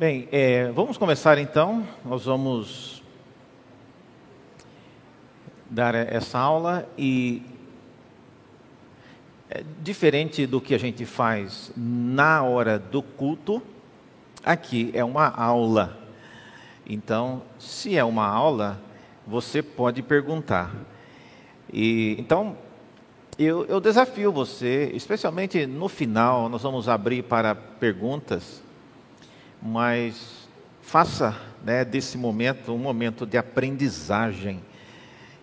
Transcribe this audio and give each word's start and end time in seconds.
Bem, 0.00 0.26
é, 0.32 0.72
vamos 0.72 0.96
começar 0.96 1.36
então. 1.36 1.86
Nós 2.02 2.24
vamos 2.24 3.02
dar 5.68 5.94
essa 5.94 6.38
aula 6.38 6.88
e 6.96 7.42
é, 9.50 9.62
diferente 9.82 10.46
do 10.46 10.58
que 10.58 10.74
a 10.74 10.78
gente 10.78 11.04
faz 11.04 11.70
na 11.76 12.42
hora 12.42 12.78
do 12.78 13.02
culto, 13.02 13.62
aqui 14.42 14.90
é 14.94 15.04
uma 15.04 15.28
aula. 15.28 15.98
Então, 16.86 17.42
se 17.58 17.94
é 17.94 18.02
uma 18.02 18.26
aula, 18.26 18.80
você 19.26 19.62
pode 19.62 20.00
perguntar. 20.00 20.74
E 21.70 22.16
então 22.18 22.56
eu, 23.38 23.66
eu 23.66 23.78
desafio 23.82 24.32
você, 24.32 24.90
especialmente 24.94 25.66
no 25.66 25.90
final, 25.90 26.48
nós 26.48 26.62
vamos 26.62 26.88
abrir 26.88 27.22
para 27.22 27.54
perguntas 27.54 28.62
mas 29.62 30.48
faça 30.80 31.36
né, 31.64 31.84
desse 31.84 32.16
momento 32.16 32.72
um 32.72 32.78
momento 32.78 33.26
de 33.26 33.36
aprendizagem. 33.36 34.60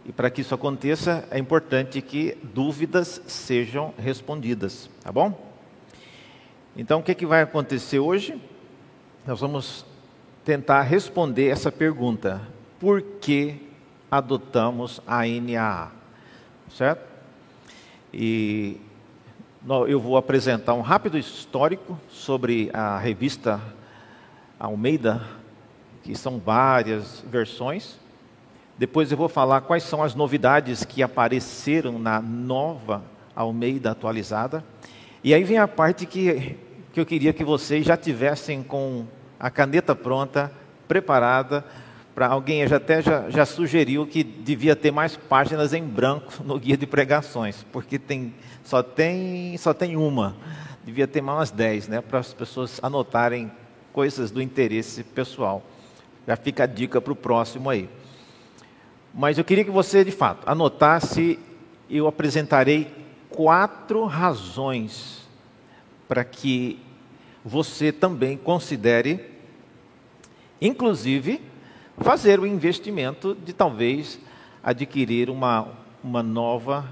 E 0.06 0.12
para 0.12 0.30
que 0.30 0.42
isso 0.42 0.56
aconteça, 0.56 1.28
é 1.30 1.38
importante 1.38 2.02
que 2.02 2.38
dúvidas 2.42 3.22
sejam 3.28 3.94
respondidas, 3.98 4.90
tá 5.04 5.12
bom? 5.12 5.48
Então, 6.76 7.00
o 7.00 7.04
que, 7.04 7.14
que 7.14 7.26
vai 7.26 7.42
acontecer 7.42 8.00
hoje? 8.00 8.40
Nós 9.26 9.40
vamos 9.42 9.86
tentar 10.46 10.82
responder 10.84 11.48
essa 11.48 11.72
pergunta: 11.72 12.42
por 12.80 13.02
que 13.02 13.56
adotamos 14.10 15.02
a 15.06 15.24
NAA? 15.26 15.92
Certo? 16.70 17.06
E 18.14 18.78
eu 19.88 20.00
vou 20.00 20.16
apresentar 20.16 20.74
um 20.74 20.82
rápido 20.82 21.18
histórico 21.18 22.00
sobre 22.10 22.70
a 22.74 22.98
revista 22.98 23.60
Almeida, 24.60 25.22
que 26.04 26.16
são 26.16 26.40
várias 26.40 27.24
versões. 27.30 27.96
Depois 28.78 29.12
eu 29.12 29.18
vou 29.18 29.30
falar 29.30 29.62
quais 29.62 29.84
são 29.84 30.04
as 30.04 30.16
novidades 30.16 30.84
que 30.84 31.04
apareceram 31.04 32.00
na 32.00 32.22
nova 32.22 33.04
Almeida 33.36 33.92
atualizada. 33.92 34.64
E 35.24 35.34
aí 35.34 35.44
vem 35.44 35.58
a 35.58 35.68
parte 35.68 36.06
que, 36.06 36.56
que 36.94 37.00
eu 37.00 37.06
queria 37.06 37.34
que 37.34 37.44
vocês 37.44 37.86
já 37.86 37.98
tivessem 37.98 38.64
com 38.64 39.06
a 39.40 39.50
caneta 39.50 39.96
pronta, 39.96 40.52
preparada, 40.88 41.64
para 42.16 42.28
alguém 42.28 42.68
já 42.68 42.78
até 42.78 43.00
já, 43.00 43.30
já 43.30 43.46
sugeriu 43.46 44.08
que 44.08 44.24
devia 44.24 44.76
ter 44.76 44.90
mais 44.90 45.16
páginas 45.16 45.72
em 45.72 45.84
branco 45.84 46.34
no 46.44 46.58
guia 46.58 46.76
de 46.76 46.88
pregações, 46.88 47.64
porque 47.72 48.00
tem, 48.00 48.34
só, 48.64 48.82
tem, 48.82 49.56
só 49.58 49.72
tem 49.72 49.96
uma. 49.96 50.36
Devia 50.84 51.08
ter 51.08 51.22
mais 51.22 51.38
umas 51.38 51.52
10, 51.52 51.88
né, 51.90 52.02
para 52.02 52.18
as 52.18 52.34
pessoas 52.34 52.80
anotarem 52.82 53.52
coisas 53.98 54.30
do 54.30 54.40
interesse 54.40 55.04
pessoal. 55.04 55.64
Já 56.28 56.36
fica 56.36 56.66
a 56.66 56.68
dica 56.68 57.02
para 57.02 57.12
o 57.12 57.16
próximo 57.16 57.68
aí. 57.68 57.90
Mas 59.12 59.40
eu 59.40 59.44
queria 59.44 59.66
que 59.66 59.72
você, 59.72 60.06
de 60.06 60.12
fato, 60.12 60.48
anotasse, 60.48 61.40
eu 61.90 62.06
apresentarei 62.06 62.94
quatro 63.28 64.06
razões 64.06 65.28
para 66.08 66.24
que 66.24 66.80
você 67.44 67.92
também 67.92 68.38
considere, 68.38 69.32
inclusive, 70.62 71.42
fazer 71.98 72.40
o 72.40 72.46
investimento 72.46 73.34
de 73.34 73.52
talvez 73.52 74.20
adquirir 74.62 75.28
uma, 75.28 75.70
uma 76.04 76.22
nova 76.22 76.88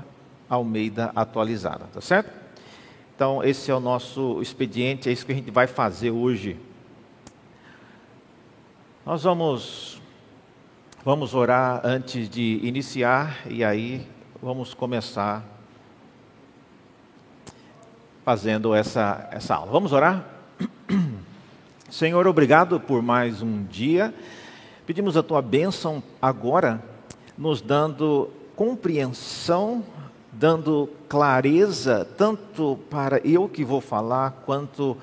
Almeida 0.49 1.11
atualizada, 1.15 1.85
tá 1.93 2.01
certo? 2.01 2.31
Então, 3.15 3.43
esse 3.43 3.69
é 3.69 3.75
o 3.75 3.79
nosso 3.79 4.41
expediente, 4.41 5.07
é 5.07 5.11
isso 5.11 5.23
que 5.23 5.33
a 5.33 5.35
gente 5.35 5.51
vai 5.51 5.67
fazer 5.67 6.09
hoje. 6.09 6.57
Nós 9.05 9.21
vamos 9.21 10.01
vamos 11.03 11.35
orar 11.35 11.79
antes 11.83 12.27
de 12.27 12.59
iniciar 12.63 13.37
e 13.47 13.63
aí 13.63 14.03
vamos 14.41 14.73
começar 14.73 15.45
fazendo 18.23 18.73
essa 18.73 19.29
essa 19.31 19.53
aula. 19.53 19.71
Vamos 19.71 19.93
orar? 19.93 20.25
Senhor, 21.87 22.25
obrigado 22.25 22.79
por 22.79 23.03
mais 23.03 23.43
um 23.43 23.63
dia. 23.65 24.11
Pedimos 24.87 25.15
a 25.15 25.21
tua 25.21 25.39
bênção 25.39 26.01
agora, 26.19 26.81
nos 27.37 27.61
dando 27.61 28.31
compreensão, 28.55 29.85
dando 30.31 30.89
clareza, 31.07 32.07
tanto 32.17 32.79
para 32.89 33.19
eu 33.19 33.47
que 33.47 33.63
vou 33.63 33.81
falar, 33.81 34.41
quanto 34.47 34.97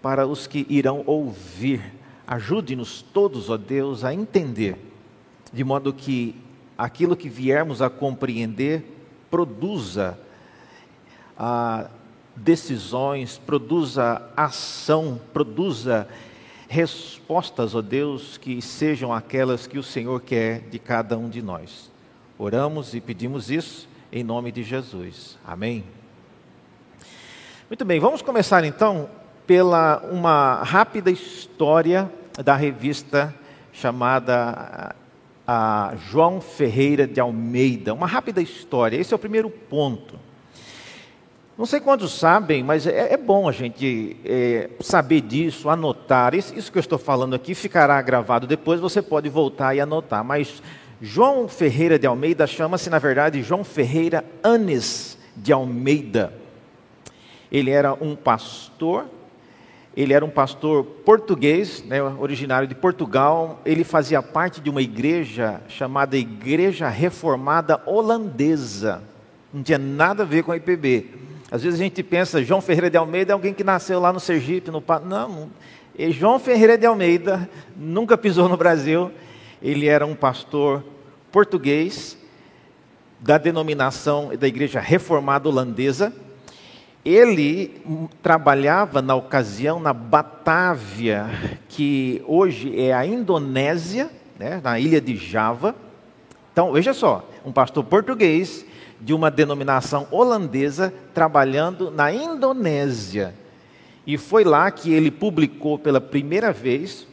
para 0.00 0.28
os 0.28 0.46
que 0.46 0.64
irão 0.70 1.02
ouvir 1.04 1.97
Ajude-nos 2.30 3.00
todos, 3.00 3.48
ó 3.48 3.56
Deus, 3.56 4.04
a 4.04 4.12
entender, 4.12 4.76
de 5.50 5.64
modo 5.64 5.94
que 5.94 6.36
aquilo 6.76 7.16
que 7.16 7.26
viermos 7.26 7.80
a 7.80 7.88
compreender 7.88 8.84
produza 9.30 10.18
ah, 11.38 11.88
decisões, 12.36 13.38
produza 13.38 14.30
ação, 14.36 15.18
produza 15.32 16.06
respostas, 16.68 17.74
ó 17.74 17.80
Deus, 17.80 18.36
que 18.36 18.60
sejam 18.60 19.10
aquelas 19.10 19.66
que 19.66 19.78
o 19.78 19.82
Senhor 19.82 20.20
quer 20.20 20.68
de 20.68 20.78
cada 20.78 21.16
um 21.16 21.30
de 21.30 21.40
nós. 21.40 21.90
Oramos 22.38 22.92
e 22.92 23.00
pedimos 23.00 23.50
isso 23.50 23.88
em 24.12 24.22
nome 24.22 24.52
de 24.52 24.62
Jesus. 24.62 25.38
Amém. 25.46 25.82
Muito 27.70 27.86
bem, 27.86 27.98
vamos 27.98 28.20
começar 28.20 28.64
então 28.64 29.08
pela 29.46 30.02
uma 30.12 30.62
rápida 30.62 31.10
história 31.10 32.12
da 32.42 32.54
revista 32.54 33.34
chamada 33.72 34.94
a 35.46 35.94
João 36.10 36.40
Ferreira 36.40 37.06
de 37.06 37.20
Almeida. 37.20 37.94
Uma 37.94 38.06
rápida 38.06 38.40
história, 38.40 38.96
esse 38.96 39.12
é 39.12 39.16
o 39.16 39.18
primeiro 39.18 39.48
ponto. 39.48 40.18
Não 41.56 41.66
sei 41.66 41.80
quantos 41.80 42.12
sabem, 42.12 42.62
mas 42.62 42.86
é, 42.86 43.14
é 43.14 43.16
bom 43.16 43.48
a 43.48 43.52
gente 43.52 44.16
é, 44.24 44.70
saber 44.80 45.22
disso, 45.22 45.68
anotar. 45.68 46.34
Isso, 46.34 46.54
isso 46.56 46.70
que 46.70 46.78
eu 46.78 46.80
estou 46.80 46.98
falando 46.98 47.34
aqui 47.34 47.54
ficará 47.54 48.00
gravado 48.00 48.46
depois, 48.46 48.78
você 48.78 49.02
pode 49.02 49.28
voltar 49.28 49.74
e 49.74 49.80
anotar. 49.80 50.22
Mas 50.22 50.62
João 51.00 51.48
Ferreira 51.48 51.98
de 51.98 52.06
Almeida 52.06 52.46
chama-se, 52.46 52.88
na 52.88 52.98
verdade, 52.98 53.42
João 53.42 53.64
Ferreira 53.64 54.24
Anes 54.42 55.18
de 55.36 55.52
Almeida. 55.52 56.32
Ele 57.50 57.70
era 57.70 57.94
um 57.94 58.14
pastor 58.14 59.06
ele 59.98 60.12
era 60.12 60.24
um 60.24 60.30
pastor 60.30 60.84
português, 60.84 61.82
né, 61.82 62.00
originário 62.00 62.68
de 62.68 62.74
Portugal. 62.76 63.60
Ele 63.64 63.82
fazia 63.82 64.22
parte 64.22 64.60
de 64.60 64.70
uma 64.70 64.80
igreja 64.80 65.60
chamada 65.66 66.16
Igreja 66.16 66.88
Reformada 66.88 67.82
Holandesa. 67.84 69.02
Não 69.52 69.60
tinha 69.60 69.76
nada 69.76 70.22
a 70.22 70.26
ver 70.26 70.44
com 70.44 70.52
a 70.52 70.56
IPB. 70.56 71.06
Às 71.50 71.64
vezes 71.64 71.80
a 71.80 71.82
gente 71.82 72.00
pensa, 72.04 72.40
João 72.44 72.60
Ferreira 72.60 72.88
de 72.88 72.96
Almeida 72.96 73.32
é 73.32 73.34
alguém 73.34 73.52
que 73.52 73.64
nasceu 73.64 73.98
lá 73.98 74.12
no 74.12 74.20
Sergipe, 74.20 74.70
no 74.70 74.80
Não, 75.04 75.28
não. 75.28 75.50
João 76.12 76.38
Ferreira 76.38 76.78
de 76.78 76.86
Almeida 76.86 77.50
nunca 77.76 78.16
pisou 78.16 78.48
no 78.48 78.56
Brasil. 78.56 79.10
Ele 79.60 79.88
era 79.88 80.06
um 80.06 80.14
pastor 80.14 80.84
português 81.32 82.16
da 83.18 83.36
denominação 83.36 84.30
da 84.38 84.46
Igreja 84.46 84.78
Reformada 84.78 85.48
Holandesa 85.48 86.12
ele 87.04 87.80
trabalhava 88.22 89.00
na 89.00 89.14
ocasião 89.14 89.78
na 89.80 89.92
Batávia, 89.92 91.26
que 91.68 92.20
hoje 92.26 92.76
é 92.78 92.92
a 92.92 93.06
Indonésia, 93.06 94.10
né, 94.38 94.60
na 94.62 94.78
ilha 94.78 95.00
de 95.00 95.16
Java. 95.16 95.74
Então, 96.52 96.72
veja 96.72 96.92
só, 96.92 97.26
um 97.44 97.52
pastor 97.52 97.84
português 97.84 98.66
de 99.00 99.14
uma 99.14 99.30
denominação 99.30 100.08
holandesa 100.10 100.92
trabalhando 101.14 101.88
na 101.90 102.12
Indonésia. 102.12 103.34
E 104.06 104.18
foi 104.18 104.44
lá 104.44 104.70
que 104.70 104.92
ele 104.92 105.10
publicou 105.10 105.78
pela 105.78 106.00
primeira 106.00 106.52
vez 106.52 107.06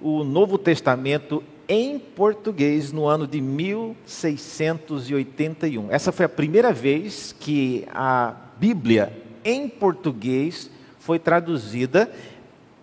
o 0.00 0.24
Novo 0.24 0.56
Testamento 0.56 1.44
em 1.68 1.98
português 1.98 2.90
no 2.92 3.06
ano 3.06 3.26
de 3.26 3.38
1681. 3.40 5.90
Essa 5.90 6.12
foi 6.12 6.26
a 6.26 6.28
primeira 6.28 6.72
vez 6.72 7.34
que 7.38 7.86
a 7.92 8.34
Bíblia 8.60 9.12
em 9.42 9.66
português 9.66 10.70
foi 10.98 11.18
traduzida 11.18 12.12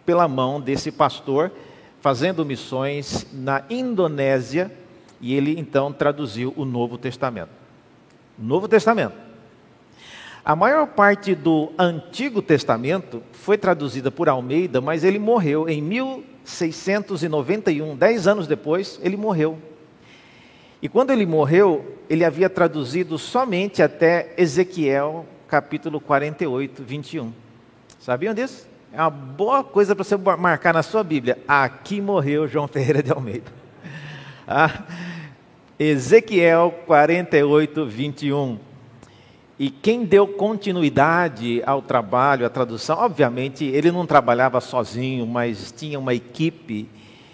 pela 0.03 0.27
mão 0.27 0.59
desse 0.59 0.91
pastor, 0.91 1.51
fazendo 2.01 2.43
missões 2.43 3.27
na 3.31 3.63
Indonésia, 3.69 4.71
e 5.21 5.35
ele 5.35 5.59
então 5.59 5.93
traduziu 5.93 6.51
o 6.57 6.65
Novo 6.65 6.97
Testamento. 6.97 7.51
Novo 8.39 8.67
Testamento. 8.67 9.13
A 10.43 10.55
maior 10.55 10.87
parte 10.87 11.35
do 11.35 11.71
Antigo 11.77 12.41
Testamento 12.41 13.21
foi 13.31 13.55
traduzida 13.55 14.09
por 14.09 14.27
Almeida, 14.27 14.81
mas 14.81 15.03
ele 15.03 15.19
morreu 15.19 15.69
em 15.69 15.79
1691, 15.79 17.95
dez 17.95 18.25
anos 18.25 18.47
depois, 18.47 18.99
ele 19.03 19.15
morreu. 19.15 19.59
E 20.81 20.89
quando 20.89 21.11
ele 21.11 21.27
morreu, 21.27 21.99
ele 22.09 22.25
havia 22.25 22.49
traduzido 22.49 23.19
somente 23.19 23.83
até 23.83 24.33
Ezequiel 24.37 25.27
capítulo 25.47 26.01
48, 26.01 26.83
21. 26.83 27.31
Sabiam 27.99 28.33
disso? 28.33 28.67
É 28.91 29.01
uma 29.01 29.09
boa 29.09 29.63
coisa 29.63 29.95
para 29.95 30.03
você 30.03 30.17
marcar 30.17 30.73
na 30.73 30.83
sua 30.83 31.03
Bíblia. 31.03 31.39
Aqui 31.47 32.01
morreu 32.01 32.47
João 32.47 32.67
Ferreira 32.67 33.01
de 33.01 33.11
Almeida. 33.11 33.51
Ah, 34.49 34.83
Ezequiel 35.77 36.73
48, 36.85 37.85
21. 37.85 38.57
E 39.59 39.69
quem 39.69 40.05
deu 40.05 40.25
continuidade 40.25 41.61
ao 41.65 41.81
trabalho, 41.81 42.45
à 42.45 42.49
tradução, 42.49 42.97
obviamente, 42.97 43.65
ele 43.65 43.91
não 43.91 44.05
trabalhava 44.05 44.61
sozinho, 44.61 45.27
mas 45.27 45.69
tinha 45.73 45.99
uma 45.99 46.13
equipe 46.13 46.87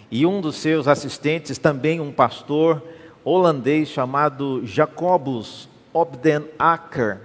e 0.09 0.25
um 0.25 0.41
dos 0.41 0.55
seus 0.55 0.87
assistentes, 0.87 1.59
também 1.59 2.01
um 2.01 2.11
pastor 2.11 2.81
holandês 3.23 3.89
chamado 3.89 4.65
Jacobus 4.65 5.69
Obden 5.93 6.45
Acker, 6.57 7.21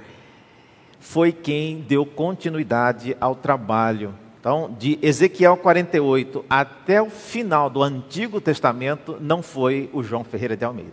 foi 0.98 1.32
quem 1.32 1.80
deu 1.80 2.04
continuidade 2.04 3.16
ao 3.20 3.34
trabalho. 3.34 4.14
Então, 4.40 4.74
de 4.78 4.98
Ezequiel 5.02 5.56
48 5.56 6.44
até 6.48 7.02
o 7.02 7.10
final 7.10 7.68
do 7.68 7.82
Antigo 7.82 8.40
Testamento, 8.40 9.16
não 9.20 9.42
foi 9.42 9.90
o 9.92 10.02
João 10.02 10.24
Ferreira 10.24 10.56
de 10.56 10.64
Almeida. 10.64 10.92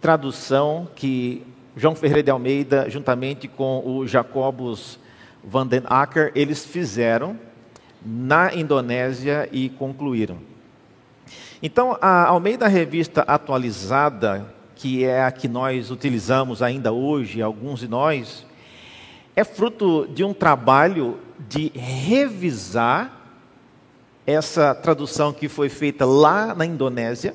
tradução 0.00 0.88
que 0.96 1.46
João 1.76 1.94
Ferreira 1.94 2.20
de 2.20 2.32
Almeida, 2.32 2.90
juntamente 2.90 3.46
com 3.46 3.80
o 3.86 4.04
Jacobus 4.08 4.98
van 5.44 5.64
den 5.64 5.82
Acker, 5.86 6.32
eles 6.34 6.66
fizeram 6.66 7.38
na 8.04 8.52
Indonésia 8.52 9.48
e 9.52 9.68
concluíram. 9.68 10.38
Então, 11.62 11.96
a 12.00 12.26
Almeida 12.26 12.66
Revista 12.66 13.22
Atualizada, 13.22 14.52
que 14.74 15.04
é 15.04 15.22
a 15.22 15.30
que 15.30 15.46
nós 15.46 15.92
utilizamos 15.92 16.60
ainda 16.60 16.92
hoje, 16.92 17.40
alguns 17.40 17.78
de 17.78 17.86
nós, 17.86 18.44
é 19.36 19.44
fruto 19.44 20.08
de 20.12 20.24
um 20.24 20.34
trabalho 20.34 21.20
de 21.48 21.70
revisar 21.72 23.15
essa 24.26 24.74
tradução 24.74 25.32
que 25.32 25.48
foi 25.48 25.68
feita 25.68 26.04
lá 26.04 26.54
na 26.54 26.66
Indonésia, 26.66 27.34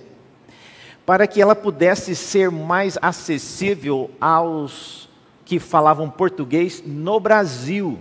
para 1.05 1.25
que 1.25 1.41
ela 1.41 1.55
pudesse 1.55 2.15
ser 2.15 2.51
mais 2.51 2.97
acessível 3.01 4.11
aos 4.19 5.09
que 5.45 5.59
falavam 5.59 6.09
português 6.09 6.83
no 6.85 7.19
Brasil. 7.19 7.99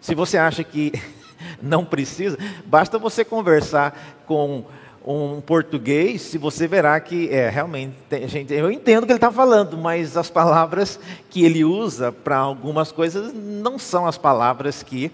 Se 0.00 0.14
você 0.14 0.36
acha 0.36 0.62
que 0.62 0.92
não 1.62 1.84
precisa, 1.84 2.36
basta 2.66 2.98
você 2.98 3.24
conversar 3.24 4.22
com 4.26 4.64
um 5.06 5.40
português, 5.40 6.20
se 6.22 6.36
você 6.36 6.66
verá 6.66 6.98
que 6.98 7.30
é 7.30 7.48
realmente 7.48 7.94
gente. 8.26 8.52
Eu 8.52 8.70
entendo 8.72 9.04
o 9.04 9.06
que 9.06 9.12
ele 9.12 9.18
está 9.18 9.30
falando, 9.30 9.78
mas 9.78 10.16
as 10.16 10.28
palavras 10.28 10.98
que 11.30 11.44
ele 11.44 11.64
usa 11.64 12.10
para 12.10 12.36
algumas 12.36 12.90
coisas 12.90 13.32
não 13.32 13.78
são 13.78 14.04
as 14.04 14.18
palavras 14.18 14.82
que 14.82 15.12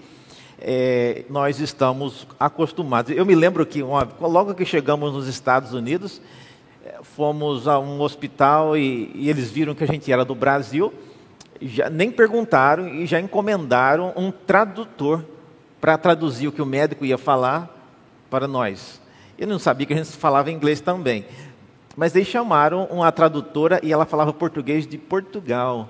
é, 0.64 1.24
nós 1.28 1.58
estamos 1.58 2.24
acostumados. 2.38 3.10
Eu 3.10 3.26
me 3.26 3.34
lembro 3.34 3.66
que 3.66 3.82
uma, 3.82 4.08
logo 4.20 4.54
que 4.54 4.64
chegamos 4.64 5.12
nos 5.12 5.26
Estados 5.26 5.74
Unidos, 5.74 6.22
é, 6.86 7.00
fomos 7.02 7.66
a 7.66 7.80
um 7.80 8.00
hospital 8.00 8.76
e, 8.76 9.10
e 9.12 9.28
eles 9.28 9.50
viram 9.50 9.74
que 9.74 9.82
a 9.82 9.88
gente 9.88 10.10
era 10.12 10.24
do 10.24 10.36
Brasil, 10.36 10.94
já, 11.60 11.90
nem 11.90 12.12
perguntaram 12.12 12.88
e 12.88 13.06
já 13.06 13.20
encomendaram 13.20 14.12
um 14.16 14.30
tradutor 14.30 15.24
para 15.80 15.98
traduzir 15.98 16.46
o 16.46 16.52
que 16.52 16.62
o 16.62 16.66
médico 16.66 17.04
ia 17.04 17.18
falar 17.18 17.68
para 18.30 18.46
nós. 18.46 19.00
Eu 19.36 19.48
não 19.48 19.58
sabia 19.58 19.84
que 19.84 19.92
a 19.92 19.96
gente 19.96 20.10
falava 20.10 20.52
inglês 20.52 20.80
também. 20.80 21.24
Mas 21.96 22.14
eles 22.14 22.28
chamaram 22.28 22.84
uma 22.84 23.10
tradutora 23.10 23.80
e 23.82 23.92
ela 23.92 24.06
falava 24.06 24.32
português 24.32 24.86
de 24.86 24.96
Portugal. 24.96 25.88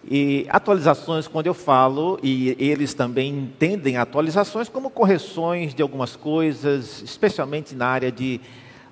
E 0.08 0.46
atualizações, 0.48 1.26
quando 1.26 1.48
eu 1.48 1.54
falo, 1.54 2.18
e 2.22 2.56
eles 2.60 2.94
também 2.94 3.36
entendem 3.36 3.96
atualizações 3.96 4.68
como 4.68 4.88
correções 4.88 5.74
de 5.74 5.82
algumas 5.82 6.14
coisas, 6.14 7.02
especialmente 7.02 7.74
na 7.74 7.88
área 7.88 8.12
de 8.12 8.40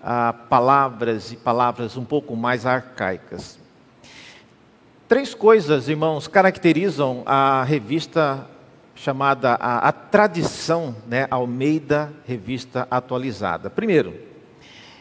ah, 0.03 0.33
palavras 0.33 1.31
e 1.31 1.37
palavras 1.37 1.97
um 1.97 2.05
pouco 2.05 2.35
mais 2.35 2.67
arcaicas. 2.67 3.61
Três 5.07 5.35
coisas, 5.35 5.89
irmãos, 5.89 6.27
caracterizam 6.27 7.23
a 7.25 7.63
revista 7.63 8.49
chamada 8.95 9.55
a, 9.55 9.89
a 9.89 9.93
Tradição 9.93 10.97
né, 11.07 11.27
Almeida 11.31 12.13
Revista 12.27 12.89
Atualizada. 12.91 13.71
Primeiro, 13.71 14.15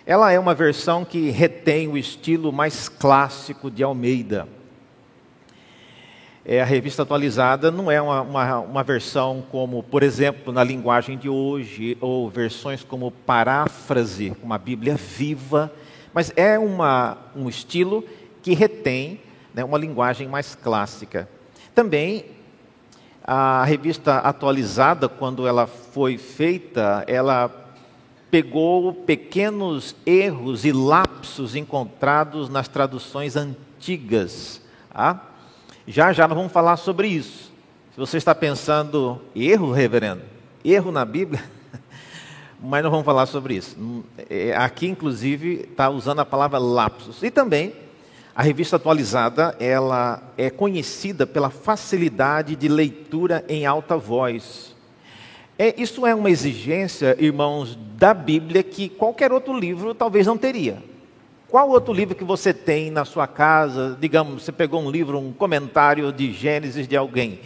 ela 0.05 0.31
é 0.31 0.37
uma 0.37 0.53
versão 0.53 1.05
que 1.05 1.29
retém 1.29 1.87
o 1.87 1.97
estilo 1.97 2.51
mais 2.51 2.87
clássico 2.87 3.71
de 3.71 3.81
Almeida. 3.81 4.47
É, 6.45 6.61
a 6.61 6.65
revista 6.65 7.03
atualizada 7.03 7.71
não 7.71 7.89
é 7.89 8.01
uma, 8.01 8.21
uma, 8.21 8.59
uma, 8.59 8.83
versão 8.83 9.41
como, 9.49 9.81
por 9.81 10.03
exemplo, 10.03 10.51
na 10.51 10.61
linguagem 10.61 11.17
de 11.17 11.29
hoje, 11.29 11.97
ou 12.01 12.29
versões 12.29 12.83
como 12.83 13.11
paráfrase, 13.11 14.35
uma 14.43 14.57
Bíblia 14.57 14.95
viva, 14.95 15.71
mas 16.13 16.33
é 16.35 16.59
uma, 16.59 17.17
um 17.33 17.47
estilo 17.47 18.03
que 18.41 18.53
retém 18.53 19.21
né, 19.53 19.63
uma 19.63 19.77
linguagem 19.77 20.27
mais 20.27 20.53
clássica. 20.53 21.29
Também 21.73 22.25
a 23.23 23.63
revista 23.63 24.17
atualizada, 24.17 25.07
quando 25.07 25.47
ela 25.47 25.65
foi 25.65 26.17
feita, 26.17 27.05
ela 27.07 27.49
pegou 28.29 28.93
pequenos 28.93 29.95
erros 30.05 30.65
e 30.65 30.73
lapsos 30.73 31.55
encontrados 31.55 32.49
nas 32.49 32.67
traduções 32.67 33.37
antigas. 33.37 34.61
Ah? 34.93 35.19
Já 35.85 36.13
já 36.13 36.27
nós 36.27 36.37
vamos 36.37 36.51
falar 36.51 36.77
sobre 36.77 37.09
isso. 37.09 37.51
Se 37.93 37.99
você 37.99 38.17
está 38.17 38.33
pensando, 38.33 39.21
erro, 39.35 39.71
reverendo? 39.71 40.21
Erro 40.63 40.91
na 40.91 41.03
Bíblia? 41.03 41.43
Mas 42.61 42.81
nós 42.81 42.91
vamos 42.91 43.05
falar 43.05 43.25
sobre 43.25 43.55
isso. 43.55 43.75
É, 44.29 44.55
aqui, 44.55 44.87
inclusive, 44.87 45.67
está 45.69 45.89
usando 45.89 46.19
a 46.19 46.25
palavra 46.25 46.57
lapsos. 46.57 47.21
E 47.21 47.29
também 47.29 47.73
a 48.33 48.41
revista 48.41 48.77
atualizada, 48.77 49.55
ela 49.59 50.23
é 50.37 50.49
conhecida 50.49 51.27
pela 51.27 51.49
facilidade 51.49 52.55
de 52.55 52.69
leitura 52.69 53.43
em 53.49 53.65
alta 53.65 53.97
voz. 53.97 54.73
É, 55.59 55.79
isso 55.79 56.07
é 56.07 56.15
uma 56.15 56.31
exigência, 56.31 57.15
irmãos, 57.19 57.77
da 57.97 58.13
Bíblia 58.13 58.63
que 58.63 58.87
qualquer 58.87 59.33
outro 59.33 59.57
livro 59.57 59.93
talvez 59.93 60.25
não 60.25 60.37
teria. 60.37 60.81
Qual 61.53 61.69
outro 61.69 61.93
livro 61.93 62.15
que 62.15 62.23
você 62.23 62.51
tem 62.51 62.89
na 62.89 63.05
sua 63.05 63.27
casa? 63.27 63.95
Digamos, 64.01 64.41
você 64.41 64.51
pegou 64.51 64.81
um 64.81 64.89
livro, 64.89 65.19
um 65.19 65.31
comentário 65.31 66.11
de 66.11 66.33
Gênesis 66.33 66.87
de 66.87 66.97
alguém. 66.97 67.41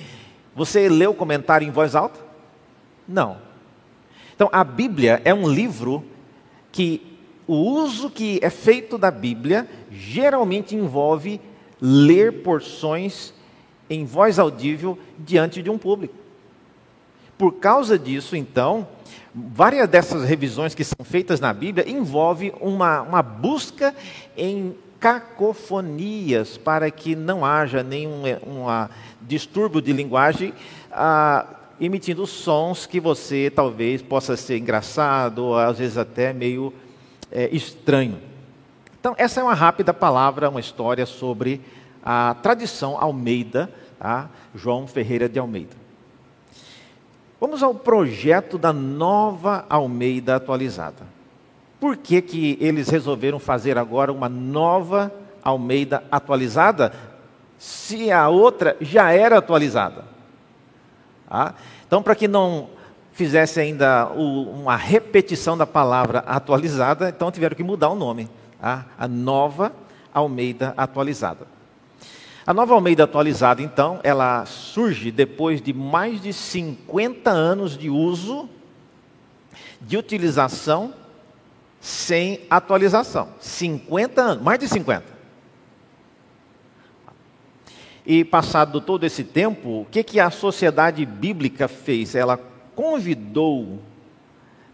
Você 0.56 0.88
leu 0.88 1.12
o 1.12 1.14
comentário 1.14 1.68
em 1.68 1.72
voz 1.72 1.94
alta? 1.94 2.18
Não. 3.06 3.38
Então, 4.34 4.48
a 4.54 4.64
Bíblia 4.64 5.22
é 5.26 5.34
um 5.34 5.46
livro 5.46 6.06
que 6.72 7.20
o 7.46 7.56
uso 7.56 8.10
que 8.10 8.40
é 8.42 8.50
feito 8.50 8.98
da 8.98 9.12
Bíblia 9.12 9.68
geralmente 9.92 10.74
envolve 10.74 11.42
ler 11.82 12.44
porções 12.44 13.34
em 13.90 14.06
voz 14.06 14.40
audível 14.40 14.98
diante 15.20 15.62
de 15.62 15.70
um 15.70 15.78
público. 15.78 16.16
Por 17.38 17.54
causa 17.54 18.00
disso, 18.00 18.36
então, 18.36 18.88
várias 19.34 19.88
dessas 19.88 20.24
revisões 20.24 20.74
que 20.74 20.84
são 20.84 21.06
feitas 21.06 21.40
na 21.40 21.54
Bíblia 21.54 21.88
envolvem 21.88 22.52
uma, 22.60 23.02
uma 23.02 23.22
busca 23.22 23.94
em 24.36 24.76
cacofonias 25.00 26.58
para 26.58 26.90
que 26.90 27.16
não 27.16 27.46
haja 27.46 27.84
nenhum 27.84 28.24
uma 28.46 28.90
distúrbio 29.22 29.82
de 29.82 29.94
linguagem, 29.94 30.54
ah, 30.92 31.46
emitindo 31.80 32.26
sons 32.26 32.86
que 32.88 33.00
você 33.00 33.52
talvez 33.54 34.02
possa 34.02 34.36
ser 34.36 34.58
engraçado 34.58 35.46
ou 35.46 35.58
às 35.58 35.78
vezes 35.78 35.98
até 35.98 36.34
meio 36.34 36.74
é, 37.32 37.50
estranho. 37.56 38.20
Então, 39.00 39.14
essa 39.18 39.40
é 39.40 39.44
uma 39.44 39.54
rápida 39.54 39.94
palavra, 39.94 40.50
uma 40.50 40.60
história 40.60 41.06
sobre 41.06 41.62
a 42.04 42.36
tradição 42.42 42.98
Almeida, 43.00 43.72
tá? 44.00 44.30
João 44.56 44.88
Ferreira 44.88 45.30
de 45.30 45.38
Almeida. 45.38 45.87
Vamos 47.40 47.62
ao 47.62 47.74
projeto 47.74 48.58
da 48.58 48.74
nova 48.74 49.66
Almeida 49.70 50.36
atualizada. 50.36 51.06
Por 51.80 51.96
que, 51.96 52.22
que 52.22 52.58
eles 52.60 52.90
resolveram 52.90 53.40
fazer 53.40 53.78
agora 53.78 54.12
uma 54.12 54.28
nova 54.28 55.14
Almeida 55.44 56.04
atualizada, 56.12 56.92
se 57.58 58.12
a 58.12 58.28
outra 58.28 58.76
já 58.82 59.12
era 59.12 59.38
atualizada? 59.38 60.04
Ah, 61.30 61.54
então, 61.86 62.02
para 62.02 62.16
que 62.16 62.28
não 62.28 62.70
fizesse 63.14 63.60
ainda 63.60 64.08
o, 64.10 64.62
uma 64.62 64.76
repetição 64.76 65.56
da 65.56 65.68
palavra 65.68 66.20
atualizada, 66.20 67.10
então 67.10 67.32
tiveram 67.32 67.56
que 67.56 67.64
mudar 67.64 67.90
o 67.90 67.96
nome. 67.96 68.28
Tá? 68.60 68.86
A 68.98 69.08
nova 69.08 69.72
Almeida 70.12 70.74
atualizada. 70.76 71.57
A 72.48 72.54
nova 72.54 72.74
Almeida 72.74 73.04
atualizada, 73.04 73.62
então, 73.62 74.00
ela 74.06 74.46
surge 74.46 75.12
depois 75.12 75.62
de 75.62 75.74
mais 75.74 76.22
de 76.22 76.32
50 76.32 77.30
anos 77.30 77.78
de 77.78 77.90
uso, 77.90 78.48
de 79.82 79.98
utilização, 79.98 80.94
sem 81.82 82.40
atualização. 82.50 83.28
50 83.42 84.22
anos, 84.22 84.44
mais 84.46 84.58
de 84.60 84.70
50. 84.70 85.04
E 88.06 88.24
passado 88.24 88.80
todo 88.80 89.04
esse 89.04 89.26
tempo, 89.26 89.82
o 89.82 89.86
que, 89.92 90.02
que 90.02 90.18
a 90.18 90.30
sociedade 90.30 91.06
bíblica 91.06 91.68
fez? 91.68 92.16
Ela 92.16 92.38
convidou 92.74 93.82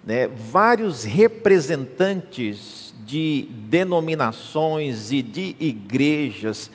né, 0.06 0.28
vários 0.28 1.04
representantes 1.04 2.94
de 3.04 3.48
denominações 3.52 5.12
e 5.12 5.24
de 5.24 5.56
igrejas 5.60 6.70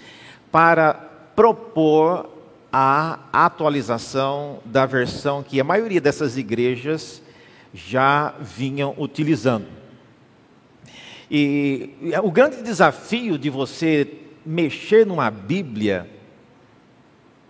para 0.50 0.94
propor 1.34 2.28
a 2.72 3.18
atualização 3.32 4.58
da 4.64 4.84
versão 4.86 5.42
que 5.42 5.60
a 5.60 5.64
maioria 5.64 6.00
dessas 6.00 6.36
igrejas 6.36 7.22
já 7.72 8.34
vinham 8.40 8.94
utilizando. 8.98 9.66
E 11.30 11.94
o 12.22 12.30
grande 12.30 12.62
desafio 12.62 13.38
de 13.38 13.50
você 13.50 14.08
mexer 14.44 15.04
numa 15.06 15.30
Bíblia 15.30 16.08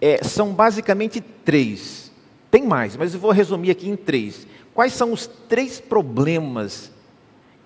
é, 0.01 0.23
são 0.23 0.53
basicamente 0.53 1.21
três. 1.21 2.13
Tem 2.51 2.65
mais, 2.65 2.97
mas 2.97 3.15
eu 3.15 3.21
vou 3.21 3.31
resumir 3.31 3.71
aqui 3.71 3.89
em 3.89 3.97
três. 3.97 4.47
Quais 4.75 4.93
são 4.93 5.13
os 5.13 5.27
três 5.27 5.81
problemas 5.81 6.93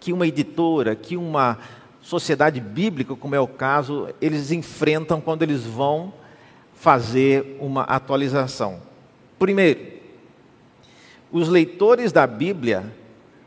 que 0.01 0.13
uma 0.13 0.27
editora, 0.27 0.97
que 0.97 1.17
uma 1.17 1.59
sociedade 2.03 2.61
bíblica, 2.61 3.17
como 3.17 3.35
é 3.35 3.41
o 3.41 3.47
caso, 3.47 4.09
eles 4.21 4.51
enfrentam 4.51 5.21
quando 5.21 5.43
eles 5.43 5.65
vão 5.65 6.13
fazer 6.75 7.57
uma 7.61 7.83
atualização? 7.85 8.83
Primeiro, 9.39 9.81
os 11.31 11.49
leitores 11.49 12.13
da 12.13 12.27
Bíblia 12.27 12.93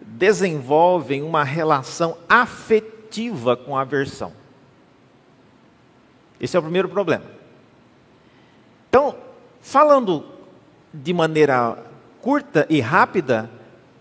desenvolvem 0.02 1.22
uma 1.22 1.44
relação 1.44 2.18
afetiva 2.28 3.58
com 3.58 3.78
a 3.78 3.84
versão. 3.84 4.32
Esse 6.40 6.56
é 6.56 6.60
o 6.60 6.64
primeiro 6.64 6.90
problema. 6.90 7.26
Então, 8.90 9.16
falando 9.62 10.26
de 10.94 11.14
maneira 11.14 11.78
curta 12.22 12.66
e 12.70 12.80
rápida, 12.80 13.50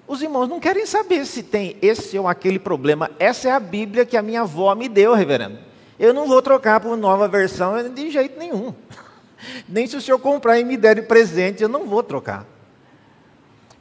os 0.07 0.23
irmãos 0.23 0.49
não 0.49 0.61
querem 0.61 0.85
saber 0.87 1.25
se 1.27 1.43
tem 1.43 1.77
esse 1.81 2.19
ou 2.19 2.29
aquele 2.29 2.59
problema. 2.59 3.11
Essa 3.19 3.49
é 3.49 3.53
a 3.53 3.61
Bíblia 3.61 4.05
que 4.05 4.17
a 4.17 4.23
minha 4.23 4.43
avó 4.43 4.75
me 4.75 4.89
deu, 4.89 5.15
reverendo. 5.15 5.59
Eu 5.99 6.13
não 6.13 6.27
vou 6.27 6.43
trocar 6.43 6.81
por 6.81 6.97
nova 6.97 7.27
versão 7.27 7.89
de 7.89 8.11
jeito 8.11 8.39
nenhum. 8.39 8.75
Nem 9.69 9.87
se 9.87 9.97
o 9.97 10.01
senhor 10.01 10.19
comprar 10.19 10.59
e 10.59 10.65
me 10.65 10.77
der 10.77 10.97
de 10.97 11.03
presente, 11.03 11.63
eu 11.63 11.69
não 11.69 11.87
vou 11.87 12.03
trocar. 12.03 12.47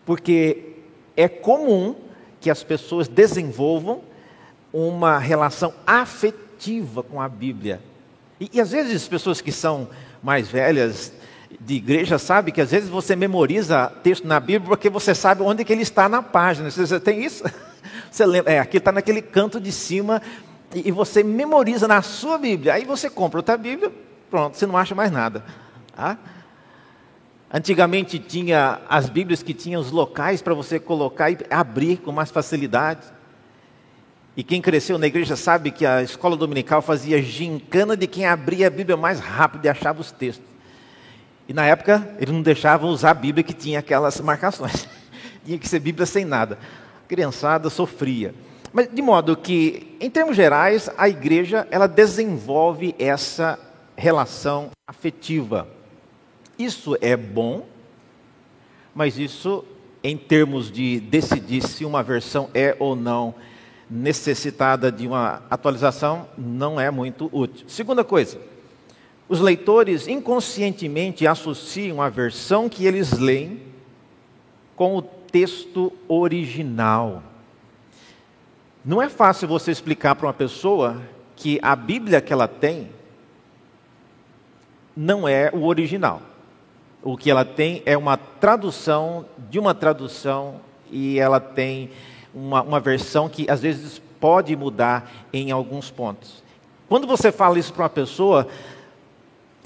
Porque 0.06 0.75
é 1.15 1.27
comum 1.27 1.96
que 2.39 2.50
as 2.50 2.63
pessoas 2.63 3.08
desenvolvam 3.08 4.01
uma 4.72 5.18
relação 5.18 5.74
afetiva 5.86 7.03
com 7.03 7.22
a 7.22 7.27
Bíblia. 7.27 7.82
E, 8.39 8.50
e 8.53 8.62
às 8.62 8.72
vezes 8.72 8.96
as 8.96 9.08
pessoas 9.08 9.42
que 9.42 9.51
são 9.51 9.88
mais 10.22 10.48
velhas 10.48 11.13
de 11.60 11.76
igreja 11.76 12.18
sabe 12.18 12.52
que 12.52 12.62
às 12.62 12.72
vezes 12.72 12.90
você 12.90 13.16
memoriza 13.16 13.92
texto 14.04 14.28
na 14.28 14.40
Bíblia 14.40 14.70
porque 14.70 14.90
você 14.90 15.14
sabe 15.14 15.42
onde 15.42 15.64
que 15.64 15.74
ele 15.74 15.82
está 15.82 16.08
na 16.08 16.22
página. 16.22 16.70
Você 16.70 17.00
tem 17.00 17.24
isso? 17.24 17.44
Você 18.10 18.26
lembra? 18.28 18.54
É, 18.54 18.60
aqui 18.60 18.78
está 18.78 18.92
naquele 18.92 19.22
canto 19.24 19.60
de 19.60 19.72
cima 19.72 20.22
e 20.74 20.92
você 20.92 21.24
memoriza 21.24 21.88
na 21.88 22.02
sua 22.04 22.38
Bíblia. 22.38 22.74
Aí 22.74 22.86
você 22.86 23.10
compra 23.10 23.40
outra 23.40 23.58
Bíblia, 23.58 23.92
pronto, 24.30 24.56
você 24.56 24.68
não 24.68 24.78
acha 24.78 24.94
mais 24.94 25.12
nada. 25.12 25.44
Tá? 25.96 26.18
Antigamente 27.52 28.20
tinha 28.20 28.82
as 28.88 29.10
Bíblias 29.10 29.42
que 29.42 29.54
tinham 29.54 29.82
os 29.82 29.92
locais 29.92 30.44
para 30.44 30.54
você 30.54 30.80
colocar 30.80 31.32
e 31.32 31.38
abrir 31.50 31.98
com 31.98 32.12
mais 32.12 32.30
facilidade. 32.30 33.02
E 34.38 34.44
quem 34.44 34.62
cresceu 34.62 34.98
na 34.98 35.08
igreja 35.08 35.36
sabe 35.36 35.72
que 35.72 35.86
a 35.86 36.02
escola 36.02 36.36
dominical 36.36 36.82
fazia 36.82 37.22
gincana 37.22 37.98
de 37.98 38.08
quem 38.08 38.26
abria 38.26 38.68
a 38.68 38.72
Bíblia 38.72 38.98
mais 38.98 39.20
rápido 39.20 39.66
e 39.66 39.70
achava 39.70 40.02
os 40.02 40.12
textos. 40.12 40.53
E 41.48 41.54
na 41.54 41.66
época, 41.66 42.16
eles 42.20 42.34
não 42.34 42.42
deixavam 42.42 42.90
usar 42.90 43.12
a 43.12 43.14
Bíblia 43.16 43.44
que 43.44 43.54
tinha 43.54 43.80
aquelas 43.80 44.20
marcações. 44.22 44.88
tinha 45.44 45.58
que 45.58 45.68
ser 45.68 45.80
Bíblia 45.80 46.06
sem 46.06 46.26
nada. 46.26 46.58
A 47.04 47.08
criançada 47.08 47.70
sofria. 47.70 48.34
Mas 48.72 48.90
de 48.92 49.02
modo 49.02 49.36
que, 49.38 49.96
em 50.00 50.10
termos 50.10 50.36
gerais, 50.36 50.90
a 50.98 51.08
igreja 51.08 51.68
ela 51.70 51.88
desenvolve 51.88 52.96
essa 52.98 53.60
relação 53.96 54.72
afetiva. 54.88 55.68
Isso 56.58 56.98
é 57.02 57.16
bom 57.16 57.66
mas 58.94 59.18
isso, 59.18 59.66
em 60.04 60.16
termos 60.16 60.72
de 60.72 61.00
decidir 61.00 61.62
se 61.62 61.84
uma 61.84 62.04
versão 62.04 62.50
é 62.54 62.76
ou 62.80 62.96
não 62.96 63.34
necessitada 63.90 64.92
de 64.92 65.08
uma 65.08 65.44
atualização, 65.50 66.28
não 66.38 66.80
é 66.80 66.90
muito 66.90 67.30
útil. 67.32 67.68
Segunda 67.68 68.04
coisa, 68.04 68.40
os 69.27 69.39
leitores 69.39 70.08
inconscientemente 70.08 71.25
associam 71.25 72.01
a 72.01 72.10
versão 72.10 72.68
que 72.68 72.86
eles 72.86 73.12
leem 73.13 73.62
com 74.75 74.98
o 74.98 75.01
texto 75.01 75.94
original. 76.08 77.24
Não 78.84 79.01
é 79.01 79.10
fácil 79.10 79.48
você 79.48 79.72
explicar 79.72 80.15
para 80.15 80.27
uma 80.27 80.34
pessoa 80.34 81.01
que 81.36 81.58
a 81.62 81.75
Bíblia 81.75 82.22
que 82.22 82.34
ela 82.34 82.48
tem 82.48 82.89
não 84.96 85.27
é 85.27 85.50
o 85.53 85.65
original. 85.65 86.22
O 87.01 87.18
que 87.18 87.32
ela 87.32 87.44
tem 87.44 87.82
é 87.86 87.98
uma 87.98 88.18
tradução 88.18 89.25
de 89.50 89.58
uma 89.58 89.74
tradução 89.74 90.62
e 90.92 91.18
ela 91.18 91.39
tem 91.39 91.89
uma, 92.34 92.62
uma 92.62 92.80
versão 92.80 93.27
que 93.27 93.50
às 93.50 93.62
vezes 93.62 94.01
pode 94.20 94.56
mudar 94.56 95.12
em 95.34 95.51
alguns 95.51 95.89
pontos. 95.89 96.44
Quando 96.88 97.08
você 97.08 97.32
fala 97.32 97.58
isso 97.58 97.74
para 97.74 97.84
uma 97.84 97.89
pessoa, 97.89 98.48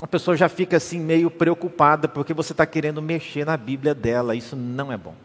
a 0.01 0.05
pessoa 0.07 0.37
já 0.37 0.47
fica 0.47 0.77
assim 0.77 0.99
meio 0.99 1.31
preocupada 1.31 2.07
porque 2.07 2.33
você 2.33 2.53
está 2.53 2.65
querendo 2.65 3.01
mexer 3.01 3.45
na 3.45 3.57
Bíblia 3.57 3.95
dela. 3.95 4.35
Isso 4.35 4.55
não 4.55 4.91
é 4.91 4.97
bom. 4.97 5.15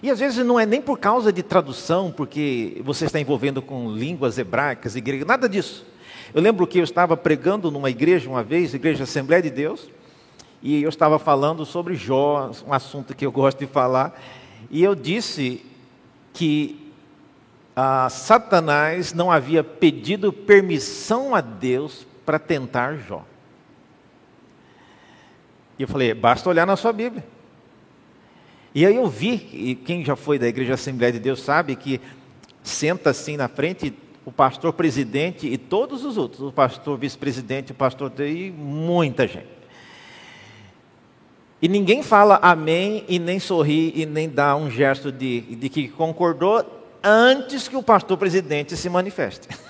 E 0.00 0.10
às 0.10 0.20
vezes 0.20 0.44
não 0.46 0.60
é 0.60 0.64
nem 0.64 0.80
por 0.80 0.98
causa 0.98 1.32
de 1.32 1.42
tradução, 1.42 2.12
porque 2.12 2.80
você 2.84 3.06
está 3.06 3.18
envolvendo 3.18 3.60
com 3.60 3.90
línguas 3.90 4.38
hebraicas 4.38 4.94
e 4.94 5.00
gregas, 5.00 5.26
nada 5.26 5.48
disso. 5.48 5.84
Eu 6.32 6.40
lembro 6.40 6.66
que 6.66 6.78
eu 6.78 6.84
estava 6.84 7.16
pregando 7.16 7.70
numa 7.70 7.90
igreja 7.90 8.30
uma 8.30 8.44
vez, 8.44 8.74
igreja 8.74 9.02
Assembleia 9.02 9.42
de 9.42 9.50
Deus, 9.50 9.88
e 10.62 10.82
eu 10.82 10.88
estava 10.88 11.18
falando 11.18 11.66
sobre 11.66 11.96
Jó, 11.96 12.52
um 12.64 12.72
assunto 12.72 13.14
que 13.16 13.26
eu 13.26 13.32
gosto 13.32 13.58
de 13.58 13.66
falar, 13.66 14.20
e 14.70 14.84
eu 14.84 14.94
disse 14.94 15.64
que 16.32 16.92
ah, 17.74 18.08
Satanás 18.08 19.12
não 19.12 19.32
havia 19.32 19.64
pedido 19.64 20.32
permissão 20.32 21.34
a 21.34 21.40
Deus 21.40 22.06
para 22.28 22.38
tentar 22.38 22.98
Jó. 22.98 23.24
E 25.78 25.82
eu 25.82 25.88
falei, 25.88 26.12
basta 26.12 26.46
olhar 26.50 26.66
na 26.66 26.76
sua 26.76 26.92
Bíblia. 26.92 27.24
E 28.74 28.84
aí 28.84 28.96
eu 28.96 29.08
vi, 29.08 29.48
e 29.50 29.74
quem 29.74 30.04
já 30.04 30.14
foi 30.14 30.38
da 30.38 30.46
Igreja 30.46 30.74
Assembleia 30.74 31.10
de 31.10 31.18
Deus 31.18 31.40
sabe 31.40 31.74
que 31.74 31.98
senta 32.62 33.08
assim 33.08 33.38
na 33.38 33.48
frente 33.48 33.94
o 34.26 34.30
pastor 34.30 34.74
presidente 34.74 35.46
e 35.46 35.56
todos 35.56 36.04
os 36.04 36.18
outros, 36.18 36.42
o 36.42 36.52
pastor 36.52 36.98
vice-presidente, 36.98 37.72
o 37.72 37.74
pastor 37.74 38.12
e 38.20 38.50
muita 38.50 39.26
gente. 39.26 39.48
E 41.62 41.66
ninguém 41.66 42.02
fala 42.02 42.38
amém 42.42 43.06
e 43.08 43.18
nem 43.18 43.40
sorri 43.40 43.90
e 43.96 44.04
nem 44.04 44.28
dá 44.28 44.54
um 44.54 44.70
gesto 44.70 45.10
de, 45.10 45.40
de 45.40 45.70
que 45.70 45.88
concordou 45.88 46.62
antes 47.02 47.68
que 47.68 47.76
o 47.76 47.82
pastor 47.82 48.18
presidente 48.18 48.76
se 48.76 48.90
manifeste. 48.90 49.48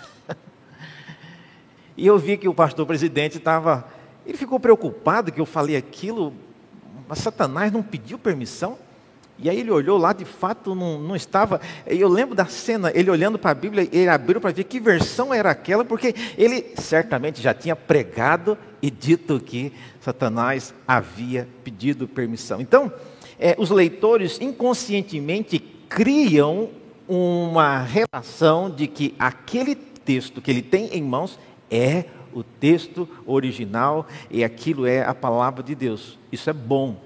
e 1.99 2.07
eu 2.07 2.17
vi 2.17 2.37
que 2.37 2.49
o 2.49 2.55
pastor 2.55 2.87
presidente 2.87 3.39
estava. 3.39 3.85
Ele 4.25 4.39
ficou 4.39 4.61
preocupado 4.61 5.33
que 5.33 5.41
eu 5.41 5.45
falei 5.45 5.75
aquilo, 5.75 6.33
mas 7.09 7.19
Satanás 7.19 7.73
não 7.73 7.83
pediu 7.83 8.17
permissão. 8.17 8.79
E 9.37 9.51
aí 9.51 9.59
ele 9.59 9.71
olhou 9.73 9.99
lá, 9.99 10.13
de 10.13 10.25
fato 10.25 10.77
não, 10.77 11.01
não 11.01 11.17
estava. 11.17 11.61
Eu 11.85 12.09
lembro 12.09 12.37
da 12.37 12.47
cena, 12.47 12.93
ele 12.95 13.11
olhando 13.11 13.37
para 13.37 13.51
a 13.51 13.55
Bíblia, 13.55 13.89
ele 13.91 14.09
abriu 14.09 14.41
para 14.41 14.53
ver 14.53 14.63
que 14.63 14.79
versão 14.79 15.35
era 15.35 15.51
aquela, 15.51 15.85
porque 15.85 16.15
ele 16.37 16.73
certamente 16.77 17.43
já 17.43 17.53
tinha 17.53 17.75
pregado 17.75 18.57
e 18.81 18.93
dito 18.93 19.41
que 19.41 19.73
Satanás 20.01 20.73
havia 20.87 21.49
pedido 21.65 22.07
permissão. 22.07 22.61
Então, 22.61 22.93
é, 23.41 23.57
os 23.59 23.71
leitores 23.71 24.41
inconscientemente 24.41 25.59
criam 25.89 26.71
uma 27.09 27.83
relação 27.83 28.71
de 28.71 28.87
que 28.87 29.17
aquele 29.19 29.75
texto 29.75 30.41
que 30.41 30.49
ele 30.49 30.63
tem 30.63 30.87
em 30.93 31.03
mãos 31.03 31.37
é 31.71 32.05
o 32.33 32.43
texto 32.43 33.09
original 33.27 34.07
e 34.31 34.45
aquilo 34.45 34.87
é 34.87 35.03
a 35.03 35.15
palavra 35.15 35.63
de 35.63 35.75
Deus. 35.75 36.19
Isso 36.31 36.49
é 36.49 36.53
bom, 36.53 36.97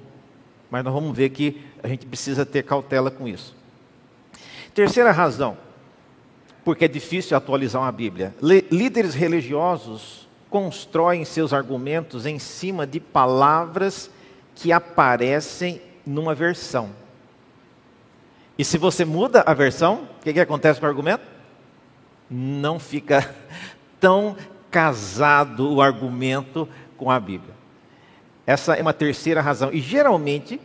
mas 0.71 0.85
nós 0.85 0.93
vamos 0.93 1.17
ver 1.17 1.31
que 1.31 1.63
a 1.83 1.89
gente 1.89 2.07
precisa 2.07 2.45
ter 2.45 2.63
cautela 2.63 3.11
com 3.11 3.27
isso. 3.27 3.55
Terceira 4.75 5.13
razão, 5.13 5.57
porque 6.65 6.85
é 6.85 6.89
difícil 6.89 7.37
atualizar 7.37 7.83
uma 7.83 7.93
Bíblia. 7.93 8.35
líderes 8.41 9.15
religiosos 9.15 10.29
constroem 10.49 11.25
seus 11.25 11.53
argumentos 11.53 12.27
em 12.27 12.39
cima 12.39 12.87
de 12.87 13.01
palavras 13.01 14.11
que 14.55 14.71
aparecem 14.71 15.81
numa 16.05 16.35
versão. 16.35 16.91
E 18.59 18.65
se 18.65 18.77
você 18.77 19.05
muda 19.05 19.43
a 19.47 19.55
versão, 19.55 20.09
o 20.21 20.23
que, 20.23 20.33
que 20.33 20.41
acontece 20.41 20.79
com 20.79 20.87
o 20.87 20.89
argumento? 20.89 21.25
Não 22.31 22.79
fica 22.79 23.35
tão 23.99 24.37
casado 24.73 25.71
o 25.71 25.83
argumento 25.83 26.67
com 26.97 27.11
a 27.11 27.21
Bíblia. 27.21 27.55
Essa 28.47 28.75
é 28.75 28.83
uma 28.83 28.95
terceira 28.95 29.41
razão. 29.41 29.71
E 29.73 29.79
geralmente 29.79 30.59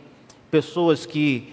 pessoas 0.50 1.06
que 1.06 1.52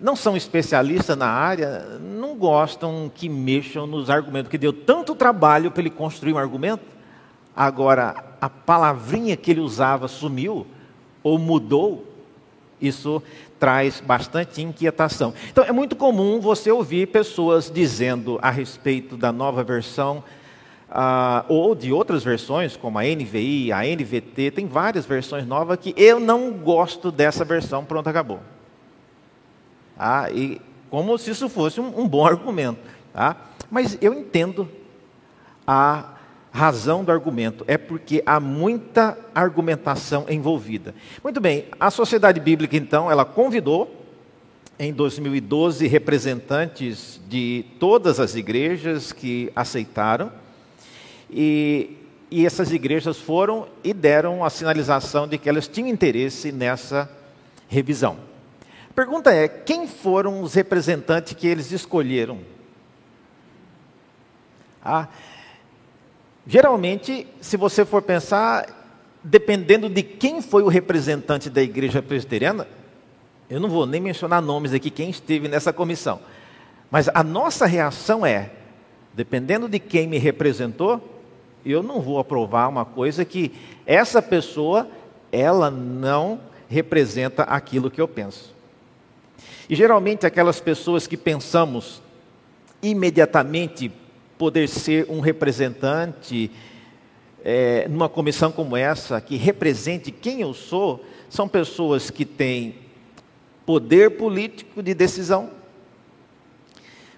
não 0.00 0.16
são 0.16 0.36
especialistas 0.36 1.16
na 1.16 1.28
área 1.28 1.98
não 2.00 2.34
gostam 2.34 3.10
que 3.14 3.28
mexam 3.28 3.86
nos 3.86 4.10
argumentos, 4.10 4.50
que 4.50 4.58
deu 4.58 4.72
tanto 4.72 5.14
trabalho 5.14 5.70
para 5.70 5.80
ele 5.80 5.90
construir 5.90 6.32
um 6.32 6.38
argumento, 6.38 6.84
agora 7.54 8.16
a 8.40 8.50
palavrinha 8.50 9.36
que 9.36 9.52
ele 9.52 9.60
usava 9.60 10.08
sumiu 10.08 10.66
ou 11.22 11.38
mudou, 11.38 12.04
isso 12.80 13.22
traz 13.60 14.00
bastante 14.00 14.60
inquietação. 14.60 15.32
Então 15.50 15.62
é 15.62 15.70
muito 15.70 15.94
comum 15.94 16.40
você 16.40 16.72
ouvir 16.72 17.06
pessoas 17.06 17.70
dizendo 17.70 18.40
a 18.42 18.50
respeito 18.50 19.16
da 19.16 19.30
nova 19.30 19.62
versão 19.62 20.24
ah, 20.94 21.46
ou 21.48 21.74
de 21.74 21.90
outras 21.90 22.22
versões, 22.22 22.76
como 22.76 22.98
a 22.98 23.02
NVI, 23.02 23.72
a 23.72 23.82
NVT, 23.82 24.50
tem 24.50 24.66
várias 24.66 25.06
versões 25.06 25.46
novas 25.46 25.78
que 25.78 25.94
eu 25.96 26.20
não 26.20 26.52
gosto 26.52 27.10
dessa 27.10 27.46
versão, 27.46 27.82
pronto, 27.82 28.06
acabou. 28.08 28.40
Ah, 29.98 30.30
e 30.30 30.60
como 30.90 31.16
se 31.16 31.30
isso 31.30 31.48
fosse 31.48 31.80
um, 31.80 32.00
um 32.00 32.06
bom 32.06 32.26
argumento. 32.26 32.80
Tá? 33.10 33.36
Mas 33.70 33.96
eu 34.02 34.12
entendo 34.12 34.68
a 35.66 36.10
razão 36.50 37.02
do 37.02 37.10
argumento, 37.10 37.64
é 37.66 37.78
porque 37.78 38.22
há 38.26 38.38
muita 38.38 39.16
argumentação 39.34 40.26
envolvida. 40.28 40.94
Muito 41.24 41.40
bem, 41.40 41.64
a 41.80 41.90
Sociedade 41.90 42.38
Bíblica, 42.38 42.76
então, 42.76 43.10
ela 43.10 43.24
convidou 43.24 43.98
em 44.78 44.92
2012 44.92 45.86
representantes 45.86 47.18
de 47.26 47.64
todas 47.78 48.20
as 48.20 48.34
igrejas 48.34 49.10
que 49.10 49.50
aceitaram 49.56 50.41
e, 51.32 51.96
e 52.30 52.44
essas 52.44 52.70
igrejas 52.72 53.18
foram 53.18 53.66
e 53.82 53.94
deram 53.94 54.44
a 54.44 54.50
sinalização 54.50 55.26
de 55.26 55.38
que 55.38 55.48
elas 55.48 55.66
tinham 55.66 55.88
interesse 55.88 56.52
nessa 56.52 57.10
revisão. 57.68 58.18
A 58.90 58.92
pergunta 58.94 59.32
é: 59.32 59.48
quem 59.48 59.88
foram 59.88 60.42
os 60.42 60.52
representantes 60.52 61.32
que 61.32 61.46
eles 61.46 61.72
escolheram? 61.72 62.40
Ah, 64.84 65.08
geralmente, 66.46 67.26
se 67.40 67.56
você 67.56 67.84
for 67.84 68.02
pensar, 68.02 68.66
dependendo 69.24 69.88
de 69.88 70.02
quem 70.02 70.42
foi 70.42 70.62
o 70.62 70.68
representante 70.68 71.48
da 71.48 71.62
igreja 71.62 72.02
presbiteriana, 72.02 72.66
eu 73.48 73.60
não 73.60 73.68
vou 73.68 73.86
nem 73.86 74.00
mencionar 74.00 74.42
nomes 74.42 74.72
aqui, 74.72 74.90
quem 74.90 75.08
esteve 75.08 75.48
nessa 75.48 75.72
comissão, 75.72 76.20
mas 76.90 77.08
a 77.14 77.22
nossa 77.22 77.64
reação 77.64 78.26
é: 78.26 78.50
dependendo 79.14 79.68
de 79.68 79.78
quem 79.78 80.06
me 80.06 80.18
representou, 80.18 81.21
eu 81.64 81.82
não 81.82 82.00
vou 82.00 82.18
aprovar 82.18 82.68
uma 82.68 82.84
coisa 82.84 83.24
que 83.24 83.52
essa 83.86 84.20
pessoa, 84.20 84.88
ela 85.30 85.70
não 85.70 86.40
representa 86.68 87.42
aquilo 87.42 87.90
que 87.90 88.00
eu 88.00 88.08
penso. 88.08 88.54
E 89.68 89.76
geralmente 89.76 90.26
aquelas 90.26 90.60
pessoas 90.60 91.06
que 91.06 91.16
pensamos 91.16 92.02
imediatamente 92.82 93.92
poder 94.36 94.68
ser 94.68 95.06
um 95.08 95.20
representante 95.20 96.50
é, 97.44 97.86
numa 97.88 98.08
comissão 98.08 98.50
como 98.50 98.76
essa, 98.76 99.20
que 99.20 99.36
represente 99.36 100.10
quem 100.10 100.40
eu 100.40 100.54
sou, 100.54 101.04
são 101.28 101.48
pessoas 101.48 102.10
que 102.10 102.24
têm 102.24 102.76
poder 103.64 104.16
político 104.16 104.82
de 104.82 104.94
decisão, 104.94 105.50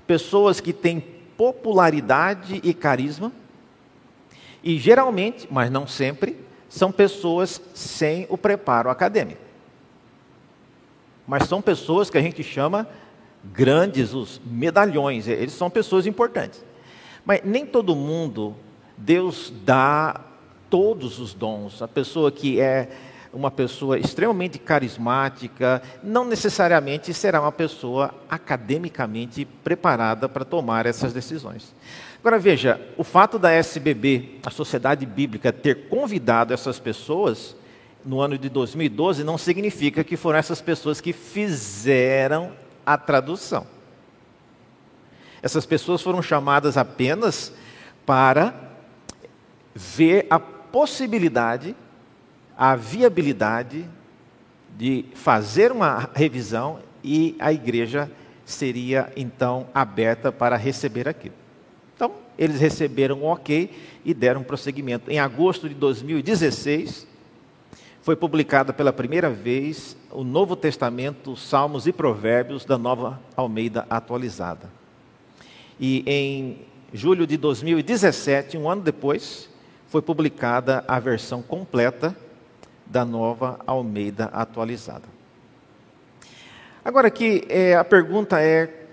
pessoas 0.07 0.61
que 0.61 0.73
têm 0.73 1.01
popularidade 1.37 2.61
e 2.63 2.73
carisma, 2.73 3.33
e 4.65 4.79
geralmente, 4.79 5.47
mas 5.51 5.71
não 5.71 5.87
sempre, 5.87 6.43
são 6.71 6.91
pessoas 6.91 7.61
sem 7.75 8.27
o 8.31 8.39
preparo 8.39 8.89
acadêmico. 8.89 9.43
Mas 11.27 11.47
são 11.47 11.61
pessoas 11.61 12.09
que 12.09 12.17
a 12.17 12.23
gente 12.23 12.43
chama 12.43 12.89
grandes, 13.45 14.15
os 14.15 14.41
medalhões, 14.45 15.29
eles 15.29 15.53
são 15.53 15.69
pessoas 15.69 16.07
importantes. 16.07 16.65
Mas 17.27 17.43
nem 17.45 17.67
todo 17.67 17.95
mundo, 17.95 18.57
Deus 18.97 19.53
dá 19.65 20.21
todos 20.71 21.19
os 21.19 21.35
dons. 21.35 21.83
A 21.83 21.89
pessoa 21.89 22.33
que 22.33 22.59
é 22.59 22.89
uma 23.35 23.51
pessoa 23.51 23.99
extremamente 23.99 24.59
carismática, 24.59 25.83
não 26.03 26.25
necessariamente 26.25 27.13
será 27.13 27.41
uma 27.41 27.53
pessoa 27.53 28.15
academicamente 28.31 29.45
preparada 29.45 30.29
para 30.29 30.45
tomar 30.45 30.87
essas 30.87 31.13
decisões. 31.13 31.75
Agora 32.25 32.39
veja, 32.39 32.81
o 32.97 33.05
fato 33.05 33.39
da 33.39 33.51
SBB, 33.51 34.39
a 34.43 34.49
Sociedade 34.49 35.05
Bíblica, 35.05 35.53
ter 35.53 35.91
convidado 35.91 36.55
essas 36.55 36.81
pessoas 36.81 37.55
no 38.03 38.19
ano 38.19 38.39
de 38.39 38.49
2012 38.49 39.23
não 39.23 39.37
significa 39.37 40.03
que 40.03 40.17
foram 40.17 40.39
essas 40.39 40.59
pessoas 40.59 41.03
que 41.03 41.13
fizeram 41.13 42.53
a 42.87 42.97
tradução. 42.97 43.67
Essas 45.43 45.67
pessoas 45.67 46.01
foram 46.01 46.23
chamadas 46.23 46.79
apenas 46.79 47.53
para 48.07 48.55
ver 49.75 50.27
a 50.31 50.41
possibilidade 50.41 51.77
a 52.57 52.75
viabilidade 52.75 53.85
de 54.79 55.05
fazer 55.13 55.71
uma 55.71 56.09
revisão 56.15 56.79
e 57.03 57.37
a 57.39 57.53
igreja 57.53 58.11
seria 58.47 59.13
então 59.15 59.67
aberta 59.75 60.33
para 60.33 60.57
receber 60.57 61.07
aquilo. 61.07 61.44
Eles 62.39 62.61
receberam 62.61 63.21
um 63.21 63.25
ok 63.27 63.71
e 64.05 64.13
deram 64.13 64.43
prosseguimento. 64.43 65.11
Em 65.11 65.19
agosto 65.19 65.69
de 65.69 65.75
2016, 65.75 67.07
foi 68.03 68.17
publicada 68.17 68.73
pela 68.73 68.93
primeira 68.93 69.31
vez 69.31 69.97
o 70.11 70.23
Novo 70.23 70.55
Testamento, 70.57 71.37
Salmos 71.37 71.87
e 71.87 71.93
Provérbios 71.93 72.65
da 72.65 72.77
Nova 72.77 73.21
Almeida 73.37 73.87
Atualizada. 73.89 74.71
E 75.81 76.05
em 76.07 76.59
julho 76.93 77.27
de 77.27 77.37
2017, 77.37 78.57
um 78.57 78.69
ano 78.71 78.83
depois, 78.83 79.49
foi 79.89 80.03
publicada 80.03 80.85
a 80.87 80.99
versão 80.99 81.43
completa 81.43 82.17
da 82.87 83.05
nova 83.05 83.59
Almeida 83.67 84.27
atualizada. 84.27 85.05
Agora 86.85 87.09
aqui 87.09 87.45
é, 87.49 87.75
a 87.75 87.85
pergunta 87.85 88.41
é: 88.41 88.87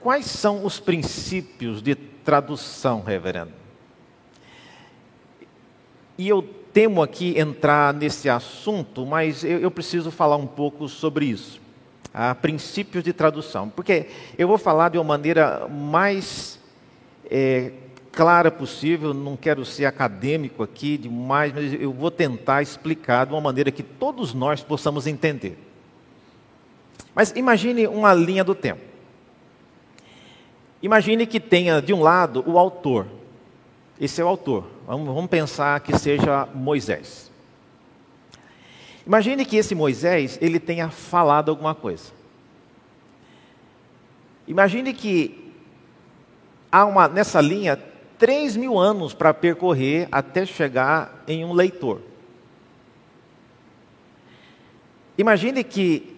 quais 0.00 0.26
são 0.26 0.64
os 0.64 0.78
princípios 0.78 1.82
de 1.82 1.94
tradução, 2.24 3.02
reverendo? 3.02 3.52
E 6.16 6.28
eu 6.28 6.42
temo 6.72 7.02
aqui 7.02 7.38
entrar 7.38 7.94
nesse 7.94 8.28
assunto, 8.28 9.06
mas 9.06 9.42
eu, 9.42 9.58
eu 9.58 9.70
preciso 9.70 10.10
falar 10.10 10.36
um 10.36 10.46
pouco 10.46 10.88
sobre 10.88 11.26
isso. 11.26 11.60
Ah, 12.12 12.34
princípios 12.34 13.04
de 13.04 13.12
tradução, 13.12 13.68
porque 13.68 14.06
eu 14.36 14.48
vou 14.48 14.58
falar 14.58 14.88
de 14.88 14.98
uma 14.98 15.04
maneira 15.04 15.68
mais 15.68 16.58
é, 17.30 17.72
clara 18.10 18.50
possível, 18.50 19.14
não 19.14 19.36
quero 19.36 19.64
ser 19.64 19.84
acadêmico 19.84 20.62
aqui 20.62 20.98
demais, 20.98 21.52
mas 21.52 21.72
eu 21.72 21.92
vou 21.92 22.10
tentar 22.10 22.62
explicar 22.62 23.26
de 23.26 23.32
uma 23.32 23.40
maneira 23.40 23.70
que 23.70 23.82
todos 23.82 24.34
nós 24.34 24.62
possamos 24.62 25.06
entender. 25.06 25.56
Mas 27.14 27.32
imagine 27.36 27.86
uma 27.86 28.12
linha 28.12 28.42
do 28.42 28.54
tempo. 28.54 28.89
Imagine 30.82 31.26
que 31.26 31.38
tenha 31.38 31.82
de 31.82 31.92
um 31.92 32.02
lado 32.02 32.42
o 32.46 32.58
autor. 32.58 33.06
Esse 34.00 34.20
é 34.20 34.24
o 34.24 34.28
autor. 34.28 34.64
Vamos, 34.86 35.28
pensar 35.28 35.78
que 35.80 35.96
seja 35.98 36.46
Moisés. 36.54 37.30
Imagine 39.06 39.44
que 39.44 39.56
esse 39.56 39.74
Moisés 39.74 40.38
ele 40.40 40.58
tenha 40.58 40.88
falado 40.88 41.50
alguma 41.50 41.74
coisa. 41.74 42.12
Imagine 44.48 44.94
que 44.94 45.52
há 46.72 46.86
uma 46.86 47.08
nessa 47.08 47.40
linha 47.40 47.78
3 48.18 48.56
mil 48.56 48.78
anos 48.78 49.12
para 49.12 49.34
percorrer 49.34 50.08
até 50.10 50.46
chegar 50.46 51.22
em 51.28 51.44
um 51.44 51.52
leitor. 51.52 52.00
Imagine 55.16 55.62
que, 55.62 56.16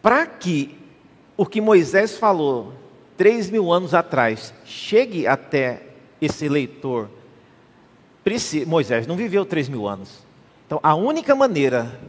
para 0.00 0.24
que 0.26 0.78
o 1.36 1.44
que 1.44 1.60
Moisés 1.60 2.16
falou 2.16 2.79
3 3.20 3.50
mil 3.50 3.70
anos 3.70 3.92
atrás 3.92 4.54
chegue 4.64 5.26
até 5.26 5.82
esse 6.22 6.48
leitor, 6.48 7.10
Moisés 8.66 9.06
não 9.06 9.14
viveu 9.14 9.44
3 9.44 9.68
mil 9.68 9.86
anos. 9.86 10.24
Então, 10.66 10.80
a 10.82 10.94
única 10.94 11.34
maneira 11.34 12.00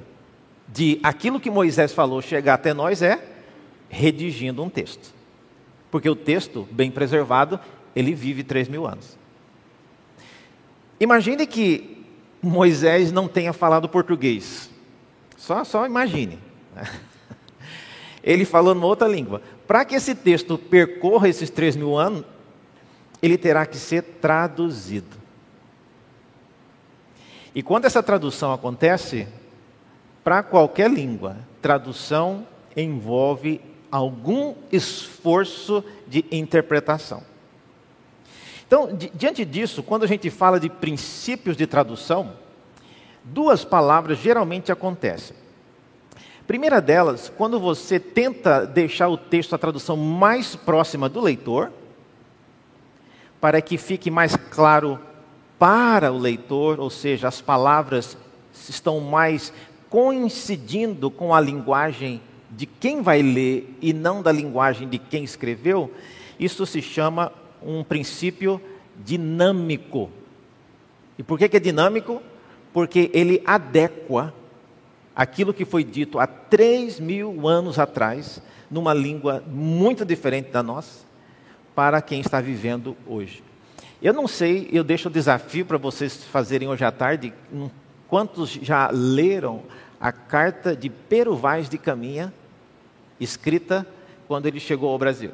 de 0.70 1.02
aquilo 1.04 1.38
que 1.38 1.52
Moisés 1.52 1.92
falou 1.92 2.22
chegar 2.22 2.54
até 2.54 2.74
nós 2.74 3.02
é 3.02 3.22
redigindo 3.90 4.64
um 4.64 4.70
texto. 4.70 5.14
Porque 5.92 6.10
o 6.10 6.16
texto, 6.16 6.66
bem 6.72 6.90
preservado, 6.90 7.60
ele 7.94 8.14
vive 8.14 8.42
três 8.42 8.70
mil 8.70 8.88
anos. 8.88 9.18
Imagine 10.98 11.46
que 11.46 12.06
Moisés 12.42 13.12
não 13.12 13.28
tenha 13.28 13.52
falado 13.52 13.90
português. 13.90 14.70
Só, 15.36 15.66
só 15.66 15.86
imagine. 15.86 16.40
Ele 18.24 18.46
falou 18.46 18.76
outra 18.86 19.08
língua. 19.08 19.42
Para 19.72 19.86
que 19.86 19.96
esse 19.96 20.14
texto 20.14 20.58
percorra 20.58 21.30
esses 21.30 21.50
três 21.50 21.78
mil 21.78 21.98
anos, 21.98 22.26
ele 23.22 23.38
terá 23.38 23.66
que 23.66 23.78
ser 23.78 24.02
traduzido. 24.20 25.16
E 27.56 27.64
quando 27.64 27.86
essa 27.86 28.04
tradução 28.04 28.52
acontece, 28.52 29.30
para 30.26 30.44
qualquer 30.44 30.92
língua, 30.92 31.38
tradução 31.62 32.46
envolve 32.76 33.62
algum 33.90 34.56
esforço 34.74 35.82
de 36.06 36.26
interpretação. 36.30 37.24
Então, 38.68 38.94
di 38.94 39.10
diante 39.16 39.46
disso, 39.46 39.82
quando 39.82 40.04
a 40.04 40.08
gente 40.08 40.30
fala 40.30 40.60
de 40.60 40.70
princípios 40.70 41.56
de 41.56 41.66
tradução, 41.66 42.34
duas 43.24 43.64
palavras 43.64 44.18
geralmente 44.18 44.70
acontecem. 44.70 45.41
Primeira 46.48 46.82
delas, 46.82 47.32
quando 47.38 47.60
você 47.60 48.00
tenta 48.00 48.66
deixar 48.66 49.08
o 49.08 49.18
texto, 49.18 49.54
a 49.54 49.58
tradução 49.58 49.96
mais 49.96 50.56
próxima 50.56 51.08
do 51.08 51.22
leitor, 51.22 51.72
para 53.40 53.62
que 53.62 53.78
fique 53.78 54.12
mais 54.12 54.36
claro 54.36 55.00
para 55.58 56.12
o 56.12 56.18
leitor, 56.18 56.80
ou 56.80 56.90
seja, 56.90 57.28
as 57.28 57.42
palavras 57.42 58.18
estão 58.70 59.00
mais 59.00 59.54
coincidindo 59.90 61.12
com 61.12 61.34
a 61.34 61.40
linguagem 61.40 62.22
de 62.50 62.66
quem 62.66 63.02
vai 63.02 63.22
ler 63.22 63.78
e 63.82 63.94
não 63.94 64.22
da 64.22 64.32
linguagem 64.32 64.88
de 64.88 64.98
quem 64.98 65.24
escreveu, 65.24 65.92
isso 66.40 66.66
se 66.66 66.82
chama 66.82 67.32
um 67.62 67.84
princípio 67.84 68.60
dinâmico. 68.98 70.10
E 71.18 71.24
por 71.24 71.38
que, 71.38 71.48
que 71.48 71.58
é 71.58 71.60
dinâmico? 71.60 72.22
Porque 72.74 73.10
ele 73.14 73.42
adequa 73.46 74.34
aquilo 75.16 75.54
que 75.54 75.66
foi 75.66 75.84
dito 75.84 76.20
há 76.20 76.28
três 76.28 77.00
mil 77.00 77.48
anos 77.48 77.78
atrás, 77.78 78.42
numa 78.70 78.94
língua 78.94 79.44
muito 79.48 80.06
diferente 80.06 80.50
da 80.52 80.64
nossa, 80.64 81.06
para 81.76 82.02
quem 82.02 82.22
está 82.22 82.40
vivendo 82.40 82.96
hoje. 83.06 83.44
Eu 84.02 84.14
não 84.14 84.28
sei, 84.28 84.70
eu 84.72 84.84
deixo 84.84 85.10
o 85.10 85.12
desafio 85.12 85.66
para 85.66 85.78
vocês 85.78 86.24
fazerem 86.24 86.68
hoje 86.68 86.84
à 86.84 86.92
tarde. 86.92 87.34
Quantos 88.08 88.50
já 88.50 88.90
leram 88.92 89.64
a 90.00 90.12
carta 90.12 90.76
de 90.76 90.90
Pero 90.90 91.36
Vaz 91.36 91.70
de 91.70 91.78
Caminha, 91.78 92.34
escrita 93.20 93.86
quando 94.28 94.48
ele 94.48 94.60
chegou 94.60 94.90
ao 94.90 94.98
Brasil? 94.98 95.32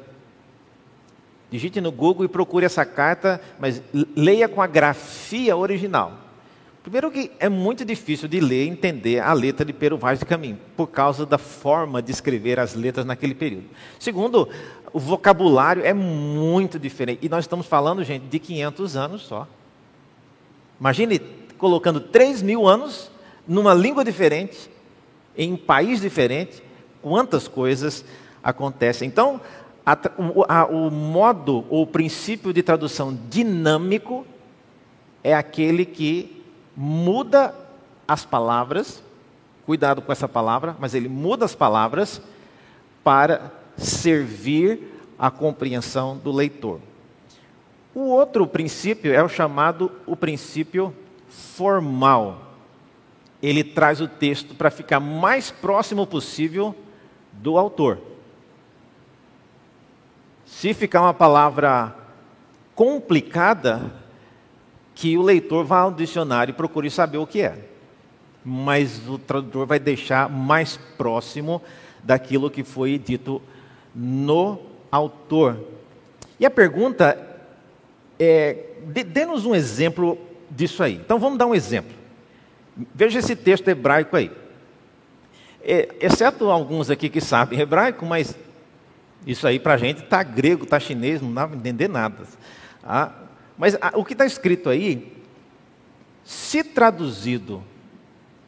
Digite 1.50 1.80
no 1.80 1.90
Google 1.90 2.26
e 2.26 2.28
procure 2.28 2.66
essa 2.66 2.84
carta, 2.84 3.40
mas 3.58 3.82
leia 4.14 4.46
com 4.48 4.60
a 4.60 4.66
grafia 4.66 5.56
original. 5.56 6.27
Primeiro 6.88 7.10
que 7.10 7.30
é 7.38 7.50
muito 7.50 7.84
difícil 7.84 8.26
de 8.26 8.40
ler 8.40 8.64
e 8.64 8.68
entender 8.70 9.20
a 9.20 9.34
letra 9.34 9.62
de 9.62 9.74
Pero 9.74 9.98
Vaz 9.98 10.20
de 10.20 10.24
Caminho, 10.24 10.58
por 10.74 10.86
causa 10.86 11.26
da 11.26 11.36
forma 11.36 12.00
de 12.00 12.10
escrever 12.10 12.58
as 12.58 12.72
letras 12.74 13.04
naquele 13.04 13.34
período. 13.34 13.66
Segundo, 13.98 14.48
o 14.90 14.98
vocabulário 14.98 15.84
é 15.84 15.92
muito 15.92 16.78
diferente. 16.78 17.26
E 17.26 17.28
nós 17.28 17.44
estamos 17.44 17.66
falando, 17.66 18.02
gente, 18.02 18.22
de 18.22 18.38
500 18.38 18.96
anos 18.96 19.20
só. 19.20 19.46
Imagine 20.80 21.20
colocando 21.58 22.00
3 22.00 22.40
mil 22.40 22.66
anos 22.66 23.10
numa 23.46 23.74
língua 23.74 24.02
diferente, 24.02 24.70
em 25.36 25.52
um 25.52 25.58
país 25.58 26.00
diferente, 26.00 26.62
quantas 27.02 27.46
coisas 27.46 28.02
acontecem. 28.42 29.06
Então, 29.06 29.42
a, 29.84 29.94
o, 30.16 30.44
a, 30.48 30.64
o 30.64 30.90
modo 30.90 31.66
ou 31.68 31.82
o 31.82 31.86
princípio 31.86 32.50
de 32.50 32.62
tradução 32.62 33.14
dinâmico 33.28 34.26
é 35.22 35.34
aquele 35.34 35.84
que 35.84 36.37
muda 36.80 37.52
as 38.06 38.24
palavras, 38.24 39.02
cuidado 39.66 40.00
com 40.00 40.12
essa 40.12 40.28
palavra, 40.28 40.76
mas 40.78 40.94
ele 40.94 41.08
muda 41.08 41.44
as 41.44 41.52
palavras 41.52 42.22
para 43.02 43.50
servir 43.76 45.02
a 45.18 45.28
compreensão 45.28 46.16
do 46.16 46.30
leitor. 46.30 46.78
O 47.92 48.02
outro 48.02 48.46
princípio 48.46 49.12
é 49.12 49.20
o 49.20 49.28
chamado 49.28 49.90
o 50.06 50.14
princípio 50.14 50.94
formal. 51.28 52.42
Ele 53.42 53.64
traz 53.64 54.00
o 54.00 54.06
texto 54.06 54.54
para 54.54 54.70
ficar 54.70 55.00
mais 55.00 55.50
próximo 55.50 56.06
possível 56.06 56.72
do 57.32 57.58
autor. 57.58 57.98
Se 60.46 60.72
ficar 60.72 61.02
uma 61.02 61.14
palavra 61.14 61.92
complicada, 62.76 63.92
que 64.98 65.16
o 65.16 65.22
leitor 65.22 65.64
vá 65.64 65.78
ao 65.78 65.92
dicionário 65.92 66.50
e 66.50 66.54
procure 66.54 66.90
saber 66.90 67.18
o 67.18 67.26
que 67.26 67.40
é. 67.40 67.56
mas 68.44 69.06
o 69.08 69.16
tradutor 69.16 69.64
vai 69.64 69.78
deixar 69.78 70.28
mais 70.28 70.76
próximo 70.96 71.62
daquilo 72.02 72.50
que 72.50 72.64
foi 72.64 72.98
dito 72.98 73.40
no 73.94 74.58
autor. 74.90 75.64
E 76.40 76.44
a 76.44 76.50
pergunta 76.50 77.16
é: 78.18 78.72
dê-nos 79.06 79.46
um 79.46 79.54
exemplo 79.54 80.18
disso 80.50 80.82
aí. 80.82 80.94
Então 80.94 81.16
vamos 81.16 81.38
dar 81.38 81.46
um 81.46 81.54
exemplo. 81.54 81.94
Veja 82.92 83.20
esse 83.20 83.36
texto 83.36 83.68
hebraico 83.68 84.16
aí. 84.16 84.32
É, 85.62 85.94
exceto 86.00 86.50
alguns 86.50 86.90
aqui 86.90 87.08
que 87.08 87.20
sabem 87.20 87.60
hebraico, 87.60 88.04
mas 88.04 88.36
isso 89.24 89.46
aí 89.46 89.60
para 89.60 89.74
a 89.74 89.78
gente 89.78 90.02
está 90.02 90.24
grego, 90.24 90.64
está 90.64 90.80
chinês, 90.80 91.22
não 91.22 91.32
dá 91.32 91.46
para 91.46 91.56
entender 91.56 91.88
nada. 91.88 92.24
Ah, 92.82 93.27
mas 93.58 93.76
ah, 93.80 93.92
o 93.96 94.04
que 94.04 94.12
está 94.12 94.24
escrito 94.24 94.70
aí, 94.70 95.12
se 96.24 96.62
traduzido 96.62 97.62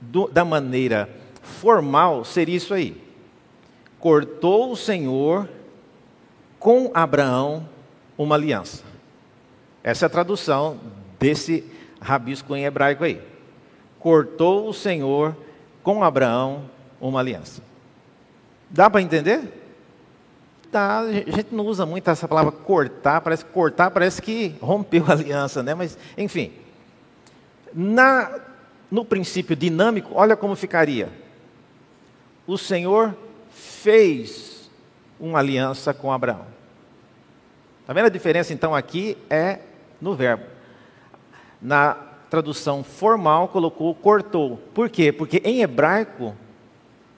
do, 0.01 0.29
da 0.29 0.45
maneira 0.45 1.11
formal, 1.43 2.25
seria 2.25 2.57
isso 2.57 2.73
aí. 2.73 2.97
Cortou 3.99 4.71
o 4.71 4.77
Senhor 4.77 5.49
com 6.59 6.91
Abraão 6.95 7.69
uma 8.17 8.37
aliança. 8.37 8.85
Essa 9.83 10.05
é 10.05 10.07
a 10.07 10.11
tradução 10.11 10.79
desse 11.19 11.65
rabisco 12.01 12.55
em 12.55 12.65
hebraico 12.65 13.03
aí. 13.03 13.21
Cortou 13.99 14.69
o 14.69 14.73
Senhor 14.73 15.37
com 15.83 16.05
Abraão 16.05 16.71
uma 17.01 17.21
aliança. 17.21 17.63
Dá 18.71 18.89
para 18.89 19.03
entender? 19.03 19.60
Dá, 20.71 21.01
a 21.01 21.13
gente 21.13 21.53
não 21.53 21.67
usa 21.67 21.85
muito 21.85 22.09
essa 22.09 22.29
palavra 22.29 22.53
cortar, 22.53 23.21
parece 23.21 23.45
cortar, 23.45 23.91
parece 23.91 24.23
que 24.23 24.55
rompeu 24.61 25.05
a 25.09 25.13
aliança, 25.13 25.63
né? 25.63 25.75
Mas, 25.75 25.99
enfim. 26.17 26.53
Na, 27.75 28.39
no 28.91 29.05
princípio 29.05 29.57
dinâmico, 29.57 30.11
olha 30.15 30.37
como 30.37 30.55
ficaria. 30.55 31.09
O 32.47 32.57
Senhor 32.57 33.17
fez 33.51 34.71
uma 35.19 35.39
aliança 35.39 35.93
com 35.93 36.13
Abraão. 36.13 36.47
Está 37.81 37.93
vendo 37.93 38.07
a 38.07 38.11
diferença 38.11 38.53
então 38.53 38.75
aqui 38.75 39.19
é 39.29 39.59
no 40.01 40.15
verbo. 40.15 40.45
Na 41.61 41.95
tradução 42.31 42.85
formal 42.85 43.49
colocou 43.49 43.95
cortou. 43.95 44.57
Por 44.73 44.89
quê? 44.89 45.13
Porque 45.13 45.43
em 45.45 45.63
hebraico 45.63 46.35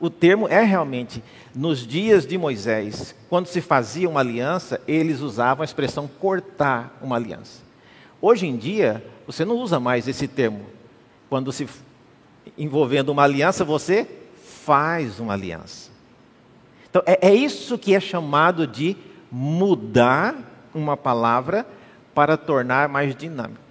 o 0.03 0.11
termo 0.11 0.49
é 0.49 0.65
realmente 0.65 1.23
nos 1.55 1.87
dias 1.87 2.27
de 2.27 2.37
Moisés, 2.37 3.15
quando 3.29 3.47
se 3.47 3.61
fazia 3.61 4.09
uma 4.09 4.19
aliança, 4.19 4.81
eles 4.89 5.21
usavam 5.21 5.63
a 5.63 5.65
expressão 5.65 6.09
cortar 6.09 6.99
uma 7.01 7.15
aliança. 7.15 7.63
Hoje 8.21 8.49
em 8.49 8.57
dia, 8.57 9.01
você 9.25 9.45
não 9.45 9.55
usa 9.55 9.79
mais 9.79 10.09
esse 10.09 10.27
termo. 10.27 10.67
Quando 11.31 11.53
se 11.53 11.69
envolvendo 12.59 13.11
uma 13.11 13.23
aliança, 13.23 13.65
você 13.65 14.09
faz 14.65 15.21
uma 15.21 15.35
aliança. 15.35 15.93
Então, 16.91 17.05
é, 17.07 17.29
é 17.29 17.33
isso 17.33 17.79
que 17.79 17.95
é 17.95 18.01
chamado 18.01 18.67
de 18.67 18.97
mudar 19.31 20.35
uma 20.75 20.97
palavra 20.97 21.65
para 22.13 22.37
tornar 22.37 22.89
mais 22.89 23.15
dinâmico. 23.15 23.63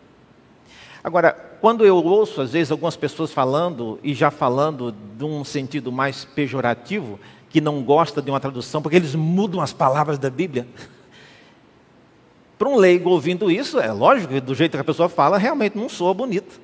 Agora, 1.04 1.50
quando 1.62 1.86
eu 1.86 1.95
ouço, 1.95 2.41
às 2.41 2.54
vezes, 2.54 2.71
algumas 2.71 2.97
pessoas 2.97 3.32
falando, 3.32 4.00
e 4.02 4.15
já 4.15 4.32
falando 4.32 4.91
de 4.91 5.24
um 5.24 5.43
sentido 5.43 5.91
mais 5.91 6.26
pejorativo, 6.26 7.19
que 7.52 7.62
não 7.62 7.84
gosta 7.84 8.19
de 8.19 8.32
uma 8.32 8.39
tradução, 8.39 8.82
porque 8.82 8.95
eles 8.95 9.13
mudam 9.13 9.62
as 9.62 9.71
palavras 9.71 10.17
da 10.17 10.32
Bíblia. 10.32 10.67
Para 12.58 12.67
um 12.67 12.78
leigo 12.78 13.12
ouvindo 13.12 13.52
isso, 13.52 13.80
é 13.80 13.91
lógico 13.91 14.34
que 14.34 14.41
do 14.41 14.56
jeito 14.56 14.71
que 14.71 14.82
a 14.82 14.84
pessoa 14.84 15.08
fala, 15.08 15.38
realmente 15.38 15.78
não 15.78 15.88
soa 15.88 16.15
bonito. 16.15 16.60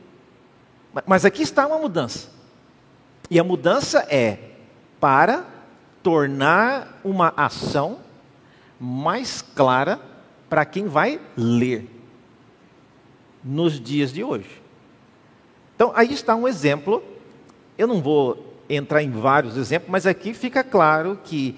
Mas 1.06 1.26
aqui 1.26 1.44
está 1.44 1.68
uma 1.68 1.78
mudança. 1.78 2.32
E 3.30 3.40
a 3.40 3.44
mudança 3.44 4.00
é 4.10 4.40
para 5.00 5.46
tornar 6.02 7.00
uma 7.04 7.34
ação 7.38 8.00
mais 8.80 9.44
clara 9.44 10.00
para 10.50 10.66
quem 10.66 10.88
vai 10.88 11.22
ler 11.36 11.88
nos 13.44 13.80
dias 13.80 14.12
de 14.12 14.24
hoje. 14.24 14.67
Então, 15.78 15.92
aí 15.96 16.12
está 16.12 16.36
um 16.36 16.48
exemplo. 16.48 17.04
Eu 17.78 17.86
não 17.86 18.02
vou 18.02 18.56
entrar 18.68 19.04
em 19.04 19.12
vários 19.12 19.56
exemplos, 19.56 19.92
mas 19.92 20.08
aqui 20.08 20.34
fica 20.34 20.64
claro 20.64 21.20
que 21.24 21.56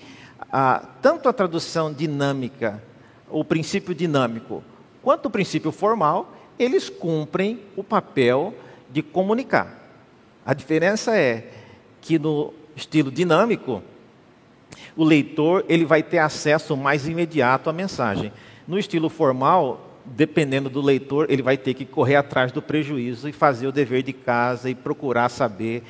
ah, 0.51 0.83
tanto 1.01 1.29
a 1.29 1.33
tradução 1.33 1.93
dinâmica, 1.93 2.83
o 3.29 3.45
princípio 3.45 3.95
dinâmico, 3.95 4.61
quanto 5.01 5.27
o 5.27 5.29
princípio 5.29 5.71
formal, 5.71 6.35
eles 6.59 6.89
cumprem 6.89 7.61
o 7.77 7.83
papel 7.83 8.53
de 8.89 9.01
comunicar. 9.01 9.79
A 10.45 10.53
diferença 10.53 11.15
é 11.15 11.49
que 12.01 12.19
no 12.19 12.53
estilo 12.75 13.09
dinâmico, 13.09 13.81
o 14.97 15.05
leitor 15.05 15.63
ele 15.69 15.85
vai 15.85 16.03
ter 16.03 16.17
acesso 16.17 16.75
mais 16.75 17.07
imediato 17.07 17.69
à 17.69 17.73
mensagem. 17.73 18.33
No 18.67 18.77
estilo 18.77 19.07
formal, 19.07 19.88
dependendo 20.15 20.69
do 20.69 20.81
leitor, 20.81 21.27
ele 21.29 21.41
vai 21.41 21.57
ter 21.57 21.73
que 21.73 21.85
correr 21.85 22.15
atrás 22.15 22.51
do 22.51 22.61
prejuízo 22.61 23.27
e 23.29 23.31
fazer 23.31 23.67
o 23.67 23.71
dever 23.71 24.03
de 24.03 24.13
casa 24.13 24.69
e 24.69 24.75
procurar 24.75 25.29
saber 25.29 25.83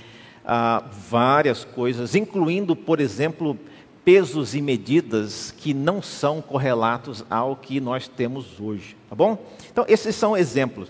ah, 0.46 0.84
várias 1.10 1.64
coisas, 1.64 2.16
incluindo, 2.16 2.76
por 2.76 3.00
exemplo, 3.00 3.58
pesos 4.04 4.56
e 4.56 4.62
medidas 4.62 5.54
que 5.56 5.74
não 5.74 6.02
são 6.02 6.42
correlatos 6.42 7.24
ao 7.30 7.56
que 7.56 7.80
nós 7.80 8.08
temos 8.08 8.60
hoje, 8.60 8.96
tá 9.10 9.16
bom? 9.16 9.38
Então, 9.72 9.86
esses 9.88 10.16
são 10.16 10.36
exemplos. 10.36 10.90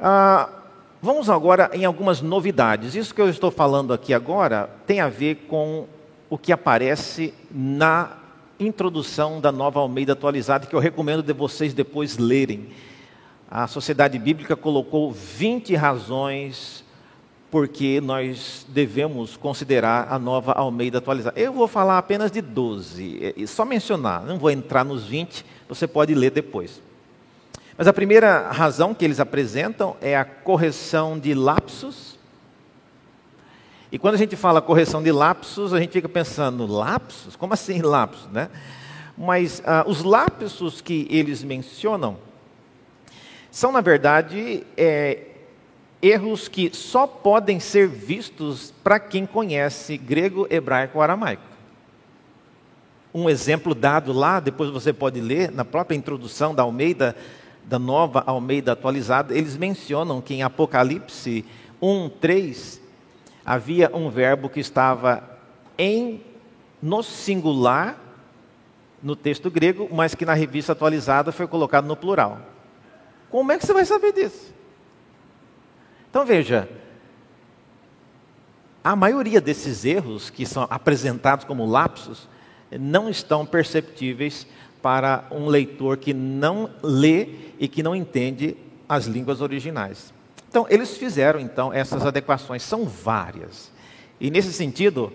Ah, 0.00 0.48
vamos 1.00 1.30
agora 1.30 1.70
em 1.72 1.84
algumas 1.84 2.20
novidades. 2.20 2.94
Isso 2.94 3.14
que 3.14 3.20
eu 3.20 3.28
estou 3.28 3.50
falando 3.50 3.92
aqui 3.92 4.12
agora 4.12 4.68
tem 4.86 5.00
a 5.00 5.08
ver 5.08 5.46
com 5.48 5.86
o 6.28 6.38
que 6.38 6.52
aparece 6.52 7.32
na 7.50 8.21
introdução 8.58 9.40
da 9.40 9.50
nova 9.50 9.80
Almeida 9.80 10.12
atualizada, 10.12 10.66
que 10.66 10.74
eu 10.74 10.80
recomendo 10.80 11.22
de 11.22 11.32
vocês 11.32 11.74
depois 11.74 12.18
lerem. 12.18 12.68
A 13.50 13.66
Sociedade 13.66 14.18
Bíblica 14.18 14.56
colocou 14.56 15.12
20 15.12 15.74
razões 15.74 16.84
porque 17.50 18.00
nós 18.00 18.66
devemos 18.68 19.36
considerar 19.36 20.08
a 20.10 20.18
nova 20.18 20.52
Almeida 20.52 20.98
atualizada. 20.98 21.38
Eu 21.38 21.52
vou 21.52 21.68
falar 21.68 21.98
apenas 21.98 22.30
de 22.30 22.40
12, 22.40 23.34
é, 23.38 23.46
só 23.46 23.64
mencionar, 23.66 24.24
não 24.24 24.38
vou 24.38 24.50
entrar 24.50 24.84
nos 24.84 25.04
20, 25.04 25.44
você 25.68 25.86
pode 25.86 26.14
ler 26.14 26.30
depois. 26.30 26.80
Mas 27.76 27.86
a 27.86 27.92
primeira 27.92 28.50
razão 28.50 28.94
que 28.94 29.04
eles 29.04 29.20
apresentam 29.20 29.96
é 30.00 30.16
a 30.16 30.24
correção 30.24 31.18
de 31.18 31.34
lapsos 31.34 32.11
e 33.92 33.98
quando 33.98 34.14
a 34.14 34.18
gente 34.18 34.34
fala 34.36 34.62
correção 34.62 35.02
de 35.02 35.12
lapsos, 35.12 35.74
a 35.74 35.78
gente 35.78 35.92
fica 35.92 36.08
pensando, 36.08 36.66
lapsos? 36.66 37.36
Como 37.36 37.52
assim 37.52 37.82
lapsos? 37.82 38.26
Né? 38.32 38.48
Mas 39.18 39.62
ah, 39.66 39.84
os 39.86 40.02
lapsos 40.02 40.80
que 40.80 41.06
eles 41.10 41.44
mencionam 41.44 42.16
são, 43.50 43.70
na 43.70 43.82
verdade, 43.82 44.64
é, 44.78 45.26
erros 46.00 46.48
que 46.48 46.74
só 46.74 47.06
podem 47.06 47.60
ser 47.60 47.86
vistos 47.86 48.72
para 48.82 48.98
quem 48.98 49.26
conhece 49.26 49.98
grego, 49.98 50.46
hebraico 50.48 50.96
ou 50.96 51.02
aramaico. 51.02 51.42
Um 53.12 53.28
exemplo 53.28 53.74
dado 53.74 54.10
lá, 54.10 54.40
depois 54.40 54.70
você 54.70 54.90
pode 54.90 55.20
ler, 55.20 55.52
na 55.52 55.66
própria 55.66 55.94
introdução 55.94 56.54
da 56.54 56.62
Almeida, 56.62 57.14
da 57.66 57.78
nova 57.78 58.24
Almeida 58.26 58.72
atualizada, 58.72 59.36
eles 59.36 59.54
mencionam 59.58 60.22
que 60.22 60.32
em 60.32 60.42
Apocalipse 60.42 61.44
1, 61.82 62.08
3, 62.08 62.81
havia 63.44 63.90
um 63.94 64.08
verbo 64.08 64.48
que 64.48 64.60
estava 64.60 65.22
em 65.76 66.22
no 66.80 67.02
singular 67.02 67.98
no 69.02 69.16
texto 69.16 69.50
grego, 69.50 69.88
mas 69.92 70.14
que 70.14 70.24
na 70.24 70.34
revista 70.34 70.72
atualizada 70.72 71.32
foi 71.32 71.46
colocado 71.46 71.86
no 71.86 71.96
plural. 71.96 72.40
Como 73.30 73.50
é 73.50 73.58
que 73.58 73.66
você 73.66 73.72
vai 73.72 73.84
saber 73.84 74.12
disso? 74.12 74.54
Então 76.08 76.24
veja, 76.24 76.68
a 78.84 78.94
maioria 78.94 79.40
desses 79.40 79.84
erros 79.84 80.30
que 80.30 80.46
são 80.46 80.66
apresentados 80.70 81.44
como 81.44 81.66
lapsos 81.66 82.28
não 82.70 83.08
estão 83.08 83.44
perceptíveis 83.44 84.46
para 84.80 85.24
um 85.30 85.46
leitor 85.46 85.96
que 85.96 86.12
não 86.12 86.70
lê 86.82 87.28
e 87.58 87.68
que 87.68 87.82
não 87.82 87.94
entende 87.94 88.56
as 88.88 89.06
línguas 89.06 89.40
originais. 89.40 90.12
Então, 90.52 90.66
eles 90.68 90.98
fizeram 90.98 91.40
então 91.40 91.72
essas 91.72 92.04
adequações, 92.04 92.62
são 92.62 92.84
várias. 92.84 93.72
E 94.20 94.30
nesse 94.30 94.52
sentido, 94.52 95.10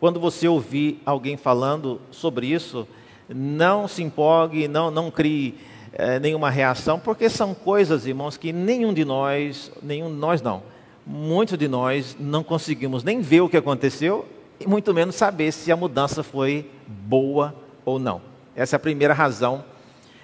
quando 0.00 0.18
você 0.18 0.48
ouvir 0.48 1.00
alguém 1.06 1.36
falando 1.36 2.00
sobre 2.10 2.48
isso, 2.48 2.84
não 3.28 3.86
se 3.86 4.02
empolgue, 4.02 4.66
não, 4.66 4.90
não 4.90 5.08
crie 5.08 5.54
é, 5.92 6.18
nenhuma 6.18 6.50
reação, 6.50 6.98
porque 6.98 7.30
são 7.30 7.54
coisas, 7.54 8.06
irmãos, 8.06 8.36
que 8.36 8.52
nenhum 8.52 8.92
de 8.92 9.04
nós, 9.04 9.70
nenhum 9.80 10.08
de 10.08 10.16
nós 10.16 10.42
não, 10.42 10.64
muitos 11.06 11.56
de 11.56 11.68
nós 11.68 12.16
não 12.18 12.42
conseguimos 12.42 13.04
nem 13.04 13.20
ver 13.20 13.42
o 13.42 13.48
que 13.48 13.56
aconteceu 13.56 14.26
e 14.58 14.66
muito 14.66 14.92
menos 14.92 15.14
saber 15.14 15.52
se 15.52 15.70
a 15.70 15.76
mudança 15.76 16.24
foi 16.24 16.68
boa 16.88 17.54
ou 17.84 18.00
não. 18.00 18.20
Essa 18.56 18.74
é 18.74 18.78
a 18.78 18.80
primeira 18.80 19.14
razão, 19.14 19.64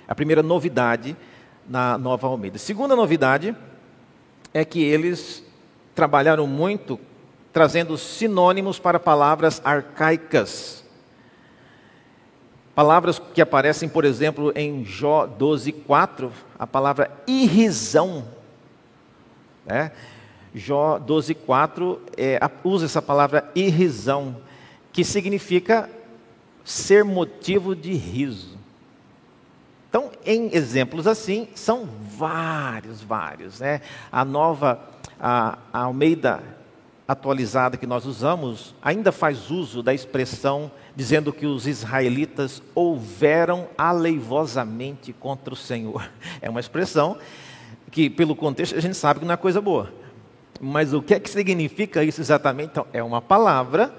a 0.08 0.16
primeira 0.16 0.42
novidade 0.42 1.16
na 1.68 1.96
Nova 1.96 2.26
Almeida. 2.26 2.58
Segunda 2.58 2.96
novidade 2.96 3.54
é 4.56 4.64
que 4.64 4.82
eles 4.82 5.44
trabalharam 5.94 6.46
muito 6.46 6.98
trazendo 7.52 7.98
sinônimos 7.98 8.78
para 8.78 8.98
palavras 8.98 9.60
arcaicas. 9.62 10.82
Palavras 12.74 13.18
que 13.18 13.42
aparecem, 13.42 13.86
por 13.86 14.06
exemplo, 14.06 14.54
em 14.56 14.82
Jó 14.82 15.26
12:4, 15.26 16.32
a 16.58 16.66
palavra 16.66 17.10
irrisão. 17.26 18.24
Né? 19.66 19.92
Jó 20.54 20.98
12:4 20.98 21.98
é, 22.16 22.40
usa 22.64 22.86
essa 22.86 23.02
palavra 23.02 23.50
irrisão, 23.54 24.38
que 24.90 25.04
significa 25.04 25.90
ser 26.64 27.04
motivo 27.04 27.76
de 27.76 27.92
riso. 27.92 28.56
Então, 29.90 30.10
em 30.24 30.54
exemplos 30.54 31.06
assim, 31.06 31.48
são 31.54 31.86
vários, 32.16 33.00
vários. 33.00 33.60
Né? 33.60 33.80
A 34.10 34.24
nova 34.24 34.80
a, 35.20 35.58
a 35.72 35.80
Almeida 35.80 36.42
atualizada 37.08 37.76
que 37.76 37.86
nós 37.86 38.04
usamos 38.04 38.74
ainda 38.82 39.12
faz 39.12 39.50
uso 39.50 39.82
da 39.82 39.94
expressão 39.94 40.70
dizendo 40.94 41.32
que 41.32 41.46
os 41.46 41.66
israelitas 41.66 42.62
houveram 42.74 43.68
aleivosamente 43.76 45.12
contra 45.12 45.52
o 45.52 45.56
Senhor. 45.56 46.08
É 46.40 46.50
uma 46.50 46.60
expressão 46.60 47.16
que, 47.90 48.10
pelo 48.10 48.36
contexto, 48.36 48.76
a 48.76 48.80
gente 48.80 48.96
sabe 48.96 49.20
que 49.20 49.26
não 49.26 49.34
é 49.34 49.36
coisa 49.36 49.60
boa. 49.60 49.92
Mas 50.60 50.92
o 50.92 51.02
que 51.02 51.14
é 51.14 51.20
que 51.20 51.28
significa 51.28 52.02
isso 52.02 52.20
exatamente? 52.20 52.70
Então, 52.70 52.86
é 52.92 53.02
uma 53.02 53.20
palavra 53.20 53.92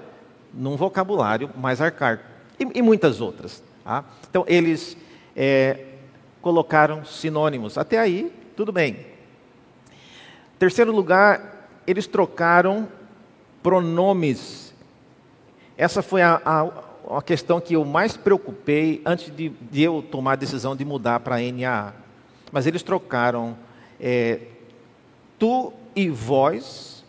num 0.52 0.76
vocabulário 0.76 1.50
mais 1.56 1.80
arcaico. 1.80 2.24
E, 2.58 2.78
e 2.78 2.82
muitas 2.82 3.20
outras. 3.20 3.62
Tá? 3.84 4.04
Então, 4.28 4.44
eles 4.46 4.96
é, 5.36 5.87
colocaram 6.40 7.04
sinônimos. 7.04 7.76
Até 7.78 7.98
aí, 7.98 8.32
tudo 8.56 8.72
bem. 8.72 9.06
Terceiro 10.58 10.92
lugar, 10.92 11.70
eles 11.86 12.06
trocaram 12.06 12.88
pronomes. 13.62 14.74
Essa 15.76 16.02
foi 16.02 16.22
a, 16.22 16.40
a, 16.44 17.18
a, 17.18 17.22
questão 17.22 17.60
que 17.60 17.74
eu 17.74 17.84
mais 17.84 18.16
preocupei 18.16 19.00
antes 19.04 19.34
de, 19.34 19.48
de 19.48 19.82
eu 19.82 20.02
tomar 20.02 20.32
a 20.32 20.36
decisão 20.36 20.74
de 20.74 20.84
mudar 20.84 21.20
para 21.20 21.36
NAA. 21.40 21.94
Mas 22.50 22.66
eles 22.66 22.82
trocaram 22.82 23.56
é, 24.00 24.40
tu 25.38 25.72
e 25.94 26.08
vós 26.08 27.04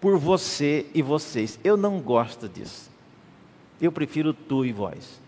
por 0.00 0.16
você 0.16 0.86
e 0.94 1.02
vocês. 1.02 1.58
Eu 1.62 1.76
não 1.76 2.00
gosto 2.00 2.48
disso. 2.48 2.90
Eu 3.80 3.92
prefiro 3.92 4.32
tu 4.32 4.64
e 4.64 4.72
vós. 4.72 5.19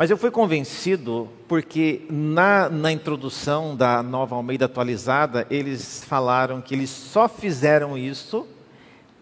Mas 0.00 0.10
eu 0.10 0.16
fui 0.16 0.30
convencido 0.30 1.28
porque 1.46 2.06
na, 2.08 2.70
na 2.70 2.90
introdução 2.90 3.76
da 3.76 4.02
nova 4.02 4.34
Almeida 4.34 4.64
atualizada, 4.64 5.46
eles 5.50 6.02
falaram 6.04 6.62
que 6.62 6.74
eles 6.74 6.88
só 6.88 7.28
fizeram 7.28 7.98
isso 7.98 8.48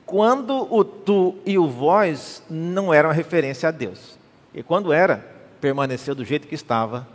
quando 0.07 0.73
o 0.73 0.85
tu 0.85 1.37
e 1.45 1.59
o 1.59 1.67
vós 1.67 2.45
não 2.49 2.95
eram 2.95 3.11
referência 3.11 3.69
a 3.69 3.73
Deus. 3.73 4.17
E 4.55 4.63
quando 4.63 4.93
era, 4.93 5.17
permaneceu 5.61 6.15
do 6.15 6.25
jeito 6.25 6.47
que 6.47 6.55
estava 6.55 7.09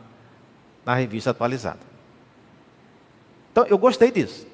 na 0.86 0.94
revista 0.96 1.30
atualizada. 1.30 1.80
Então 3.50 3.66
eu 3.68 3.78
gostei 3.78 4.12
disso. 4.12 4.46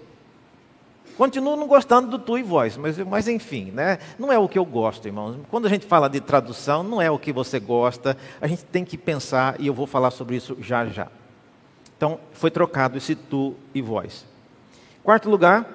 Continuo 1.20 1.58
não 1.58 1.68
gostando 1.68 2.08
do 2.08 2.18
tu 2.18 2.38
e 2.38 2.44
voz, 2.44 2.78
mas, 2.78 2.98
mas 3.00 3.28
enfim, 3.28 3.72
né? 3.72 4.00
não 4.18 4.32
é 4.32 4.40
o 4.40 4.48
que 4.48 4.58
eu 4.58 4.64
gosto, 4.64 5.06
irmãos. 5.06 5.36
Quando 5.50 5.66
a 5.66 5.70
gente 5.70 5.86
fala 5.86 6.10
de 6.10 6.22
tradução, 6.22 6.82
não 6.82 7.02
é 7.02 7.12
o 7.12 7.20
que 7.20 7.34
você 7.34 7.60
gosta, 7.60 8.16
a 8.40 8.48
gente 8.48 8.64
tem 8.64 8.86
que 8.86 8.98
pensar, 8.98 9.60
e 9.60 9.68
eu 9.68 9.74
vou 9.74 9.86
falar 9.86 10.12
sobre 10.12 10.38
isso 10.38 10.56
já 10.62 10.86
já. 10.86 11.10
Então, 11.98 12.22
foi 12.32 12.50
trocado 12.50 12.98
esse 12.98 13.16
tu 13.16 13.54
e 13.76 13.82
voz. 13.82 14.26
Quarto 15.04 15.30
lugar, 15.30 15.66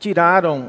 tiraram 0.00 0.68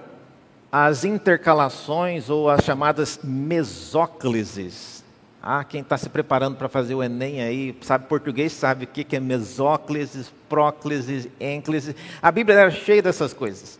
as 0.71 1.03
intercalações 1.03 2.29
ou 2.29 2.51
as 2.51 2.63
chamadas 2.63 3.19
mesóclises 3.23 5.03
ah, 5.41 5.63
quem 5.63 5.81
está 5.81 5.97
se 5.97 6.09
preparando 6.09 6.57
para 6.57 6.67
fazer 6.67 6.95
o 6.95 7.01
Enem 7.01 7.41
aí, 7.41 7.77
sabe 7.81 8.07
português, 8.07 8.51
sabe 8.51 8.83
o 8.83 8.87
que 8.87 9.15
é 9.15 9.19
mesóclise, 9.19 10.27
próclise, 10.49 11.31
ênclise. 11.39 11.95
A 12.21 12.29
Bíblia 12.29 12.59
era 12.59 12.71
cheia 12.71 13.01
dessas 13.01 13.33
coisas. 13.33 13.79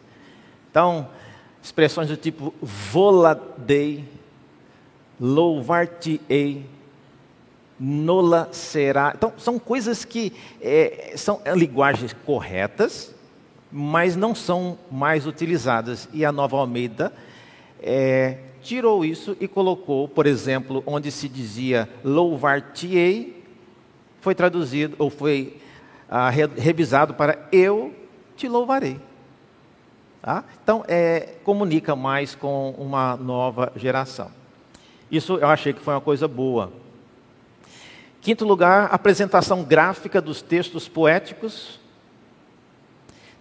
Então, 0.72 1.10
expressões 1.62 2.08
do 2.08 2.16
tipo 2.16 2.54
voladei, 2.62 4.06
louvar-te-ei, 5.20 6.66
nola 7.78 8.48
será. 8.54 9.12
Então, 9.14 9.34
são 9.38 9.60
coisas 9.60 10.06
que 10.06 10.32
é, 10.62 11.14
são 11.18 11.42
linguagens 11.56 12.16
corretas, 12.26 13.14
mas 13.70 14.16
não 14.16 14.34
são 14.34 14.78
mais 14.90 15.28
utilizadas. 15.28 16.08
E 16.14 16.24
a 16.24 16.32
Nova 16.32 16.56
Almeida 16.56 17.12
é, 17.82 18.38
tirou 18.70 19.04
isso 19.04 19.36
e 19.40 19.48
colocou, 19.48 20.08
por 20.08 20.28
exemplo, 20.28 20.84
onde 20.86 21.12
se 21.12 21.28
dizia 21.28 21.90
louvar-te-ei, 22.04 23.44
foi 24.22 24.36
traduzido 24.36 24.96
ou 25.00 25.10
foi 25.10 25.58
ah, 26.08 26.30
revisado 26.30 27.16
para 27.16 27.50
eu 27.52 27.92
te 28.38 28.48
louvarei. 28.48 29.00
Tá? 30.22 30.44
Então, 30.62 30.86
é, 30.88 31.38
comunica 31.44 31.96
mais 31.96 32.36
com 32.36 32.76
uma 32.78 33.18
nova 33.18 33.72
geração. 33.76 34.30
Isso 35.10 35.38
eu 35.38 35.48
achei 35.48 35.74
que 35.74 35.82
foi 35.82 35.96
uma 35.96 36.02
coisa 36.02 36.28
boa. 36.28 36.72
Quinto 38.22 38.46
lugar, 38.46 38.90
apresentação 38.92 39.64
gráfica 39.64 40.22
dos 40.22 40.44
textos 40.44 40.88
poéticos. 40.88 41.80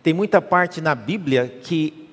Tem 0.03 0.15
muita 0.15 0.41
parte 0.41 0.81
na 0.81 0.95
Bíblia 0.95 1.61
que 1.63 2.08